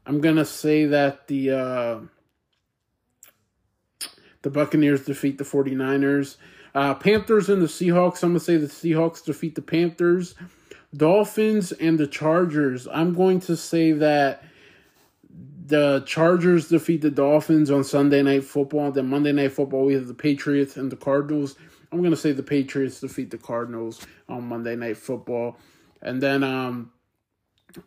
I'm 0.10 0.22
gonna 0.22 0.44
say 0.44 0.88
that 0.88 1.28
the 1.28 1.52
uh, 1.52 2.00
the 4.42 4.50
Buccaneers 4.50 5.06
defeat 5.06 5.38
the 5.38 5.44
49ers. 5.44 6.38
Uh, 6.74 6.96
Panthers 6.96 7.48
and 7.48 7.62
the 7.62 7.68
Seahawks. 7.68 8.24
I'm 8.24 8.32
gonna 8.32 8.40
say 8.40 8.58
the 8.58 8.66
Seahawks 8.66 9.24
defeat 9.24 9.54
the 9.54 9.62
Panthers. 9.62 10.34
Dolphins 10.98 11.72
and 11.74 12.00
the 12.00 12.08
Chargers. 12.08 12.88
I'm 12.92 13.14
going 13.14 13.40
to 13.42 13.56
say 13.56 13.92
that 13.92 14.44
the 15.68 16.02
Chargers 16.08 16.70
defeat 16.70 17.02
the 17.02 17.12
Dolphins 17.12 17.70
on 17.70 17.84
Sunday 17.84 18.24
Night 18.24 18.44
Football. 18.44 18.92
Then 18.92 19.10
Monday 19.10 19.32
Night 19.32 19.52
Football, 19.52 19.86
we 19.86 19.94
have 19.94 20.08
the 20.08 20.16
Patriots 20.16 20.76
and 20.76 20.92
the 20.92 20.96
Cardinals. 20.96 21.56
I'm 21.92 22.00
going 22.00 22.10
to 22.10 22.18
say 22.18 22.32
the 22.32 22.42
Patriots 22.42 23.00
defeat 23.00 23.30
the 23.30 23.38
Cardinals 23.38 24.04
on 24.28 24.46
Monday 24.46 24.76
Night 24.76 24.98
Football. 24.98 25.60
And 26.02 26.20
then 26.20 26.44
um, 26.44 26.92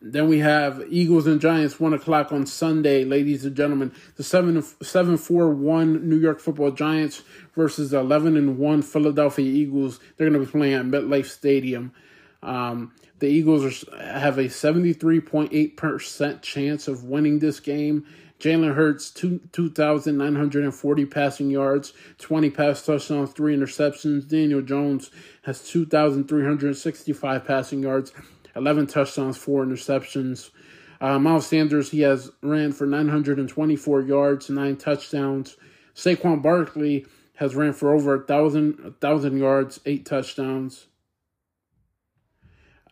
then 0.01 0.29
we 0.29 0.39
have 0.39 0.83
Eagles 0.89 1.27
and 1.27 1.41
Giants, 1.41 1.81
one 1.81 1.93
o'clock 1.93 2.33
on 2.33 2.47
Sunday, 2.47 3.05
ladies 3.05 3.45
and 3.45 3.57
gentlemen. 3.57 3.93
The 4.17 4.23
seven 4.23 4.63
seven 4.83 5.17
four 5.17 5.51
one 5.51 6.09
New 6.09 6.19
York 6.19 6.41
Football 6.41 6.71
Giants 6.71 7.23
versus 7.57 7.91
the 7.91 7.99
eleven 7.99 8.37
and 8.37 8.59
one 8.59 8.83
Philadelphia 8.83 9.45
Eagles. 9.45 9.99
They're 10.17 10.31
going 10.31 10.41
to 10.41 10.47
be 10.47 10.51
playing 10.51 10.75
at 10.75 10.87
MetLife 10.87 11.27
Stadium. 11.27 11.93
Um, 12.43 12.93
the 13.19 13.27
Eagles 13.27 13.85
are, 13.85 13.97
have 14.05 14.39
a 14.39 14.49
seventy 14.49 14.93
three 14.93 15.21
point 15.21 15.53
eight 15.53 15.77
percent 15.77 16.43
chance 16.43 16.87
of 16.87 17.05
winning 17.05 17.41
this 17.41 17.59
game. 17.59 18.07
Jalen 18.39 18.75
Hurts, 18.75 19.13
two, 19.13 19.41
2,940 19.53 21.07
passing 21.07 21.49
yards, 21.49 21.93
20 22.19 22.51
pass 22.51 22.85
touchdowns, 22.85 23.31
three 23.31 23.57
interceptions. 23.57 24.27
Daniel 24.27 24.61
Jones 24.61 25.13
has 25.43 25.63
2,365 25.69 27.45
passing 27.45 27.85
yards, 27.85 28.13
11 28.55 28.87
touchdowns, 28.87 29.37
four 29.37 29.65
interceptions. 29.65 30.51
Uh, 31.01 31.19
Miles 31.19 31.47
Sanders, 31.47 31.91
he 31.91 32.01
has 32.01 32.31
ran 32.43 32.73
for 32.73 32.87
924 32.87 34.03
yards, 34.03 34.51
nine 34.51 34.77
touchdowns. 34.77 35.57
Saquon 35.95 36.43
Barkley 36.43 37.07
has 37.37 37.55
ran 37.55 37.73
for 37.73 37.93
over 37.93 38.15
a 38.15 38.25
thousand, 38.25 38.79
a 38.85 38.91
thousand 38.93 39.37
yards, 39.39 39.81
eight 39.85 40.07
touchdowns. 40.07 40.87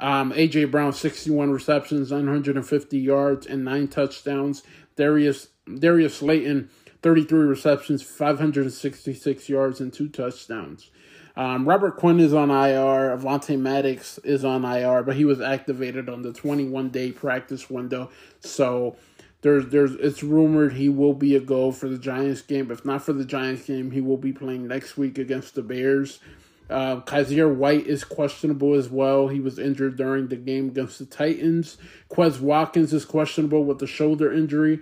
Um, 0.01 0.33
AJ 0.33 0.71
Brown, 0.71 0.93
61 0.93 1.51
receptions, 1.51 2.11
950 2.11 2.99
yards, 2.99 3.47
and 3.47 3.65
nine 3.65 3.87
touchdowns. 3.87 4.63
Darius 4.97 5.49
Darius 5.79 6.17
Slayton, 6.17 6.71
33 7.03 7.39
receptions, 7.41 8.03
566 8.03 9.49
yards, 9.49 9.81
and 9.81 9.93
two 9.93 10.09
touchdowns. 10.09 10.91
Um, 11.37 11.69
Robert 11.69 11.97
Quinn 11.97 12.21
is 12.21 12.35
on 12.35 12.51
IR. 12.51 13.17
Avonte 13.17 13.59
Maddox 13.59 14.19
is 14.19 14.45
on 14.45 14.65
IR, 14.65 15.03
but 15.03 15.17
he 15.17 15.25
was 15.25 15.41
activated 15.41 16.09
on 16.09 16.23
the 16.23 16.33
21 16.33 16.91
day 16.91 17.13
practice 17.13 17.71
window. 17.71 18.11
So 18.41 18.97
there's 19.43 19.67
there's 19.69 19.93
it's 19.93 20.23
rumored 20.23 20.75
he 20.75 20.89
will 20.89 21.15
be 21.15 21.35
a 21.35 21.41
go 21.41 21.73
for 21.73 21.89
the 21.89 21.99
Giants 21.99 22.43
game. 22.43 22.71
If 22.71 22.85
not 22.85 23.03
for 23.03 23.13
the 23.13 23.25
Giants 23.25 23.67
game, 23.67 23.91
he 23.91 24.01
will 24.01 24.19
be 24.19 24.33
playing 24.33 24.67
next 24.67 24.97
week 24.97 25.19
against 25.19 25.55
the 25.55 25.63
Bears. 25.63 26.21
Uh, 26.69 27.01
Kyzir 27.01 27.53
White 27.53 27.87
is 27.87 28.05
questionable 28.05 28.75
as 28.75 28.89
well. 28.89 29.27
He 29.27 29.41
was 29.41 29.59
injured 29.59 29.97
during 29.97 30.29
the 30.29 30.37
game 30.37 30.69
against 30.69 31.01
the 31.01 31.05
Titans. 31.05 31.79
Quez 32.09 32.39
Watkins 32.41 32.93
is 32.93 33.05
questionable 33.05 33.65
with 33.65 33.83
a 33.83 33.89
shoulder 33.89 34.33
injury. 34.33 34.81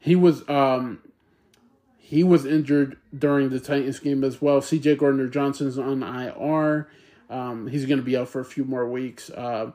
He 0.00 0.16
was 0.16 0.48
um 0.48 1.00
he 2.10 2.24
was 2.24 2.44
injured 2.44 2.96
during 3.16 3.50
the 3.50 3.60
Titans 3.60 4.00
game 4.00 4.24
as 4.24 4.42
well. 4.42 4.60
CJ 4.60 4.98
Gardner 4.98 5.28
Johnson's 5.28 5.78
on 5.78 6.02
IR. 6.02 6.88
Um, 7.30 7.68
he's 7.68 7.86
going 7.86 8.00
to 8.00 8.04
be 8.04 8.16
out 8.16 8.28
for 8.28 8.40
a 8.40 8.44
few 8.44 8.64
more 8.64 8.90
weeks. 8.90 9.30
Uh, 9.30 9.70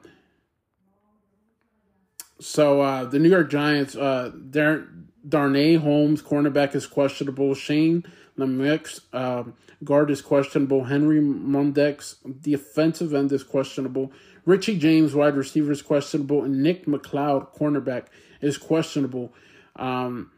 so 2.38 2.82
uh, 2.82 3.06
the 3.06 3.20
New 3.20 3.30
York 3.30 3.50
Giants, 3.50 3.96
uh, 3.96 4.34
Darnay 4.50 5.76
Holmes, 5.76 6.22
cornerback, 6.22 6.76
is 6.76 6.86
questionable. 6.88 7.56
Shane 7.56 8.04
Lemieux, 8.38 9.00
uh, 9.14 9.46
guard, 9.86 10.12
is 10.12 10.22
questionable. 10.22 10.84
Henry 10.84 11.22
Mondeaux, 11.22 12.16
defensive 12.42 13.14
end, 13.14 13.32
is 13.32 13.46
questionable. 13.46 14.12
Richie 14.44 14.78
James, 14.78 15.16
wide 15.16 15.38
receiver, 15.38 15.72
is 15.72 15.82
questionable. 15.82 16.44
And 16.44 16.62
Nick 16.62 16.86
McCloud, 16.86 17.56
cornerback, 17.58 18.08
is 18.42 18.58
questionable. 18.58 19.32
Um, 19.78 20.32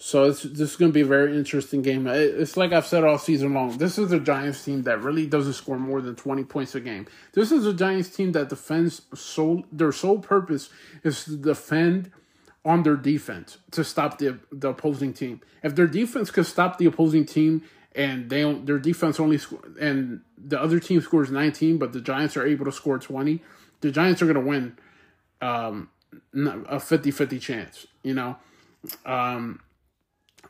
so 0.00 0.30
this 0.30 0.46
is 0.46 0.76
going 0.76 0.92
to 0.92 0.94
be 0.94 1.00
a 1.00 1.06
very 1.06 1.36
interesting 1.36 1.82
game. 1.82 2.06
It's 2.06 2.56
like 2.56 2.72
I've 2.72 2.86
said 2.86 3.02
all 3.02 3.18
season 3.18 3.52
long. 3.52 3.78
This 3.78 3.98
is 3.98 4.12
a 4.12 4.20
Giants 4.20 4.64
team 4.64 4.84
that 4.84 5.02
really 5.02 5.26
doesn't 5.26 5.54
score 5.54 5.76
more 5.76 6.00
than 6.00 6.14
20 6.14 6.44
points 6.44 6.76
a 6.76 6.80
game. 6.80 7.08
This 7.32 7.50
is 7.50 7.66
a 7.66 7.74
Giants 7.74 8.08
team 8.08 8.30
that 8.32 8.48
defends 8.48 9.02
sole 9.12 9.64
their 9.72 9.90
sole 9.90 10.20
purpose 10.20 10.70
is 11.02 11.24
to 11.24 11.36
defend 11.36 12.12
on 12.64 12.84
their 12.84 12.94
defense 12.94 13.58
to 13.72 13.82
stop 13.82 14.18
the 14.18 14.38
the 14.52 14.68
opposing 14.68 15.12
team. 15.12 15.40
If 15.64 15.74
their 15.74 15.88
defense 15.88 16.30
could 16.30 16.46
stop 16.46 16.78
the 16.78 16.86
opposing 16.86 17.26
team 17.26 17.64
and 17.96 18.30
they 18.30 18.50
their 18.52 18.78
defense 18.78 19.18
only 19.18 19.38
score 19.38 19.62
and 19.80 20.20
the 20.36 20.62
other 20.62 20.78
team 20.78 21.00
scores 21.00 21.32
19 21.32 21.76
but 21.76 21.92
the 21.92 22.00
Giants 22.00 22.36
are 22.36 22.46
able 22.46 22.66
to 22.66 22.72
score 22.72 23.00
20, 23.00 23.42
the 23.80 23.90
Giants 23.90 24.22
are 24.22 24.32
going 24.32 24.36
to 24.36 24.48
win 24.48 24.78
um, 25.40 25.90
a 26.32 26.76
50-50 26.76 27.40
chance, 27.40 27.86
you 28.04 28.14
know. 28.14 28.36
Um, 29.04 29.60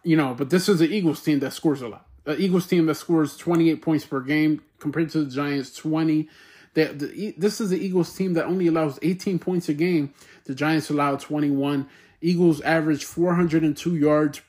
you 0.03 0.16
know, 0.16 0.34
but 0.34 0.51
this 0.51 0.68
is 0.68 0.80
an 0.80 0.93
Eagles 0.93 1.22
team 1.22 1.41
that 1.41 1.53
scores 1.53 1.82
a 1.82 1.89
lot. 1.89 2.07
An 2.26 2.36
Eagles 2.39 2.66
team 2.66 2.86
that 2.86 2.97
scores 2.97 3.36
28 3.36 3.82
points 3.82 4.05
per 4.05 4.20
game 4.20 4.62
compared 4.78 5.11
to 5.11 5.24
the 5.24 5.30
Giants 5.30 5.74
20. 5.74 6.28
That 6.74 6.99
the, 6.99 7.34
this 7.36 7.61
is 7.61 7.70
the 7.70 7.78
Eagles 7.78 8.14
team 8.14 8.34
that 8.34 8.47
only 8.47 8.66
allows 8.66 8.99
18 9.03 9.39
points 9.39 9.68
a 9.68 9.74
game. 9.74 10.14
The 10.45 10.55
Giants 10.55 10.91
allow 10.91 11.16
21. 11.16 11.89
Eagles 12.20 12.61
average 12.62 13.05
402 13.05 13.97
yards, 13.97 14.41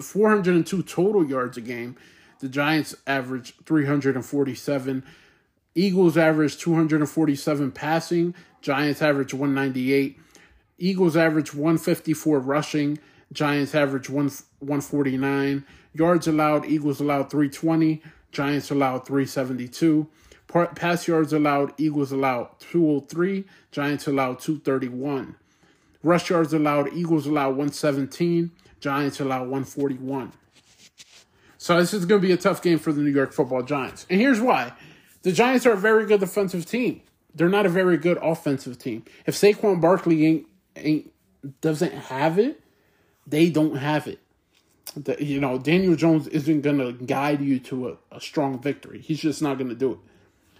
402 0.00 0.82
total 0.82 1.26
yards 1.26 1.56
a 1.56 1.60
game. 1.60 1.96
The 2.40 2.48
Giants 2.48 2.94
average 3.06 3.54
347. 3.64 5.04
Eagles 5.74 6.16
average 6.16 6.58
247 6.58 7.72
passing. 7.72 8.34
Giants 8.60 9.02
average 9.02 9.34
198. 9.34 10.18
Eagles 10.78 11.16
average 11.16 11.52
154 11.52 12.38
rushing. 12.40 12.98
Giants 13.32 13.74
average 13.74 14.08
one 14.08 14.30
149. 14.60 15.64
Yards 15.92 16.26
allowed, 16.26 16.66
Eagles 16.66 17.00
allowed 17.00 17.30
320. 17.30 18.02
Giants 18.32 18.70
allowed 18.70 19.06
372. 19.06 20.08
Pass 20.46 21.06
yards 21.06 21.32
allowed, 21.32 21.74
Eagles 21.78 22.12
allowed 22.12 22.48
203. 22.60 23.44
Giants 23.70 24.06
allowed 24.06 24.40
231. 24.40 25.36
Rush 26.02 26.30
yards 26.30 26.52
allowed, 26.52 26.92
Eagles 26.94 27.26
allowed 27.26 27.50
117. 27.50 28.50
Giants 28.80 29.20
allowed 29.20 29.42
141. 29.42 30.32
So 31.58 31.78
this 31.78 31.92
is 31.92 32.06
going 32.06 32.20
to 32.22 32.26
be 32.26 32.32
a 32.32 32.36
tough 32.36 32.62
game 32.62 32.78
for 32.78 32.92
the 32.92 33.02
New 33.02 33.10
York 33.10 33.32
football 33.32 33.62
Giants. 33.62 34.06
And 34.08 34.20
here's 34.20 34.40
why. 34.40 34.72
The 35.22 35.32
Giants 35.32 35.66
are 35.66 35.72
a 35.72 35.76
very 35.76 36.06
good 36.06 36.20
defensive 36.20 36.64
team. 36.64 37.02
They're 37.34 37.48
not 37.48 37.66
a 37.66 37.68
very 37.68 37.96
good 37.96 38.18
offensive 38.22 38.78
team. 38.78 39.04
If 39.26 39.34
Saquon 39.34 39.80
Barkley 39.80 40.24
ain't, 40.24 40.46
ain't 40.76 41.12
doesn't 41.60 41.92
have 41.92 42.38
it, 42.38 42.60
they 43.28 43.50
don't 43.50 43.76
have 43.76 44.06
it. 44.06 44.20
You 45.20 45.40
know, 45.40 45.58
Daniel 45.58 45.96
Jones 45.96 46.26
isn't 46.28 46.62
going 46.62 46.78
to 46.78 46.92
guide 47.04 47.40
you 47.40 47.60
to 47.60 47.90
a, 47.90 47.96
a 48.16 48.20
strong 48.20 48.60
victory. 48.60 49.00
He's 49.00 49.20
just 49.20 49.42
not 49.42 49.58
going 49.58 49.68
to 49.68 49.76
do 49.76 49.92
it. 49.92 49.98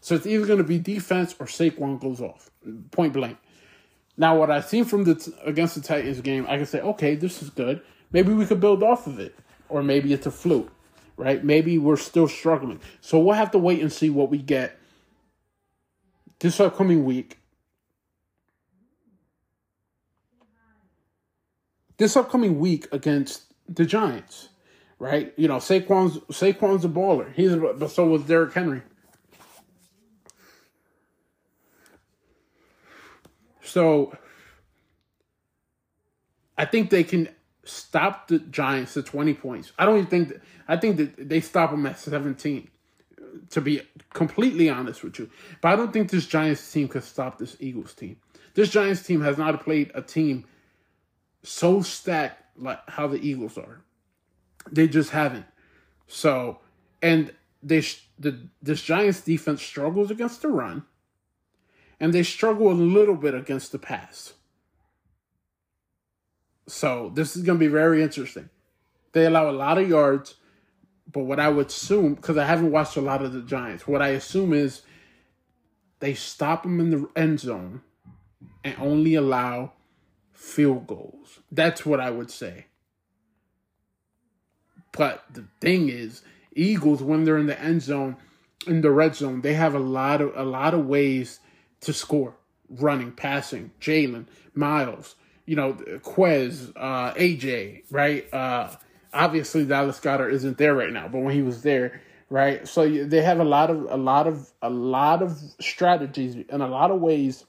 So 0.00 0.14
it's 0.14 0.26
either 0.26 0.46
going 0.46 0.58
to 0.58 0.64
be 0.64 0.78
defense 0.78 1.34
or 1.38 1.46
Saquon 1.46 2.00
goes 2.00 2.20
off, 2.20 2.50
point 2.90 3.12
blank. 3.12 3.38
Now, 4.16 4.38
what 4.38 4.50
I've 4.50 4.66
seen 4.66 4.84
from 4.84 5.04
the 5.04 5.34
against 5.44 5.74
the 5.74 5.80
Titans 5.80 6.20
game, 6.20 6.44
I 6.48 6.56
can 6.56 6.66
say, 6.66 6.80
okay, 6.80 7.14
this 7.14 7.42
is 7.42 7.50
good. 7.50 7.80
Maybe 8.12 8.32
we 8.32 8.46
could 8.46 8.60
build 8.60 8.82
off 8.82 9.06
of 9.06 9.18
it, 9.18 9.34
or 9.68 9.82
maybe 9.82 10.12
it's 10.12 10.26
a 10.26 10.30
fluke, 10.30 10.72
right? 11.16 11.42
Maybe 11.42 11.78
we're 11.78 11.96
still 11.96 12.28
struggling. 12.28 12.80
So 13.00 13.18
we'll 13.18 13.34
have 13.34 13.50
to 13.52 13.58
wait 13.58 13.80
and 13.80 13.92
see 13.92 14.10
what 14.10 14.30
we 14.30 14.38
get 14.38 14.78
this 16.40 16.60
upcoming 16.60 17.04
week 17.04 17.37
this 21.98 22.16
upcoming 22.16 22.58
week 22.58 22.86
against 22.92 23.44
the 23.68 23.84
Giants, 23.84 24.48
right? 24.98 25.34
You 25.36 25.48
know, 25.48 25.56
Saquon's 25.56 26.18
Saquon's 26.34 26.84
a 26.84 26.88
baller. 26.88 27.32
He's 27.34 27.52
a, 27.52 27.58
but 27.58 27.90
so 27.90 28.06
was 28.06 28.22
Derrick 28.22 28.54
Henry. 28.54 28.82
So 33.62 34.16
I 36.56 36.64
think 36.64 36.88
they 36.90 37.04
can 37.04 37.28
stop 37.64 38.28
the 38.28 38.38
Giants 38.38 38.94
to 38.94 39.02
20 39.02 39.34
points. 39.34 39.72
I 39.78 39.84
don't 39.84 39.98
even 39.98 40.08
think 40.08 40.28
that, 40.28 40.42
I 40.66 40.76
think 40.78 40.96
that 40.96 41.28
they 41.28 41.40
stop 41.40 41.70
them 41.70 41.84
at 41.84 41.98
17 41.98 42.68
to 43.50 43.60
be 43.60 43.82
completely 44.12 44.70
honest 44.70 45.04
with 45.04 45.18
you. 45.18 45.30
But 45.60 45.72
I 45.72 45.76
don't 45.76 45.92
think 45.92 46.10
this 46.10 46.26
Giants 46.26 46.72
team 46.72 46.88
could 46.88 47.04
stop 47.04 47.38
this 47.38 47.56
Eagles 47.60 47.94
team. 47.94 48.16
This 48.54 48.70
Giants 48.70 49.02
team 49.02 49.20
has 49.20 49.38
not 49.38 49.62
played 49.62 49.90
a 49.94 50.02
team 50.02 50.46
so 51.42 51.82
stacked 51.82 52.42
like 52.56 52.80
how 52.88 53.06
the 53.06 53.20
Eagles 53.20 53.56
are. 53.56 53.82
They 54.70 54.88
just 54.88 55.10
haven't. 55.10 55.46
So, 56.06 56.58
and 57.02 57.32
they 57.62 57.82
the 58.18 58.48
this 58.62 58.82
Giants 58.82 59.20
defense 59.20 59.62
struggles 59.62 60.10
against 60.10 60.42
the 60.42 60.48
run, 60.48 60.84
and 62.00 62.12
they 62.12 62.22
struggle 62.22 62.70
a 62.70 62.72
little 62.72 63.14
bit 63.14 63.34
against 63.34 63.72
the 63.72 63.78
pass. 63.78 64.34
So 66.66 67.10
this 67.14 67.36
is 67.36 67.42
going 67.42 67.58
to 67.58 67.64
be 67.64 67.70
very 67.70 68.02
interesting. 68.02 68.50
They 69.12 69.24
allow 69.24 69.48
a 69.48 69.52
lot 69.52 69.78
of 69.78 69.88
yards, 69.88 70.34
but 71.10 71.24
what 71.24 71.40
I 71.40 71.48
would 71.48 71.68
assume, 71.68 72.14
because 72.14 72.36
I 72.36 72.44
haven't 72.44 72.72
watched 72.72 72.96
a 72.96 73.00
lot 73.00 73.22
of 73.22 73.32
the 73.32 73.40
Giants, 73.40 73.88
what 73.88 74.02
I 74.02 74.08
assume 74.08 74.52
is 74.52 74.82
they 76.00 76.14
stop 76.14 76.62
them 76.62 76.78
in 76.78 76.90
the 76.90 77.08
end 77.16 77.40
zone 77.40 77.80
and 78.62 78.76
only 78.78 79.14
allow 79.14 79.72
field 80.38 80.86
goals. 80.86 81.40
That's 81.50 81.84
what 81.84 81.98
I 81.98 82.10
would 82.10 82.30
say. 82.30 82.66
But 84.92 85.24
the 85.32 85.44
thing 85.60 85.88
is, 85.88 86.22
Eagles 86.54 87.02
when 87.02 87.24
they're 87.24 87.38
in 87.38 87.46
the 87.46 87.60
end 87.60 87.82
zone, 87.82 88.16
in 88.66 88.80
the 88.80 88.90
red 88.90 89.16
zone, 89.16 89.40
they 89.40 89.54
have 89.54 89.74
a 89.74 89.80
lot 89.80 90.20
of 90.20 90.32
a 90.36 90.44
lot 90.44 90.74
of 90.74 90.86
ways 90.86 91.40
to 91.80 91.92
score. 91.92 92.34
Running, 92.70 93.12
passing, 93.12 93.70
Jalen, 93.80 94.26
Miles, 94.54 95.14
you 95.46 95.56
know, 95.56 95.72
Quez, 95.72 96.70
uh, 96.76 97.14
AJ, 97.14 97.84
right? 97.90 98.32
Uh, 98.32 98.70
obviously 99.12 99.64
Dallas 99.64 99.98
Goedert 99.98 100.32
isn't 100.32 100.58
there 100.58 100.74
right 100.74 100.92
now, 100.92 101.08
but 101.08 101.20
when 101.20 101.34
he 101.34 101.42
was 101.42 101.62
there, 101.62 102.02
right? 102.28 102.68
So 102.68 102.86
they 102.88 103.22
have 103.22 103.40
a 103.40 103.44
lot 103.44 103.70
of 103.70 103.86
a 103.90 103.96
lot 103.96 104.26
of 104.26 104.50
a 104.60 104.70
lot 104.70 105.22
of 105.22 105.40
strategies 105.60 106.44
and 106.50 106.62
a 106.62 106.66
lot 106.66 106.90
of 106.90 107.00
ways 107.00 107.44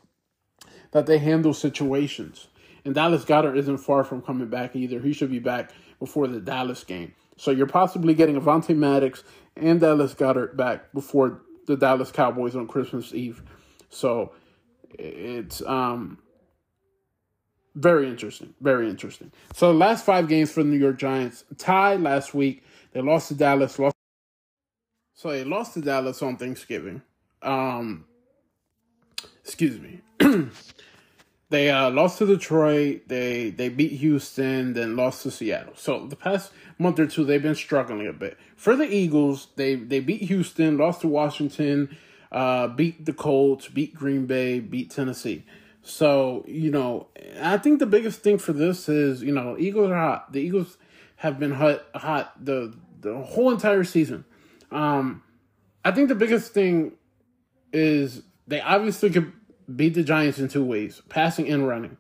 that 0.92 1.06
they 1.06 1.18
handle 1.18 1.54
situations. 1.54 2.48
And 2.86 2.96
Dallas 2.96 3.26
Goedert 3.26 3.58
isn't 3.58 3.78
far 3.78 4.04
from 4.04 4.22
coming 4.22 4.48
back 4.48 4.76
either. 4.76 5.00
He 5.00 5.14
should 5.14 5.32
be 5.32 5.40
back 5.40 5.72
before 6.00 6.28
the 6.28 6.40
Dallas 6.40 6.84
game. 6.84 7.14
So 7.38 7.52
you're 7.52 7.68
possibly 7.68 8.14
getting 8.14 8.40
Avonte 8.40 8.76
Maddox 8.76 9.24
and 9.56 9.80
Dallas 9.80 10.14
Goedert 10.14 10.56
back 10.56 10.92
before 10.94 11.42
the 11.68 11.78
Dallas 11.78 12.12
Cowboys 12.12 12.56
on 12.56 12.68
Christmas 12.68 13.14
Eve. 13.14 13.44
So 13.90 14.34
it's 14.98 15.62
um 15.64 16.20
very 17.76 18.10
interesting. 18.10 18.54
Very 18.60 18.90
interesting. 18.90 19.32
So 19.54 19.72
the 19.72 19.78
last 19.78 20.06
five 20.06 20.28
games 20.28 20.52
for 20.52 20.64
the 20.64 20.70
New 20.70 20.78
York 20.78 20.98
Giants 20.98 21.46
tied 21.58 22.02
last 22.02 22.34
week. 22.34 22.64
They 22.92 23.02
lost 23.02 23.30
to 23.30 23.36
Dallas. 23.36 23.78
Lost. 23.78 23.96
So 25.14 25.30
they 25.30 25.44
lost 25.44 25.76
to 25.76 25.82
Dallas 25.82 26.22
on 26.22 26.38
Thanksgiving. 26.38 27.02
Um, 27.42 28.06
excuse 29.44 29.80
me. 29.80 30.02
they 31.50 31.72
uh, 31.72 31.90
lost 31.90 32.20
to 32.20 32.26
Detroit. 32.26 33.04
They 33.08 33.50
they 33.50 33.70
beat 33.70 33.94
Houston, 33.94 34.74
then 34.74 34.96
lost 34.96 35.24
to 35.24 35.32
Seattle. 35.32 35.74
So 35.76 36.06
the 36.06 36.16
past 36.16 36.52
month 36.78 37.00
or 37.00 37.08
two, 37.08 37.26
they've 37.26 37.42
been 37.42 37.56
struggling 37.56 38.08
a 38.08 38.14
bit. 38.14 38.38
For 38.56 38.76
the 38.76 38.86
Eagles, 38.86 39.48
they 39.56 39.76
they 39.76 40.00
beat 40.00 40.22
Houston, 40.24 40.78
lost 40.78 41.02
to 41.02 41.08
Washington, 41.08 41.98
uh, 42.32 42.68
beat 42.68 43.06
the 43.06 43.14
Colts, 43.14 43.68
beat 43.68 43.96
Green 43.96 44.28
Bay, 44.28 44.60
beat 44.60 44.92
Tennessee. 44.92 45.44
So 45.82 46.46
you 46.48 46.70
know, 46.70 47.08
I 47.42 47.58
think 47.58 47.80
the 47.80 47.88
biggest 47.88 48.22
thing 48.22 48.38
for 48.38 48.54
this 48.54 48.88
is 48.88 49.24
you 49.24 49.34
know 49.34 49.58
Eagles 49.58 49.90
are 49.90 49.96
hot. 49.96 50.32
The 50.32 50.42
Eagles 50.42 50.78
have 51.18 51.40
been 51.40 51.52
hot 51.52 51.84
hot 51.96 52.34
the 52.46 52.76
the 53.02 53.18
whole 53.18 53.50
entire 53.50 53.84
season. 53.84 54.24
Um, 54.72 55.24
I 55.84 55.92
think 55.92 56.10
the 56.10 56.16
biggest 56.16 56.54
thing 56.54 56.94
is 57.74 58.22
they 58.48 58.62
obviously 58.62 59.10
could 59.10 59.34
beat 59.76 59.94
the 59.94 60.04
Giants 60.04 60.40
in 60.40 60.48
two 60.48 60.64
ways: 60.64 61.02
passing 61.10 61.50
and 61.50 61.68
running. 61.68 61.98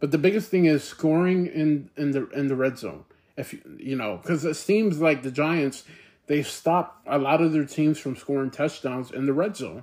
But 0.00 0.10
the 0.10 0.18
biggest 0.18 0.50
thing 0.50 0.64
is 0.64 0.82
scoring 0.82 1.46
in 1.46 1.90
in 1.96 2.12
the 2.12 2.28
in 2.30 2.48
the 2.48 2.56
red 2.56 2.78
zone. 2.78 3.04
If 3.36 3.52
you, 3.52 3.60
you 3.78 3.96
know, 3.96 4.18
because 4.18 4.44
it 4.44 4.54
seems 4.54 5.00
like 5.00 5.22
the 5.22 5.30
Giants 5.30 5.84
they 6.30 6.44
stop 6.44 7.02
a 7.08 7.18
lot 7.18 7.42
of 7.42 7.52
their 7.52 7.64
teams 7.64 7.98
from 7.98 8.14
scoring 8.14 8.52
touchdowns 8.52 9.10
in 9.10 9.26
the 9.26 9.32
red 9.32 9.56
zone. 9.56 9.82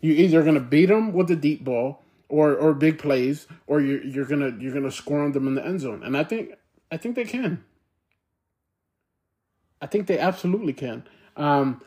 You're 0.00 0.16
either 0.16 0.42
going 0.42 0.56
to 0.56 0.60
beat 0.60 0.86
them 0.86 1.12
with 1.12 1.28
the 1.28 1.36
deep 1.36 1.62
ball 1.62 2.02
or 2.28 2.52
or 2.52 2.74
big 2.74 2.98
plays, 2.98 3.46
or 3.68 3.80
you're 3.80 4.02
you're 4.02 4.24
gonna 4.24 4.56
you're 4.58 4.74
gonna 4.74 4.90
score 4.90 5.22
on 5.22 5.30
them 5.30 5.46
in 5.46 5.54
the 5.54 5.64
end 5.64 5.80
zone. 5.80 6.02
And 6.02 6.16
I 6.16 6.24
think 6.24 6.54
I 6.90 6.96
think 6.96 7.14
they 7.14 7.24
can. 7.24 7.62
I 9.80 9.86
think 9.86 10.08
they 10.08 10.18
absolutely 10.18 10.72
can. 10.72 11.04
Um, 11.36 11.80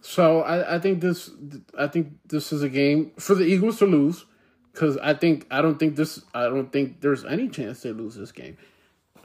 so 0.00 0.40
I, 0.40 0.74
I 0.74 0.78
think 0.80 1.00
this 1.00 1.30
I 1.78 1.86
think 1.86 2.14
this 2.26 2.52
is 2.52 2.64
a 2.64 2.68
game 2.68 3.12
for 3.16 3.36
the 3.36 3.44
Eagles 3.44 3.78
to 3.78 3.86
lose 3.86 4.24
because 4.72 4.96
I 4.98 5.14
think 5.14 5.46
I 5.50 5.62
don't 5.62 5.78
think 5.78 5.96
this 5.96 6.22
I 6.34 6.44
don't 6.44 6.72
think 6.72 7.00
there's 7.00 7.24
any 7.24 7.48
chance 7.48 7.82
they 7.82 7.92
lose 7.92 8.14
this 8.14 8.32
game. 8.32 8.56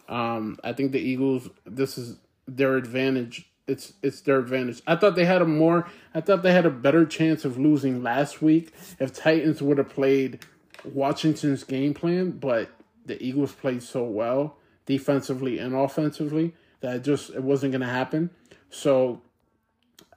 Um, 0.09 0.57
I 0.63 0.73
think 0.73 0.91
the 0.91 0.99
Eagles 0.99 1.49
this 1.65 1.97
is 1.97 2.17
their 2.47 2.75
advantage. 2.75 3.49
It's 3.67 3.93
it's 4.01 4.21
their 4.21 4.39
advantage. 4.39 4.81
I 4.87 4.95
thought 4.95 5.15
they 5.15 5.25
had 5.25 5.41
a 5.41 5.45
more 5.45 5.87
I 6.13 6.21
thought 6.21 6.43
they 6.43 6.53
had 6.53 6.65
a 6.65 6.71
better 6.71 7.05
chance 7.05 7.45
of 7.45 7.57
losing 7.57 8.03
last 8.03 8.41
week 8.41 8.73
if 8.99 9.13
Titans 9.13 9.61
would 9.61 9.77
have 9.77 9.89
played 9.89 10.45
Washington's 10.83 11.63
game 11.63 11.93
plan, 11.93 12.31
but 12.31 12.69
the 13.05 13.21
Eagles 13.23 13.53
played 13.53 13.83
so 13.83 14.03
well 14.03 14.57
defensively 14.85 15.59
and 15.59 15.75
offensively 15.75 16.53
that 16.81 16.97
it 16.97 17.03
just 17.03 17.31
it 17.31 17.43
wasn't 17.43 17.71
going 17.71 17.81
to 17.81 17.87
happen. 17.87 18.29
So, 18.69 19.21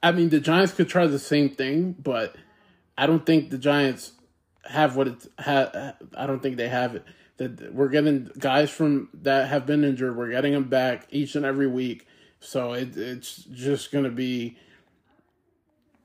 I 0.03 0.11
mean, 0.11 0.29
the 0.29 0.39
Giants 0.39 0.73
could 0.73 0.89
try 0.89 1.07
the 1.07 1.19
same 1.19 1.49
thing, 1.49 1.95
but 1.97 2.35
I 2.97 3.05
don't 3.05 3.25
think 3.25 3.49
the 3.49 3.57
Giants 3.57 4.11
have 4.65 4.95
what 4.95 5.07
it 5.07 5.27
ha- 5.39 5.93
I 6.15 6.27
don't 6.27 6.41
think 6.41 6.57
they 6.57 6.69
have 6.69 6.95
it. 6.95 7.05
That 7.37 7.73
we're 7.73 7.89
getting 7.89 8.29
guys 8.37 8.69
from 8.69 9.09
that 9.21 9.49
have 9.49 9.65
been 9.65 9.83
injured. 9.83 10.15
We're 10.15 10.29
getting 10.29 10.53
them 10.53 10.69
back 10.69 11.07
each 11.09 11.35
and 11.35 11.45
every 11.45 11.67
week. 11.67 12.07
So 12.39 12.73
it 12.73 12.97
it's 12.97 13.35
just 13.35 13.91
going 13.91 14.03
to 14.03 14.11
be 14.11 14.57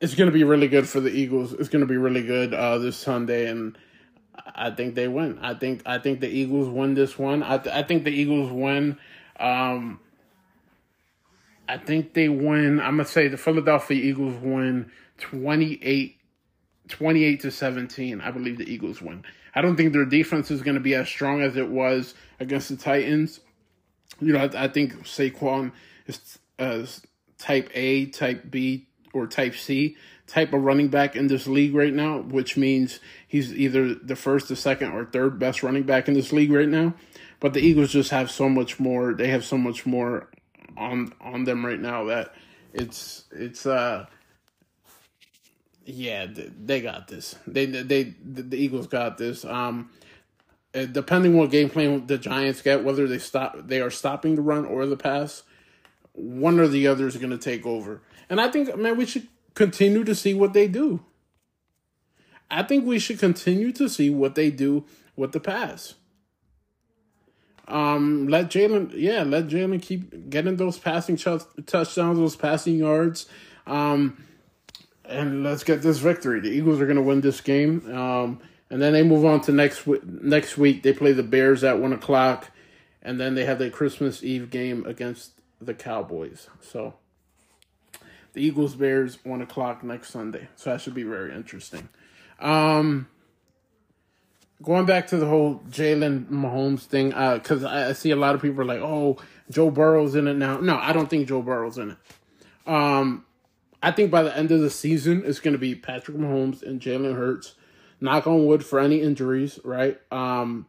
it's 0.01 0.15
going 0.15 0.31
to 0.31 0.33
be 0.33 0.45
really 0.45 0.69
good 0.69 0.89
for 0.89 1.01
the 1.01 1.11
Eagles. 1.11 1.53
It's 1.53 1.69
going 1.69 1.81
to 1.81 1.87
be 1.87 1.97
really 1.97 2.23
good 2.23 2.53
uh, 2.53 2.79
this 2.79 2.97
Sunday, 2.97 3.49
and 3.49 3.77
I 4.55 4.71
think 4.71 4.95
they 4.95 5.09
win. 5.09 5.39
I 5.41 5.55
think 5.55 5.83
I 5.87 5.99
think 5.99 6.21
the 6.21 6.29
Eagles 6.29 6.69
win 6.69 6.95
this 6.95 7.19
one. 7.19 7.43
I 7.43 7.59
th- 7.59 7.75
I 7.75 7.83
think 7.83 8.05
the 8.05 8.11
Eagles 8.11 8.51
win. 8.51 8.99
Um, 9.41 10.01
I 11.69 11.79
think 11.79 12.15
they 12.15 12.29
win. 12.29 12.81
I'm 12.81 12.97
gonna 12.97 13.07
say 13.07 13.29
the 13.29 13.37
Philadelphia 13.37 14.03
Eagles 14.03 14.37
win 14.43 14.91
28, 15.19 16.16
28 16.89 17.41
to 17.41 17.51
17. 17.51 18.21
I 18.21 18.31
believe 18.31 18.59
the 18.59 18.73
Eagles 18.73 19.03
win. 19.03 19.25
I 19.55 19.63
don't 19.63 19.77
think 19.77 19.93
their 19.93 20.05
defense 20.05 20.51
is 20.51 20.63
going 20.63 20.75
to 20.75 20.81
be 20.81 20.95
as 20.95 21.09
strong 21.09 21.43
as 21.43 21.57
it 21.57 21.69
was 21.69 22.15
against 22.41 22.69
the 22.69 22.77
Titans. 22.77 23.41
You 24.21 24.33
know, 24.33 24.41
I, 24.41 24.65
I 24.65 24.69
think 24.69 25.05
Saquon 25.05 25.73
is 26.07 26.39
uh, 26.59 26.87
type 27.39 27.71
A, 27.75 28.07
type 28.07 28.51
B, 28.51 28.87
or 29.13 29.27
type 29.27 29.55
C 29.55 29.97
type 30.27 30.53
of 30.53 30.63
running 30.63 30.89
back 30.89 31.17
in 31.17 31.29
this 31.29 31.47
league 31.47 31.75
right 31.75 31.93
now, 31.93 32.19
which 32.19 32.57
means 32.57 33.01
he's 33.27 33.55
either 33.55 33.95
the 33.95 34.17
first, 34.17 34.49
the 34.49 34.57
second, 34.57 34.93
or 34.93 35.05
third 35.05 35.39
best 35.39 35.63
running 35.63 35.85
back 35.85 36.09
in 36.09 36.15
this 36.15 36.33
league 36.33 36.51
right 36.51 36.69
now. 36.69 36.95
But 37.39 37.53
the 37.53 37.61
Eagles 37.61 37.93
just 37.93 38.11
have 38.11 38.31
so 38.31 38.49
much 38.49 38.81
more. 38.81 39.15
They 39.15 39.29
have 39.29 39.45
so 39.45 39.57
much 39.57 39.87
more 39.87 40.29
on 40.77 41.13
on 41.21 41.45
them 41.45 41.65
right 41.65 41.81
now 41.81 42.05
that 42.05 42.35
it's 42.75 43.25
it's 43.31 43.67
uh 43.67 44.07
yeah 45.87 46.27
they 46.29 46.81
got 46.81 47.09
this. 47.09 47.37
They 47.47 47.67
they 47.67 48.15
the 48.25 48.57
Eagles 48.57 48.87
got 48.87 49.17
this. 49.19 49.45
Um, 49.45 49.91
uh, 50.75 50.85
depending 50.85 51.37
what 51.37 51.51
game 51.51 51.71
plan 51.71 52.07
the 52.07 52.19
Giants 52.19 52.61
get, 52.61 52.85
whether 52.85 53.07
they 53.07 53.19
stop 53.19 53.57
they 53.67 53.81
are 53.81 53.91
stopping 53.91 54.35
the 54.35 54.43
run 54.43 54.67
or 54.67 54.85
the 54.87 54.97
pass, 54.97 55.43
one 56.13 56.61
or 56.61 56.69
the 56.69 56.87
other 56.87 57.07
is 57.07 57.17
going 57.17 57.31
to 57.31 57.39
take 57.39 57.65
over. 57.65 58.03
And 58.29 58.41
I 58.41 58.51
think 58.51 58.77
man 58.77 58.97
we 58.97 59.07
should 59.07 59.29
continue 59.55 60.05
to 60.05 60.15
see 60.15 60.35
what 60.35 60.53
they 60.53 60.69
do. 60.69 61.01
I 62.51 62.63
think 62.63 62.85
we 62.85 62.99
should 62.99 63.19
continue 63.19 63.73
to 63.73 63.89
see 63.89 64.11
what 64.11 64.35
they 64.35 64.51
do 64.51 64.85
with 65.17 65.33
the 65.33 65.41
pass. 65.41 65.95
Um, 67.69 68.29
let 68.29 68.51
Jalen, 68.51 68.93
yeah, 68.95 69.25
let 69.25 69.49
Jalen 69.49 69.83
keep 69.83 70.31
getting 70.31 70.57
those 70.57 70.79
passing 70.79 71.17
ch- 71.17 71.43
touchdowns, 71.67 72.19
those 72.19 72.37
passing 72.37 72.77
yards. 72.77 73.27
Um, 73.67 74.23
and 75.09 75.43
let's 75.43 75.65
get 75.65 75.83
this 75.83 75.99
victory. 75.99 76.41
The 76.41 76.51
Eagles 76.51 76.81
are 76.81 76.87
going 76.87 76.97
to 76.97 77.03
win 77.03 77.21
this 77.21 77.41
game. 77.41 77.95
Um, 77.95 78.41
and 78.71 78.83
then 78.83 78.93
they 78.93 79.03
move 79.03 79.25
on 79.25 79.41
to 79.43 79.53
next 79.53 79.87
next 80.05 80.59
week. 80.59 80.83
They 80.83 80.93
play 80.93 81.13
the 81.13 81.23
Bears 81.23 81.63
at 81.63 81.79
one 81.79 81.93
o'clock, 81.93 82.51
and 83.03 83.21
then 83.21 83.35
they 83.35 83.45
have 83.45 83.59
the 83.59 83.71
Christmas 83.71 84.25
Eve 84.25 84.51
game 84.51 84.85
against 84.87 85.33
the 85.61 85.75
Cowboys. 85.75 86.49
So 86.61 86.95
the 88.33 88.43
Eagles 88.43 88.75
Bears 88.75 89.19
one 89.25 89.41
o'clock 89.41 89.85
next 89.85 90.11
Sunday. 90.11 90.49
So 90.57 90.71
that 90.71 90.81
should 90.81 90.95
be 90.95 91.05
very 91.05 91.35
interesting. 91.35 91.89
Um, 92.41 93.09
going 94.63 94.85
back 94.85 95.07
to 95.09 95.17
the 95.17 95.27
whole 95.27 95.61
Jalen 95.71 96.27
Mahomes 96.27 96.81
thing, 96.81 97.11
because 97.11 97.63
uh, 97.63 97.69
I, 97.69 97.89
I, 97.91 97.93
see 97.93 98.11
a 98.11 98.17
lot 98.17 98.35
of 98.35 98.43
people 98.43 98.61
are 98.63 98.67
like, 98.67 98.81
"Oh, 98.81 99.19
Joe 99.49 99.71
Burrow's 99.71 100.17
in 100.17 100.27
it 100.27 100.35
now." 100.35 100.59
No, 100.59 100.77
I 100.77 100.93
don't 100.93 101.09
think 101.09 101.29
Joe 101.29 101.41
Burrow's 101.41 101.79
in 101.79 101.93
it. 101.93 101.97
Um, 102.67 103.26
I 103.87 103.93
think 103.93 104.11
by 104.11 104.25
the 104.25 104.37
end 104.37 104.51
of 104.51 104.61
the 104.61 104.69
season, 104.69 105.23
it's 105.25 105.39
going 105.39 105.53
to 105.53 105.61
be 105.61 105.77
Patrick 105.77 106.17
Mahomes 106.17 106.61
and 106.61 106.81
Jalen 106.81 107.15
Hurts. 107.15 107.55
Knock 108.01 108.27
on 108.27 108.45
wood 108.45 108.65
for 108.65 108.81
any 108.81 109.01
injuries, 109.01 109.61
right? 109.63 109.97
Um, 110.11 110.67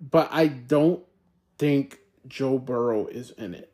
but 0.00 0.30
I 0.32 0.46
don't 0.46 1.04
think 1.58 1.98
Joe 2.26 2.58
Burrow 2.58 3.08
is 3.08 3.30
in 3.32 3.52
it. 3.52 3.70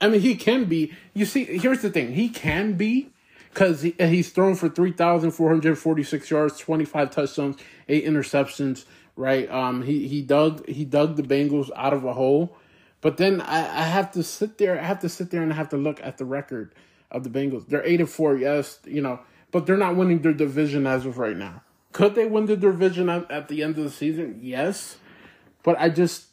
I 0.00 0.08
mean, 0.08 0.20
he 0.20 0.34
can 0.34 0.64
be. 0.64 0.94
You 1.14 1.26
see, 1.26 1.44
here's 1.44 1.80
the 1.80 1.90
thing: 1.90 2.14
he 2.14 2.28
can 2.28 2.72
be 2.72 3.12
because 3.54 3.82
he, 3.82 3.94
he's 3.96 4.30
thrown 4.30 4.56
for 4.56 4.68
three 4.68 4.90
thousand 4.90 5.30
four 5.30 5.48
hundred 5.48 5.78
forty 5.78 6.02
six 6.02 6.28
yards, 6.28 6.58
twenty 6.58 6.84
five 6.84 7.12
touchdowns, 7.12 7.56
eight 7.88 8.04
interceptions. 8.04 8.84
Right? 9.14 9.48
Um, 9.48 9.82
he 9.82 10.08
he 10.08 10.22
dug 10.22 10.68
he 10.68 10.84
dug 10.84 11.14
the 11.14 11.22
Bengals 11.22 11.70
out 11.76 11.92
of 11.92 12.04
a 12.04 12.14
hole, 12.14 12.56
but 13.00 13.16
then 13.16 13.40
I, 13.40 13.58
I 13.58 13.82
have 13.82 14.10
to 14.12 14.24
sit 14.24 14.58
there. 14.58 14.76
I 14.76 14.82
have 14.82 14.98
to 15.02 15.08
sit 15.08 15.30
there 15.30 15.42
and 15.42 15.52
I 15.52 15.54
have 15.56 15.68
to 15.68 15.76
look 15.76 16.00
at 16.02 16.18
the 16.18 16.24
record 16.24 16.74
of 17.10 17.24
the 17.24 17.30
Bengals. 17.30 17.68
They're 17.68 17.84
eight 17.84 18.00
and 18.00 18.08
four, 18.08 18.36
yes, 18.36 18.80
you 18.84 19.00
know, 19.00 19.20
but 19.50 19.66
they're 19.66 19.76
not 19.76 19.96
winning 19.96 20.20
their 20.20 20.32
division 20.32 20.86
as 20.86 21.06
of 21.06 21.18
right 21.18 21.36
now. 21.36 21.62
Could 21.92 22.14
they 22.14 22.26
win 22.26 22.46
the 22.46 22.56
division 22.56 23.08
at, 23.08 23.30
at 23.30 23.48
the 23.48 23.62
end 23.62 23.78
of 23.78 23.84
the 23.84 23.90
season? 23.90 24.40
Yes, 24.42 24.98
but 25.62 25.78
I 25.78 25.88
just 25.88 26.26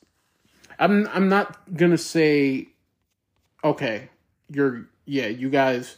I'm 0.80 1.08
I'm 1.08 1.30
not 1.30 1.76
gonna 1.76 1.98
say 1.98 2.70
okay, 3.64 4.10
you're 4.50 4.88
yeah, 5.06 5.28
you 5.28 5.50
guys 5.50 5.98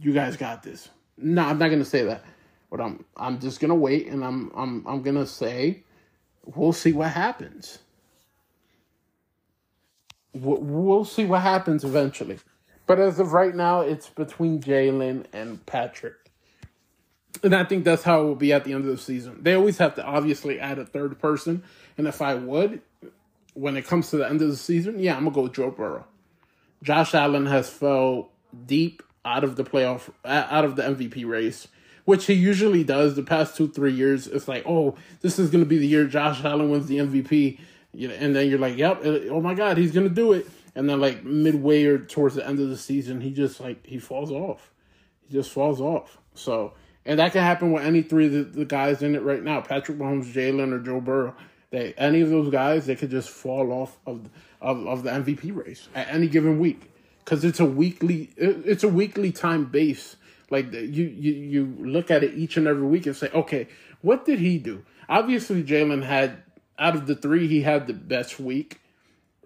you 0.00 0.12
guys 0.12 0.36
got 0.36 0.62
this. 0.62 0.88
No, 1.18 1.42
I'm 1.42 1.58
not 1.58 1.68
gonna 1.68 1.84
say 1.84 2.04
that. 2.04 2.24
But 2.70 2.80
I'm 2.80 3.04
I'm 3.16 3.40
just 3.40 3.60
gonna 3.60 3.74
wait 3.74 4.06
and 4.08 4.24
I'm 4.24 4.50
I'm 4.54 4.86
I'm 4.86 5.02
gonna 5.02 5.26
say 5.26 5.82
we'll 6.44 6.72
see 6.72 6.92
what 6.92 7.10
happens. 7.10 7.78
We'll 10.32 11.04
see 11.04 11.24
what 11.24 11.40
happens 11.40 11.82
eventually. 11.82 12.38
But 12.86 13.00
as 13.00 13.18
of 13.18 13.32
right 13.32 13.54
now, 13.54 13.80
it's 13.80 14.08
between 14.08 14.60
Jalen 14.60 15.26
and 15.32 15.64
Patrick. 15.66 16.14
And 17.42 17.54
I 17.54 17.64
think 17.64 17.84
that's 17.84 18.02
how 18.02 18.22
it 18.22 18.24
will 18.24 18.34
be 18.34 18.52
at 18.52 18.64
the 18.64 18.72
end 18.72 18.84
of 18.84 18.90
the 18.90 18.98
season. 18.98 19.38
They 19.42 19.54
always 19.54 19.78
have 19.78 19.94
to 19.96 20.04
obviously 20.04 20.58
add 20.60 20.78
a 20.78 20.86
third 20.86 21.18
person. 21.18 21.62
And 21.98 22.06
if 22.06 22.22
I 22.22 22.34
would, 22.34 22.80
when 23.54 23.76
it 23.76 23.86
comes 23.86 24.10
to 24.10 24.16
the 24.16 24.28
end 24.28 24.40
of 24.40 24.48
the 24.48 24.56
season, 24.56 24.98
yeah, 24.98 25.16
I'm 25.16 25.24
gonna 25.24 25.34
go 25.34 25.42
with 25.42 25.54
Joe 25.54 25.70
Burrow. 25.70 26.06
Josh 26.82 27.14
Allen 27.14 27.46
has 27.46 27.68
fell 27.68 28.30
deep 28.66 29.02
out 29.24 29.44
of 29.44 29.56
the 29.56 29.64
playoff, 29.64 30.10
out 30.24 30.64
of 30.64 30.76
the 30.76 30.82
MVP 30.82 31.26
race, 31.26 31.68
which 32.04 32.26
he 32.26 32.34
usually 32.34 32.84
does. 32.84 33.16
The 33.16 33.22
past 33.22 33.56
two, 33.56 33.68
three 33.68 33.92
years, 33.92 34.26
it's 34.26 34.46
like, 34.46 34.64
oh, 34.66 34.94
this 35.20 35.38
is 35.38 35.50
gonna 35.50 35.64
be 35.64 35.78
the 35.78 35.86
year 35.86 36.06
Josh 36.06 36.44
Allen 36.44 36.70
wins 36.70 36.86
the 36.86 36.98
MVP. 36.98 37.58
And 37.92 38.36
then 38.36 38.48
you're 38.48 38.58
like, 38.58 38.76
yep, 38.76 39.00
oh 39.04 39.40
my 39.40 39.54
God, 39.54 39.76
he's 39.78 39.92
gonna 39.92 40.08
do 40.08 40.32
it. 40.32 40.46
And 40.76 40.88
then 40.88 41.00
like 41.00 41.24
midway 41.24 41.84
or 41.84 41.98
towards 41.98 42.34
the 42.34 42.46
end 42.46 42.60
of 42.60 42.68
the 42.68 42.76
season, 42.76 43.22
he 43.22 43.32
just 43.32 43.58
like 43.58 43.84
he 43.84 43.98
falls 43.98 44.30
off. 44.30 44.70
He 45.26 45.32
just 45.32 45.50
falls 45.50 45.80
off. 45.80 46.18
So 46.34 46.74
and 47.06 47.18
that 47.18 47.32
can 47.32 47.42
happen 47.42 47.72
with 47.72 47.82
any 47.82 48.02
three 48.02 48.26
of 48.26 48.32
the, 48.32 48.42
the 48.42 48.64
guys 48.66 49.02
in 49.02 49.14
it 49.14 49.22
right 49.22 49.42
now: 49.42 49.62
Patrick 49.62 49.96
Mahomes, 49.96 50.32
Jalen, 50.32 50.72
or 50.72 50.78
Joe 50.78 51.00
Burrow. 51.00 51.34
They 51.70 51.94
any 51.96 52.20
of 52.20 52.28
those 52.28 52.50
guys, 52.50 52.84
they 52.84 52.94
could 52.94 53.10
just 53.10 53.30
fall 53.30 53.72
off 53.72 53.98
of 54.06 54.28
of, 54.60 54.86
of 54.86 55.02
the 55.02 55.10
MVP 55.10 55.56
race 55.56 55.88
at 55.94 56.08
any 56.08 56.28
given 56.28 56.58
week 56.58 56.90
because 57.24 57.42
it's 57.42 57.58
a 57.58 57.64
weekly 57.64 58.30
it's 58.36 58.84
a 58.84 58.88
weekly 58.88 59.32
time 59.32 59.64
base. 59.64 60.16
Like 60.50 60.70
you 60.72 61.04
you 61.04 61.32
you 61.32 61.76
look 61.80 62.10
at 62.10 62.22
it 62.22 62.34
each 62.34 62.58
and 62.58 62.66
every 62.66 62.86
week 62.86 63.06
and 63.06 63.16
say, 63.16 63.30
okay, 63.30 63.66
what 64.02 64.26
did 64.26 64.40
he 64.40 64.58
do? 64.58 64.84
Obviously, 65.08 65.64
Jalen 65.64 66.04
had 66.04 66.42
out 66.78 66.94
of 66.94 67.06
the 67.06 67.14
three, 67.14 67.48
he 67.48 67.62
had 67.62 67.86
the 67.86 67.94
best 67.94 68.38
week 68.38 68.80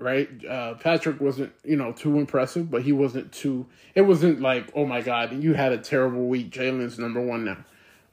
right? 0.01 0.29
Uh, 0.49 0.75
Patrick 0.75 1.21
wasn't, 1.21 1.53
you 1.63 1.77
know, 1.77 1.93
too 1.93 2.19
impressive, 2.19 2.71
but 2.71 2.83
he 2.83 2.93
wasn't 2.93 3.31
too. 3.33 3.67
It 3.95 4.03
wasn't 4.03 4.41
like, 4.41 4.71
oh 4.75 4.87
my 4.87 5.03
god, 5.03 5.33
you 5.33 5.55
had 5.55 5.73
a 5.73 5.79
terrible 5.79 6.27
week. 6.27 6.51
Jalen's 6.51 6.99
number 6.99 7.21
one 7.21 7.45
now. 7.45 7.59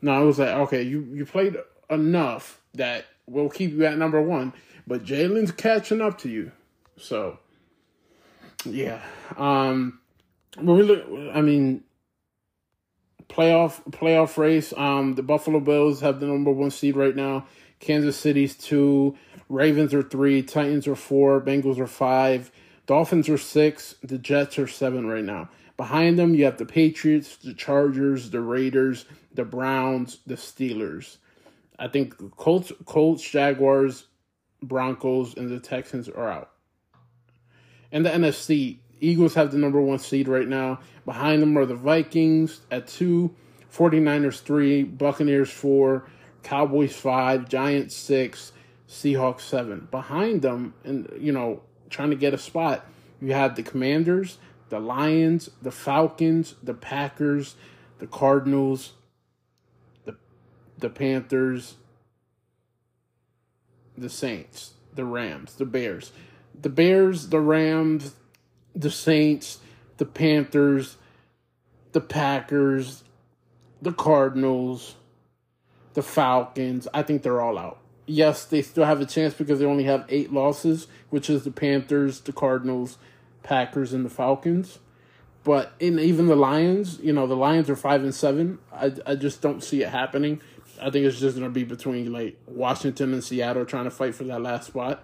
No, 0.02 0.12
I 0.12 0.20
was 0.20 0.38
like, 0.38 0.50
okay, 0.50 0.84
you 0.84 1.08
you 1.14 1.26
played 1.26 1.58
enough 1.90 2.60
that 2.74 3.06
we'll 3.26 3.50
keep 3.50 3.72
you 3.72 3.86
at 3.86 3.98
number 3.98 4.22
one, 4.22 4.54
but 4.86 5.04
Jalen's 5.04 5.52
catching 5.52 6.02
up 6.02 6.20
to 6.20 6.30
you. 6.30 6.52
So, 6.98 7.40
yeah. 8.66 9.02
Um, 9.38 10.00
when 10.60 10.78
we 10.78 10.84
look, 10.84 11.06
I 11.34 11.42
mean, 11.42 11.84
playoff 13.30 13.82
playoff 13.92 14.38
race. 14.38 14.74
Um, 14.76 15.16
the 15.16 15.24
Buffalo 15.24 15.60
Bills 15.60 16.02
have 16.02 16.20
the 16.20 16.28
number 16.28 16.52
one 16.52 16.72
seed 16.72 16.96
right 16.96 17.16
now. 17.16 17.46
Kansas 17.80 18.18
City's 18.18 18.56
two. 18.56 19.18
Ravens 19.50 19.94
are 19.94 20.04
three, 20.04 20.44
Titans 20.44 20.88
are 20.88 20.96
four, 20.96 21.40
Bengals 21.40 21.80
are 21.80 21.88
five, 21.88 22.52
Dolphins 22.86 23.30
are 23.30 23.38
six, 23.38 23.96
the 24.04 24.18
Jets 24.18 24.60
are 24.60 24.68
seven 24.68 25.08
right 25.08 25.24
now. 25.24 25.50
Behind 25.78 26.18
them, 26.18 26.34
you 26.34 26.46
have 26.46 26.58
the 26.58 26.66
Patriots, 26.66 27.38
the 27.38 27.54
Chargers, 27.54 28.32
the 28.32 28.42
Raiders, 28.42 29.06
the 29.34 29.46
Browns, 29.46 30.20
the 30.26 30.36
Steelers. 30.36 31.18
I 31.80 31.88
think 31.88 32.16
Colts, 32.36 32.72
Colts, 32.86 33.30
Jaguars, 33.30 34.06
Broncos, 34.64 35.36
and 35.36 35.50
the 35.50 35.60
Texans 35.60 36.10
are 36.10 36.28
out. 36.28 36.52
And 37.92 38.06
the 38.06 38.10
NFC, 38.10 38.80
Eagles 39.00 39.36
have 39.36 39.52
the 39.52 39.60
number 39.60 39.80
one 39.80 40.00
seed 40.00 40.28
right 40.28 40.48
now. 40.48 40.80
Behind 41.06 41.42
them 41.42 41.58
are 41.58 41.66
the 41.66 41.76
Vikings 41.76 42.62
at 42.72 42.88
two, 42.88 43.36
49ers 43.72 44.42
three, 44.42 44.84
Buccaneers 44.84 45.52
four, 45.52 46.10
Cowboys 46.48 46.96
five, 46.96 47.50
Giants 47.50 47.94
six, 47.94 48.54
Seahawks 48.88 49.42
seven. 49.42 49.90
Behind 49.92 50.42
them, 50.42 50.74
and 50.86 51.12
you 51.20 51.34
know, 51.34 51.62
trying 51.90 52.10
to 52.12 52.16
get 52.16 52.34
a 52.34 52.38
spot, 52.38 52.86
you 53.22 53.34
have 53.34 53.58
the 53.58 53.64
Commanders, 53.64 54.38
the 54.70 54.80
Lions, 54.80 55.50
the 55.62 55.72
Falcons, 55.72 56.56
the 56.64 56.74
Packers, 56.74 57.58
the 58.00 58.08
Cardinals, 58.08 58.94
the 60.06 60.16
the 60.78 60.90
Panthers, 60.90 61.76
the 63.98 64.10
Saints, 64.10 64.76
the 64.96 65.04
Rams, 65.04 65.56
the 65.56 65.66
Bears. 65.66 66.14
The 66.60 66.70
Bears, 66.70 67.28
the 67.28 67.42
Rams, 67.42 68.16
the 68.74 68.90
Saints, 68.90 69.60
the 69.98 70.06
Panthers, 70.06 70.96
the 71.92 72.02
Packers, 72.02 73.04
the 73.82 73.92
Cardinals, 73.92 74.96
the 75.98 76.04
Falcons. 76.04 76.88
I 76.94 77.04
think 77.04 77.24
they're 77.24 77.42
all 77.42 77.58
out 77.58 77.80
yes, 78.08 78.46
they 78.46 78.62
still 78.62 78.86
have 78.86 79.02
a 79.02 79.06
chance 79.06 79.34
because 79.34 79.60
they 79.60 79.66
only 79.66 79.84
have 79.84 80.06
eight 80.10 80.34
losses, 80.34 80.88
which 81.10 81.30
is 81.30 81.44
the 81.44 81.52
Panthers, 81.52 82.22
the 82.22 82.32
Cardinals, 82.32 82.98
Packers, 83.44 83.94
and 83.94 84.04
the 84.04 84.10
Falcons. 84.10 84.80
But 85.44 85.74
in 85.80 86.00
even 86.00 86.28
the 86.28 86.36
Lions, 86.36 87.00
you 87.00 87.14
know, 87.14 87.28
the 87.28 87.36
Lions 87.36 87.70
are 87.70 87.76
five 87.76 88.04
and 88.04 88.16
seven. 88.16 88.60
I, 88.74 88.94
I 89.06 89.16
just 89.16 89.42
don't 89.42 89.64
see 89.64 89.84
it 89.84 89.90
happening. 89.90 90.42
I 90.82 90.90
think 90.90 91.06
it's 91.06 91.20
just 91.20 91.38
gonna 91.38 91.50
be 91.50 91.64
between 91.64 92.12
like 92.12 92.38
Washington 92.48 93.14
and 93.14 93.24
Seattle 93.24 93.66
trying 93.66 93.86
to 93.86 93.92
fight 93.92 94.16
for 94.16 94.24
that 94.26 94.42
last 94.42 94.68
spot. 94.68 95.04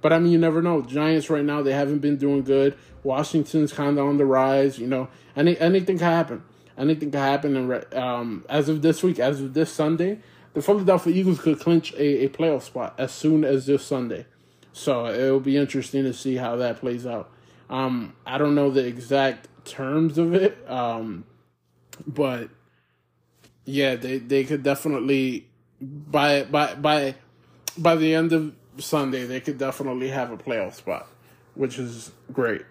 But 0.00 0.12
I 0.12 0.18
mean, 0.18 0.32
you 0.32 0.38
never 0.38 0.62
know. 0.62 0.82
Giants 0.82 1.30
right 1.30 1.44
now 1.44 1.62
they 1.62 1.72
haven't 1.72 2.00
been 2.00 2.16
doing 2.16 2.42
good. 2.42 2.76
Washington's 3.02 3.72
kind 3.72 3.98
of 3.98 4.06
on 4.06 4.16
the 4.16 4.26
rise. 4.26 4.78
You 4.78 4.86
know, 4.86 5.08
any 5.36 5.58
anything 5.58 5.98
can 5.98 6.08
happen. 6.08 6.42
Anything 6.76 7.12
can 7.12 7.20
happen. 7.20 7.56
And 7.56 7.94
um, 7.94 8.44
as 8.48 8.68
of 8.68 8.82
this 8.82 9.02
week, 9.02 9.20
as 9.20 9.40
of 9.40 9.54
this 9.54 9.72
Sunday, 9.72 10.18
the 10.54 10.62
Philadelphia 10.62 11.12
Eagles 11.12 11.40
could 11.40 11.60
clinch 11.60 11.92
a, 11.94 12.24
a 12.24 12.28
playoff 12.28 12.62
spot 12.62 12.94
as 12.96 13.12
soon 13.12 13.44
as 13.44 13.66
this 13.66 13.84
Sunday. 13.84 14.26
So 14.72 15.06
it'll 15.06 15.40
be 15.40 15.56
interesting 15.56 16.04
to 16.04 16.12
see 16.12 16.36
how 16.36 16.56
that 16.56 16.80
plays 16.80 17.06
out. 17.06 17.30
Um, 17.68 18.14
I 18.26 18.38
don't 18.38 18.54
know 18.54 18.70
the 18.70 18.86
exact 18.86 19.48
terms 19.64 20.18
of 20.18 20.34
it, 20.34 20.58
um, 20.68 21.24
but 22.06 22.50
yeah, 23.64 23.96
they, 23.96 24.18
they 24.18 24.44
could 24.44 24.62
definitely 24.62 25.48
by 25.80 26.44
by 26.44 26.74
by 26.74 27.14
by 27.78 27.96
the 27.96 28.14
end 28.14 28.32
of 28.32 28.54
Sunday 28.78 29.24
they 29.24 29.40
could 29.40 29.58
definitely 29.58 30.08
have 30.08 30.30
a 30.30 30.36
playoff 30.36 30.74
spot, 30.74 31.08
which 31.54 31.78
is 31.78 32.12
great, 32.32 32.62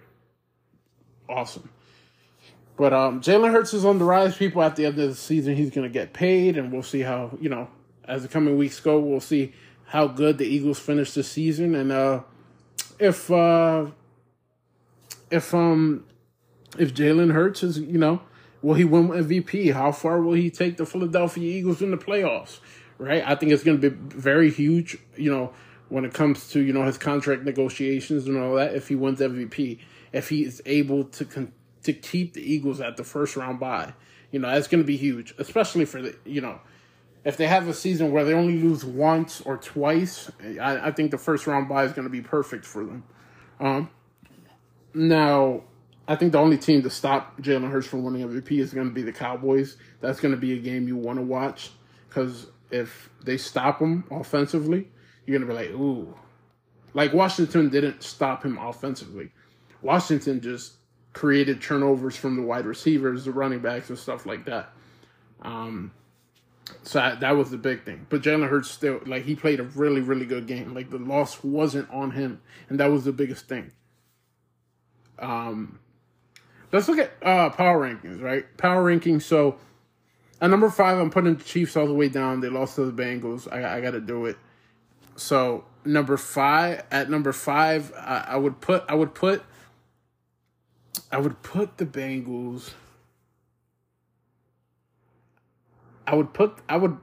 awesome. 1.28 1.70
But 2.76 2.94
um, 2.94 3.22
Jalen 3.22 3.52
Hurts 3.52 3.74
is 3.74 3.86
on 3.86 4.00
the 4.00 4.06
rise. 4.06 4.36
People 4.36 4.64
at 4.64 4.76
the 4.76 4.86
end 4.86 4.98
of 5.00 5.10
the 5.10 5.16
season, 5.16 5.56
he's 5.56 5.70
going 5.70 5.88
to 5.88 5.94
get 5.94 6.14
paid, 6.14 6.58
and 6.58 6.72
we'll 6.72 6.84
see 6.84 7.02
how 7.02 7.38
you 7.40 7.50
know 7.50 7.68
as 8.06 8.24
the 8.24 8.28
coming 8.28 8.58
weeks 8.58 8.80
go. 8.80 9.00
We'll 9.00 9.20
see 9.20 9.54
how 9.86 10.08
good 10.08 10.38
the 10.38 10.46
Eagles 10.46 10.80
finish 10.80 11.14
the 11.14 11.24
season, 11.24 11.76
and 11.76 11.92
uh, 11.92 12.22
if 13.00 13.30
uh, 13.30 13.88
if 15.30 15.54
um 15.54 16.06
if 16.78 16.94
Jalen 16.94 17.34
Hurts 17.34 17.64
is 17.64 17.80
you 17.80 18.00
know 18.00 18.22
will 18.64 18.76
he 18.76 18.86
win 18.86 19.10
MVP? 19.10 19.74
How 19.74 19.92
far 19.92 20.22
will 20.22 20.34
he 20.34 20.50
take 20.50 20.78
the 20.78 20.86
Philadelphia 20.86 21.44
Eagles 21.44 21.82
in 21.82 21.92
the 21.92 21.98
playoffs? 21.98 22.60
Right, 22.98 23.24
I 23.26 23.36
think 23.36 23.52
it's 23.52 23.64
going 23.64 23.82
to 23.82 23.90
be 23.92 23.96
very 24.18 24.50
huge. 24.50 24.98
You 25.16 25.32
know 25.32 25.54
when 25.90 26.06
it 26.06 26.14
comes 26.14 26.50
to 26.50 26.60
you 26.60 26.74
know 26.74 26.86
his 26.86 26.98
contract 26.98 27.44
negotiations 27.44 28.28
and 28.28 28.38
all 28.38 28.56
that. 28.56 28.74
If 28.74 28.88
he 28.88 28.96
wins 28.96 29.20
MVP, 29.20 29.80
if 30.12 30.30
he 30.30 30.44
is 30.44 30.62
able 30.66 31.04
to 31.06 31.26
to 31.84 31.94
keep 31.94 32.34
the 32.34 32.42
Eagles 32.42 32.82
at 32.82 32.98
the 32.98 33.04
first 33.04 33.36
round 33.36 33.60
bye. 33.60 33.94
You 34.32 34.40
know, 34.40 34.50
that's 34.50 34.68
going 34.68 34.82
to 34.82 34.88
be 34.88 34.98
huge, 34.98 35.34
especially 35.38 35.86
for 35.86 36.02
the, 36.02 36.16
you 36.26 36.42
know, 36.42 36.60
if 37.24 37.38
they 37.38 37.48
have 37.48 37.68
a 37.68 37.74
season 37.74 38.12
where 38.12 38.26
they 38.26 38.34
only 38.34 38.60
lose 38.60 38.84
once 38.84 39.42
or 39.42 39.58
twice, 39.58 40.32
I, 40.60 40.88
I 40.88 40.92
think 40.92 41.12
the 41.12 41.18
first 41.18 41.48
round 41.48 41.70
bye 41.70 41.84
is 41.86 41.94
going 41.94 42.06
to 42.06 42.12
be 42.12 42.22
perfect 42.22 42.66
for 42.66 42.84
them. 42.84 43.04
Um, 43.60 43.90
now, 44.94 45.64
I 46.08 46.16
think 46.16 46.34
the 46.34 46.40
only 46.40 46.58
team 46.58 46.82
to 46.84 46.90
stop 46.90 47.40
Jalen 47.42 47.72
Hurts 47.72 47.88
from 47.88 48.04
winning 48.04 48.28
MVP 48.28 48.60
is 48.60 48.74
going 48.74 48.90
to 48.90 48.94
be 48.94 49.04
the 49.04 49.14
Cowboys. 49.14 49.78
That's 50.02 50.20
going 50.20 50.34
to 50.34 50.40
be 50.40 50.54
a 50.54 50.60
game 50.60 50.88
you 50.88 50.98
want 50.98 51.18
to 51.18 51.24
watch 51.24 51.72
because 52.10 52.48
if 52.72 53.10
they 53.24 53.38
stop 53.38 53.80
him 53.80 54.04
offensively, 54.12 54.90
you're 55.26 55.40
going 55.40 55.48
to 55.48 55.54
be 55.54 55.68
like, 55.68 55.80
ooh. 55.80 56.14
Like 56.94 57.14
Washington 57.14 57.70
didn't 57.70 58.04
stop 58.04 58.44
him 58.44 58.58
offensively. 58.58 59.32
Washington 59.82 60.42
just 60.42 60.74
created 61.14 61.62
turnovers 61.62 62.16
from 62.16 62.36
the 62.36 62.42
wide 62.42 62.66
receivers, 62.66 63.26
the 63.26 63.32
running 63.32 63.60
backs, 63.60 63.90
and 63.90 63.98
stuff 63.98 64.26
like 64.26 64.46
that. 64.46 64.70
Um, 65.42 65.92
so 66.84 67.00
I, 67.00 67.16
that 67.16 67.32
was 67.32 67.52
the 67.52 67.58
big 67.58 67.84
thing. 67.84 68.08
But 68.10 68.22
Jalen 68.22 68.50
Hurts 68.50 68.70
still, 68.72 69.00
like, 69.06 69.24
he 69.24 69.36
played 69.36 69.60
a 69.60 69.64
really, 69.64 70.02
really 70.02 70.26
good 70.26 70.48
game. 70.48 70.74
Like, 70.74 70.90
the 70.90 70.98
loss 70.98 71.44
wasn't 71.44 71.90
on 71.92 72.12
him, 72.12 72.42
and 72.70 72.80
that 72.80 72.92
was 72.92 73.06
the 73.06 73.12
biggest 73.12 73.48
thing. 73.48 73.72
Um, 75.20 75.80
let's 76.72 76.88
look 76.88 77.00
at 77.00 77.12
uh, 77.22 77.50
power 77.52 77.88
rankings, 77.88 78.22
right? 78.22 78.46
Power 78.58 78.84
rankings. 78.84 79.22
So 79.24 79.58
at 80.42 80.50
number 80.50 80.70
five, 80.70 80.98
I'm 80.98 81.10
putting 81.10 81.36
the 81.36 81.44
Chiefs 81.44 81.78
all 81.78 81.88
the 81.88 81.94
way 81.94 82.10
down. 82.10 82.42
They 82.42 82.50
lost 82.50 82.76
to 82.76 82.90
the 82.90 83.04
Bengals. 83.04 83.52
I, 83.52 83.78
I 83.78 83.82
got 83.82 83.92
to 83.92 84.02
do 84.02 84.26
it. 84.26 84.38
So 85.16 85.66
number 85.86 86.18
five, 86.18 86.84
at 86.92 87.10
number 87.10 87.32
five, 87.32 87.94
I, 87.96 88.26
I 88.30 88.36
would 88.38 88.60
put, 88.60 88.84
I 88.90 88.96
would 88.96 89.14
put 89.14 89.44
I 91.12 91.18
would 91.18 91.42
put 91.44 91.78
the 91.78 91.86
Bengals. 91.86 92.74
I 96.06 96.16
would 96.16 96.34
put 96.34 96.58
I 96.68 96.78
would 96.78 96.98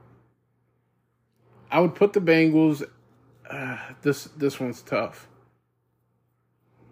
I 1.71 1.81
would 1.81 1.95
put 1.95 2.13
the 2.13 2.21
Bengals. 2.21 2.83
Uh, 3.49 3.79
this 4.03 4.25
this 4.37 4.61
one's 4.61 4.83
tough. 4.83 5.29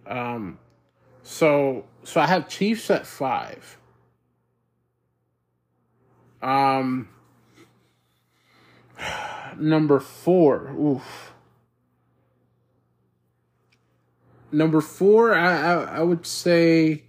Um, 0.07 0.59
so 1.23 1.85
so 2.05 2.21
I 2.21 2.27
have 2.27 2.49
Chiefs 2.49 2.91
at 2.91 3.07
five. 3.07 3.79
Um, 6.41 7.09
number 9.59 10.01
four. 10.01 10.71
Oof. 10.79 11.33
Number 14.53 14.81
four, 14.81 15.35
I, 15.35 15.57
I 15.57 15.75
I 15.99 16.03
would 16.03 16.27
say. 16.27 17.05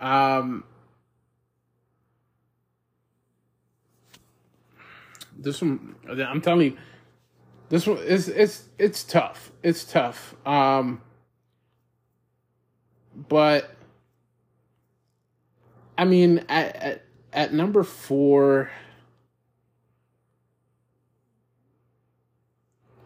Um, 0.00 0.64
this 5.38 5.62
one, 5.62 5.94
I'm 6.08 6.42
telling 6.42 6.72
you, 6.72 6.76
this 7.70 7.86
one 7.86 7.98
is 7.98 8.28
it's 8.28 8.68
it's 8.78 9.02
tough. 9.02 9.50
It's 9.62 9.84
tough. 9.84 10.34
Um, 10.46 11.00
but 13.16 13.74
I 15.96 16.04
mean, 16.04 16.44
at 16.48 16.76
at, 16.76 17.02
at 17.32 17.52
number 17.54 17.82
four. 17.82 18.70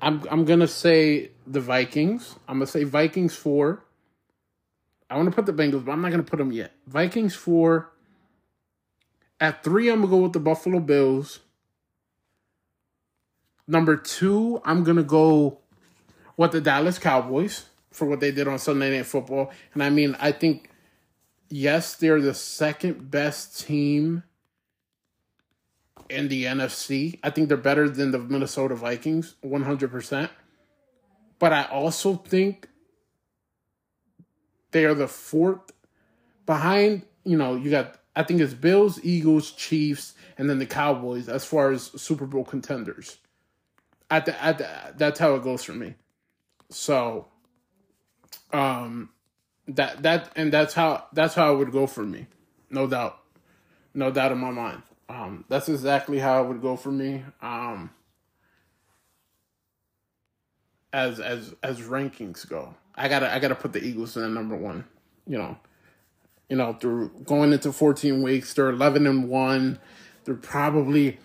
I'm 0.01 0.23
I'm 0.31 0.45
gonna 0.45 0.69
say 0.69 1.31
the 1.47 1.61
Vikings. 1.61 2.37
I'm 2.47 2.57
gonna 2.57 2.67
say 2.67 2.85
Vikings 2.85 3.35
four. 3.35 3.85
I 5.11 5.17
want 5.17 5.29
to 5.29 5.35
put 5.35 5.47
the 5.47 5.53
Bengals, 5.53 5.85
but 5.85 5.93
I'm 5.93 6.01
not 6.01 6.11
gonna 6.11 6.23
put 6.23 6.39
them 6.39 6.53
yet. 6.53 6.73
Vikings 6.87 7.35
four. 7.35 7.91
At 9.41 9.63
three, 9.63 9.89
I'm 9.89 10.01
gonna 10.01 10.11
go 10.11 10.19
with 10.19 10.33
the 10.33 10.41
Buffalo 10.41 10.81
Bills. 10.81 11.41
Number 13.67 13.97
two, 13.97 14.61
I'm 14.65 14.85
gonna 14.85 15.03
go 15.03 15.59
with 16.37 16.53
the 16.53 16.61
Dallas 16.61 16.99
Cowboys 16.99 17.67
for 17.91 18.07
what 18.07 18.21
they 18.21 18.31
did 18.31 18.49
on 18.49 18.59
Sunday 18.59 18.97
Night 18.97 19.07
Football. 19.07 19.51
And 19.75 19.83
I 19.83 19.91
mean, 19.91 20.17
I 20.21 20.33
think 20.33 20.71
yes, 21.49 21.97
they're 21.97 22.21
the 22.21 22.35
second 22.35 23.11
best 23.11 23.67
team 23.67 24.23
in 26.09 26.29
the 26.29 26.45
NFC. 26.45 27.19
I 27.23 27.31
think 27.31 27.49
they're 27.49 27.57
better 27.57 27.89
than 27.89 28.11
the 28.11 28.19
Minnesota 28.19 28.75
Vikings, 28.75 29.35
100%. 29.45 30.31
But 31.39 31.53
I 31.53 31.65
also 31.65 32.15
think 32.15 32.69
they 34.71 34.85
are 34.85 34.95
the 34.95 35.09
fourth 35.09 35.73
behind, 36.47 37.03
you 37.25 37.37
know, 37.37 37.55
you 37.55 37.71
got, 37.71 37.99
I 38.17 38.23
think 38.25 38.41
it's 38.41 38.55
Bills, 38.55 38.99
Eagles, 39.03 39.53
Chiefs, 39.53 40.15
and 40.37 40.51
then 40.51 40.59
the 40.59 40.67
Cowboys 40.67 41.29
as 41.29 41.45
far 41.45 41.71
as 41.71 41.85
Super 42.01 42.27
Bowl 42.27 42.45
contenders. 42.45 43.19
At 44.11 44.27
the, 44.27 44.43
at 44.43 44.59
the, 44.59 44.69
that's 44.97 45.19
how 45.19 45.35
it 45.35 45.43
goes 45.43 45.63
for 45.63 45.73
me. 45.73 45.95
So, 46.71 47.29
um, 48.53 49.11
that 49.69 50.03
that 50.03 50.33
and 50.35 50.53
that's 50.53 50.75
how 50.75 51.07
that's 51.13 51.35
how 51.35 51.53
it 51.53 51.59
would 51.59 51.73
go 51.73 51.87
for 51.87 52.05
me, 52.05 52.27
no 52.71 52.87
doubt, 52.87 53.19
no 53.95 54.11
doubt 54.11 54.33
in 54.33 54.39
my 54.39 54.51
mind. 54.51 54.83
Um, 55.09 55.45
that's 55.49 55.69
exactly 55.69 56.19
how 56.19 56.43
it 56.43 56.49
would 56.49 56.61
go 56.61 56.77
for 56.77 56.93
me. 56.93 57.25
Um, 57.41 57.91
as 60.93 61.19
as 61.19 61.55
as 61.63 61.81
rankings 61.81 62.49
go, 62.49 62.75
I 62.95 63.09
gotta 63.09 63.33
I 63.33 63.39
gotta 63.39 63.55
put 63.55 63.73
the 63.73 63.83
Eagles 63.83 64.17
in 64.17 64.23
the 64.23 64.29
number 64.29 64.57
one. 64.57 64.85
You 65.27 65.39
know, 65.39 65.59
you 66.51 66.57
know 66.57 66.75
through 66.75 67.11
going 67.25 67.53
into 67.53 67.73
fourteen 67.73 68.23
weeks, 68.23 68.53
they're 68.53 68.69
eleven 68.69 69.07
and 69.07 69.29
one. 69.29 69.79
They're 70.25 70.35
probably 70.35 71.19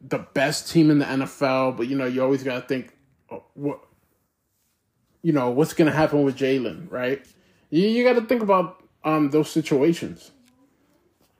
the 0.00 0.18
best 0.18 0.70
team 0.70 0.90
in 0.90 0.98
the 0.98 1.04
NFL, 1.04 1.76
but 1.76 1.86
you 1.86 1.96
know 1.96 2.06
you 2.06 2.22
always 2.22 2.42
gotta 2.42 2.66
think, 2.66 2.96
oh, 3.30 3.44
what, 3.54 3.80
you 5.22 5.32
know, 5.32 5.50
what's 5.50 5.72
gonna 5.72 5.92
happen 5.92 6.24
with 6.24 6.36
Jalen, 6.36 6.90
right? 6.90 7.24
You 7.70 7.86
you 7.86 8.02
gotta 8.02 8.22
think 8.22 8.42
about 8.42 8.82
um 9.04 9.30
those 9.30 9.50
situations 9.50 10.32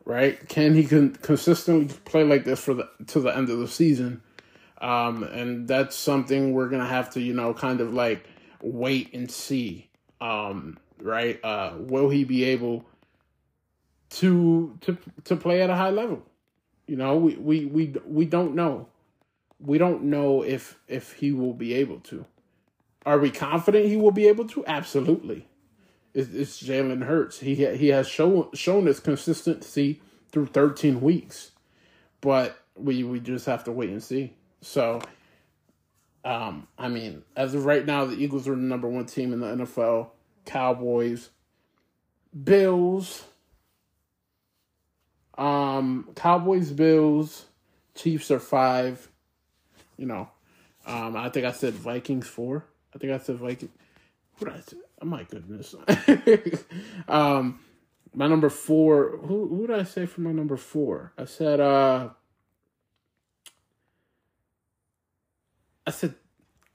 right? 0.05 0.49
Can 0.49 0.75
he 0.75 0.85
con- 0.85 1.17
consistently 1.23 1.95
play 2.05 2.25
like 2.25 2.45
this 2.45 2.61
for 2.61 2.75
the 2.75 2.89
to 3.09 3.21
the 3.21 3.35
end 3.35 3.51
of 3.51 3.59
the 3.59 3.69
season? 3.69 4.23
Um, 4.81 5.23
and 5.23 5.67
that's 5.67 5.97
something 5.97 6.53
we're 6.53 6.69
gonna 6.69 6.87
have 6.87 7.11
to, 7.11 7.21
you 7.21 7.33
know, 7.33 7.55
kind 7.55 7.81
of 7.81 7.95
like 7.95 8.27
wait 8.63 9.15
and 9.15 9.31
see. 9.31 9.89
Um, 10.21 10.79
right? 11.01 11.43
Uh, 11.45 11.75
will 11.79 12.11
he 12.11 12.25
be 12.25 12.45
able 12.45 12.85
to 14.11 14.77
to 14.83 14.99
to 15.25 15.37
play 15.37 15.63
at 15.63 15.71
a 15.71 15.77
high 15.77 15.91
level? 15.91 16.23
You 16.87 16.97
know, 16.97 17.17
we 17.17 17.37
we 17.37 17.65
we 17.67 17.95
we 18.07 18.25
don't 18.27 18.55
know. 18.55 18.89
We 19.59 19.79
don't 19.79 20.05
know 20.05 20.43
if 20.43 20.79
if 20.89 21.15
he 21.15 21.33
will 21.33 21.55
be 21.55 21.75
able 21.75 22.01
to. 22.01 22.27
Are 23.07 23.19
we 23.19 23.31
confident 23.31 23.87
he 23.87 23.97
will 23.97 24.13
be 24.13 24.29
able 24.29 24.47
to? 24.49 24.65
Absolutely 24.67 25.47
it's, 26.15 26.33
it's 26.33 26.63
Jalen 26.63 27.05
Hurts. 27.05 27.41
He 27.41 27.55
he 27.77 27.89
has 27.89 28.09
shown 28.09 28.49
shown 28.55 28.87
his 28.87 29.01
consistency 29.01 30.01
through 30.31 30.47
13 30.47 31.01
weeks, 31.01 31.51
but 32.21 32.57
we 32.77 33.03
we 33.03 33.21
just 33.21 33.47
have 33.47 33.65
to 33.65 33.73
wait 33.73 33.91
and 33.91 34.03
see. 34.03 34.33
So, 34.61 35.03
um, 36.25 36.69
I 36.79 36.89
mean, 36.89 37.23
as 37.37 37.55
of 37.55 37.67
right 37.67 37.85
now, 37.85 38.05
the 38.05 38.17
Eagles 38.17 38.47
are 38.47 38.55
the 38.55 38.63
number 38.63 38.89
one 38.89 39.07
team 39.07 39.33
in 39.33 39.41
the 39.41 39.65
NFL. 39.65 40.09
Cowboys, 40.45 41.31
Bills, 42.45 43.25
um, 45.37 46.09
Cowboys, 46.15 46.71
Bills, 46.71 47.47
Chiefs 47.95 48.31
are 48.31 48.41
five. 48.41 49.09
You 49.97 50.07
know, 50.07 50.29
um, 50.87 51.17
I 51.17 51.29
think 51.29 51.45
I 51.45 51.53
said 51.53 51.75
Vikings 51.75 52.29
four. 52.29 52.67
I 52.95 52.99
think 52.99 53.13
I 53.13 53.19
said 53.19 53.37
Vikings. 53.37 53.73
What 54.39 54.53
did 54.53 54.61
I 54.61 54.63
say? 54.63 54.77
Oh 55.05 55.07
my 55.07 55.25
goodness. 55.25 55.75
um, 57.09 57.61
my 58.15 58.27
number 58.27 58.49
four. 58.49 59.19
Who 59.19 59.49
who 59.49 59.67
did 59.67 59.79
I 59.79 59.83
say 59.83 60.07
for 60.07 60.23
my 60.23 60.33
number 60.33 60.57
four? 60.57 61.13
I 61.19 61.27
said. 61.27 61.61
uh 61.61 62.09
I 65.87 65.91
said, 65.91 66.15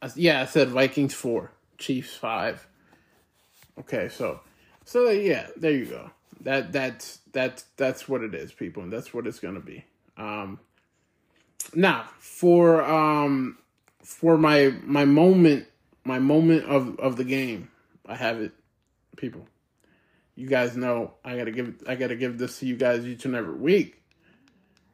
I, 0.03 0.11
yeah, 0.15 0.41
I 0.41 0.45
said 0.45 0.69
Vikings 0.69 1.15
four, 1.15 1.51
Chiefs 1.79 2.15
five. 2.15 2.67
Okay, 3.79 4.07
so, 4.07 4.41
so 4.85 5.09
yeah, 5.09 5.47
there 5.57 5.71
you 5.71 5.85
go. 5.85 6.11
That 6.41 6.71
that's 6.71 7.21
that's 7.31 7.63
that's 7.75 8.07
what 8.07 8.21
it 8.21 8.35
is, 8.35 8.53
people, 8.53 8.83
and 8.83 8.93
that's 8.93 9.11
what 9.11 9.25
it's 9.25 9.39
gonna 9.39 9.59
be. 9.59 9.85
Um, 10.15 10.59
now 11.73 12.07
for 12.19 12.83
um 12.83 13.57
for 14.03 14.37
my 14.37 14.75
my 14.83 15.05
moment 15.05 15.65
my 16.03 16.19
moment 16.19 16.65
of 16.65 16.99
of 16.99 17.15
the 17.15 17.23
game 17.23 17.71
I 18.09 18.15
have 18.15 18.41
it, 18.41 18.51
people. 19.15 19.47
You 20.35 20.47
guys 20.47 20.75
know 20.75 21.13
I 21.23 21.37
gotta 21.37 21.51
give 21.51 21.83
I 21.87 21.95
gotta 21.95 22.15
give 22.15 22.37
this 22.39 22.59
to 22.59 22.65
you 22.65 22.75
guys 22.75 23.05
each 23.05 23.25
and 23.25 23.35
every 23.35 23.55
week. 23.55 24.01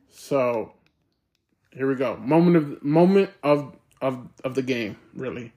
So 0.10 0.74
here 1.72 1.88
we 1.88 1.96
go. 1.96 2.18
Moment 2.18 2.58
of 2.58 2.84
moment 2.84 3.30
of 3.42 3.76
of 4.02 4.28
of 4.44 4.56
the 4.56 4.62
game, 4.62 4.98
really. 5.14 5.54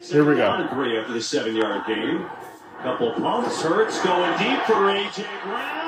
Here 0.00 0.24
we 0.24 0.36
go. 0.36 0.68
Three 0.72 0.98
after 0.98 1.12
the 1.12 1.22
seven 1.22 1.56
yard 1.56 1.86
game. 1.86 2.26
Couple 2.82 3.12
pumps. 3.14 3.62
Hurts 3.62 4.02
going 4.04 4.38
deep 4.38 4.60
for 4.66 4.74
AJ 4.74 5.26
Brown. 5.42 5.83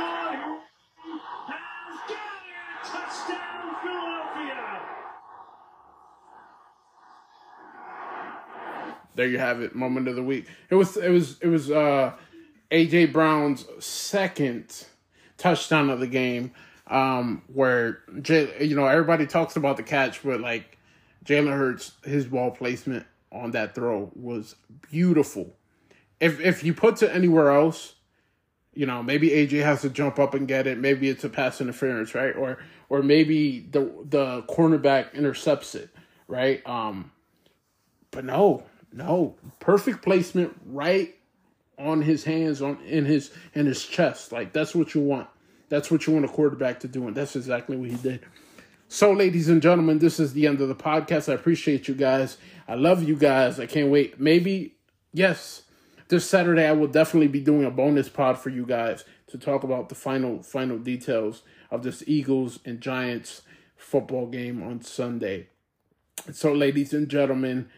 There 9.16 9.26
you 9.26 9.38
have 9.38 9.60
it 9.60 9.74
moment 9.74 10.08
of 10.08 10.14
the 10.14 10.22
week. 10.22 10.46
It 10.70 10.76
was 10.76 10.96
it 10.96 11.10
was 11.10 11.38
it 11.40 11.48
was 11.48 11.70
uh 11.70 12.12
aj 12.70 13.12
brown's 13.12 13.64
second 13.78 14.86
touchdown 15.38 15.90
of 15.90 16.00
the 16.00 16.06
game 16.06 16.52
um 16.86 17.42
where 17.52 18.02
J, 18.20 18.64
you 18.64 18.76
know 18.76 18.86
everybody 18.86 19.26
talks 19.26 19.56
about 19.56 19.76
the 19.76 19.82
catch 19.82 20.22
but 20.22 20.40
like 20.40 20.78
jalen 21.24 21.56
hurts 21.56 21.92
his 22.04 22.26
ball 22.26 22.50
placement 22.50 23.06
on 23.32 23.50
that 23.52 23.74
throw 23.74 24.10
was 24.14 24.54
beautiful. 24.90 25.56
If 26.20 26.40
if 26.40 26.62
you 26.62 26.74
put 26.74 27.02
it 27.02 27.14
anywhere 27.14 27.50
else 27.50 27.94
you 28.74 28.84
know 28.86 29.02
maybe 29.02 29.30
aj 29.30 29.50
has 29.62 29.80
to 29.82 29.90
jump 29.90 30.18
up 30.18 30.34
and 30.34 30.46
get 30.46 30.66
it. 30.66 30.78
Maybe 30.78 31.08
it's 31.08 31.24
a 31.24 31.30
pass 31.30 31.60
interference 31.60 32.14
right? 32.14 32.36
Or 32.36 32.58
or 32.88 33.02
maybe 33.02 33.60
the 33.70 33.80
the 34.04 34.42
cornerback 34.42 35.14
intercepts 35.14 35.74
it 35.74 35.88
right? 36.28 36.66
Um 36.66 37.12
but 38.10 38.24
no 38.24 38.64
no, 38.96 39.36
perfect 39.60 40.02
placement 40.02 40.56
right 40.66 41.14
on 41.78 42.00
his 42.00 42.24
hands 42.24 42.62
on 42.62 42.78
in 42.86 43.04
his 43.04 43.30
in 43.54 43.66
his 43.66 43.84
chest. 43.84 44.32
Like 44.32 44.52
that's 44.52 44.74
what 44.74 44.94
you 44.94 45.02
want. 45.02 45.28
That's 45.68 45.90
what 45.90 46.06
you 46.06 46.12
want 46.12 46.24
a 46.24 46.28
quarterback 46.28 46.80
to 46.80 46.88
do, 46.88 47.06
and 47.06 47.16
that's 47.16 47.36
exactly 47.36 47.76
what 47.76 47.90
he 47.90 47.96
did. 47.96 48.20
So, 48.88 49.12
ladies 49.12 49.48
and 49.48 49.60
gentlemen, 49.60 49.98
this 49.98 50.20
is 50.20 50.32
the 50.32 50.46
end 50.46 50.60
of 50.60 50.68
the 50.68 50.74
podcast. 50.74 51.28
I 51.28 51.34
appreciate 51.34 51.88
you 51.88 51.94
guys. 51.94 52.38
I 52.68 52.74
love 52.74 53.02
you 53.02 53.16
guys. 53.16 53.58
I 53.58 53.66
can't 53.66 53.90
wait. 53.90 54.20
Maybe, 54.20 54.76
yes, 55.12 55.62
this 56.08 56.28
Saturday 56.28 56.64
I 56.64 56.72
will 56.72 56.86
definitely 56.86 57.28
be 57.28 57.40
doing 57.40 57.64
a 57.64 57.70
bonus 57.70 58.08
pod 58.08 58.38
for 58.38 58.50
you 58.50 58.64
guys 58.64 59.04
to 59.26 59.38
talk 59.38 59.64
about 59.64 59.88
the 59.88 59.96
final 59.96 60.42
final 60.42 60.78
details 60.78 61.42
of 61.70 61.82
this 61.82 62.04
Eagles 62.06 62.60
and 62.64 62.80
Giants 62.80 63.42
football 63.76 64.26
game 64.26 64.62
on 64.62 64.82
Sunday. 64.82 65.48
So, 66.32 66.52
ladies 66.52 66.92
and 66.92 67.08
gentlemen, 67.08 67.68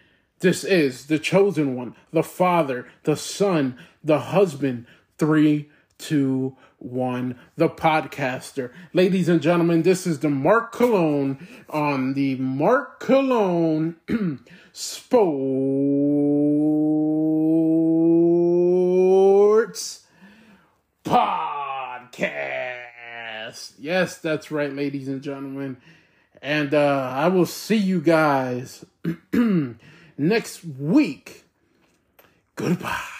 this 0.40 0.64
is 0.64 1.06
the 1.06 1.18
chosen 1.18 1.74
one, 1.74 1.94
the 2.12 2.22
Father, 2.22 2.86
the 3.04 3.16
Son, 3.16 3.78
the 4.02 4.18
husband, 4.20 4.86
Three, 5.18 5.68
two, 5.98 6.56
one, 6.78 7.38
the 7.56 7.68
podcaster. 7.68 8.72
Ladies 8.92 9.28
and 9.28 9.42
gentlemen, 9.42 9.82
this 9.82 10.06
is 10.06 10.20
the 10.20 10.30
Mark 10.30 10.70
Cologne 10.70 11.44
on 11.68 12.14
the 12.14 12.36
Mark 12.36 13.00
Cologne 13.00 13.96
Sports 14.72 15.66
Podcast. 21.04 22.22
Yes, 23.76 24.18
that's 24.18 24.52
right, 24.52 24.72
ladies 24.72 25.08
and 25.08 25.20
gentlemen. 25.20 25.78
And 26.40 26.72
uh, 26.74 27.12
I 27.12 27.26
will 27.26 27.46
see 27.46 27.74
you 27.74 28.00
guys 28.00 28.84
next 30.18 30.64
week. 30.64 31.44
Goodbye. 32.56 33.17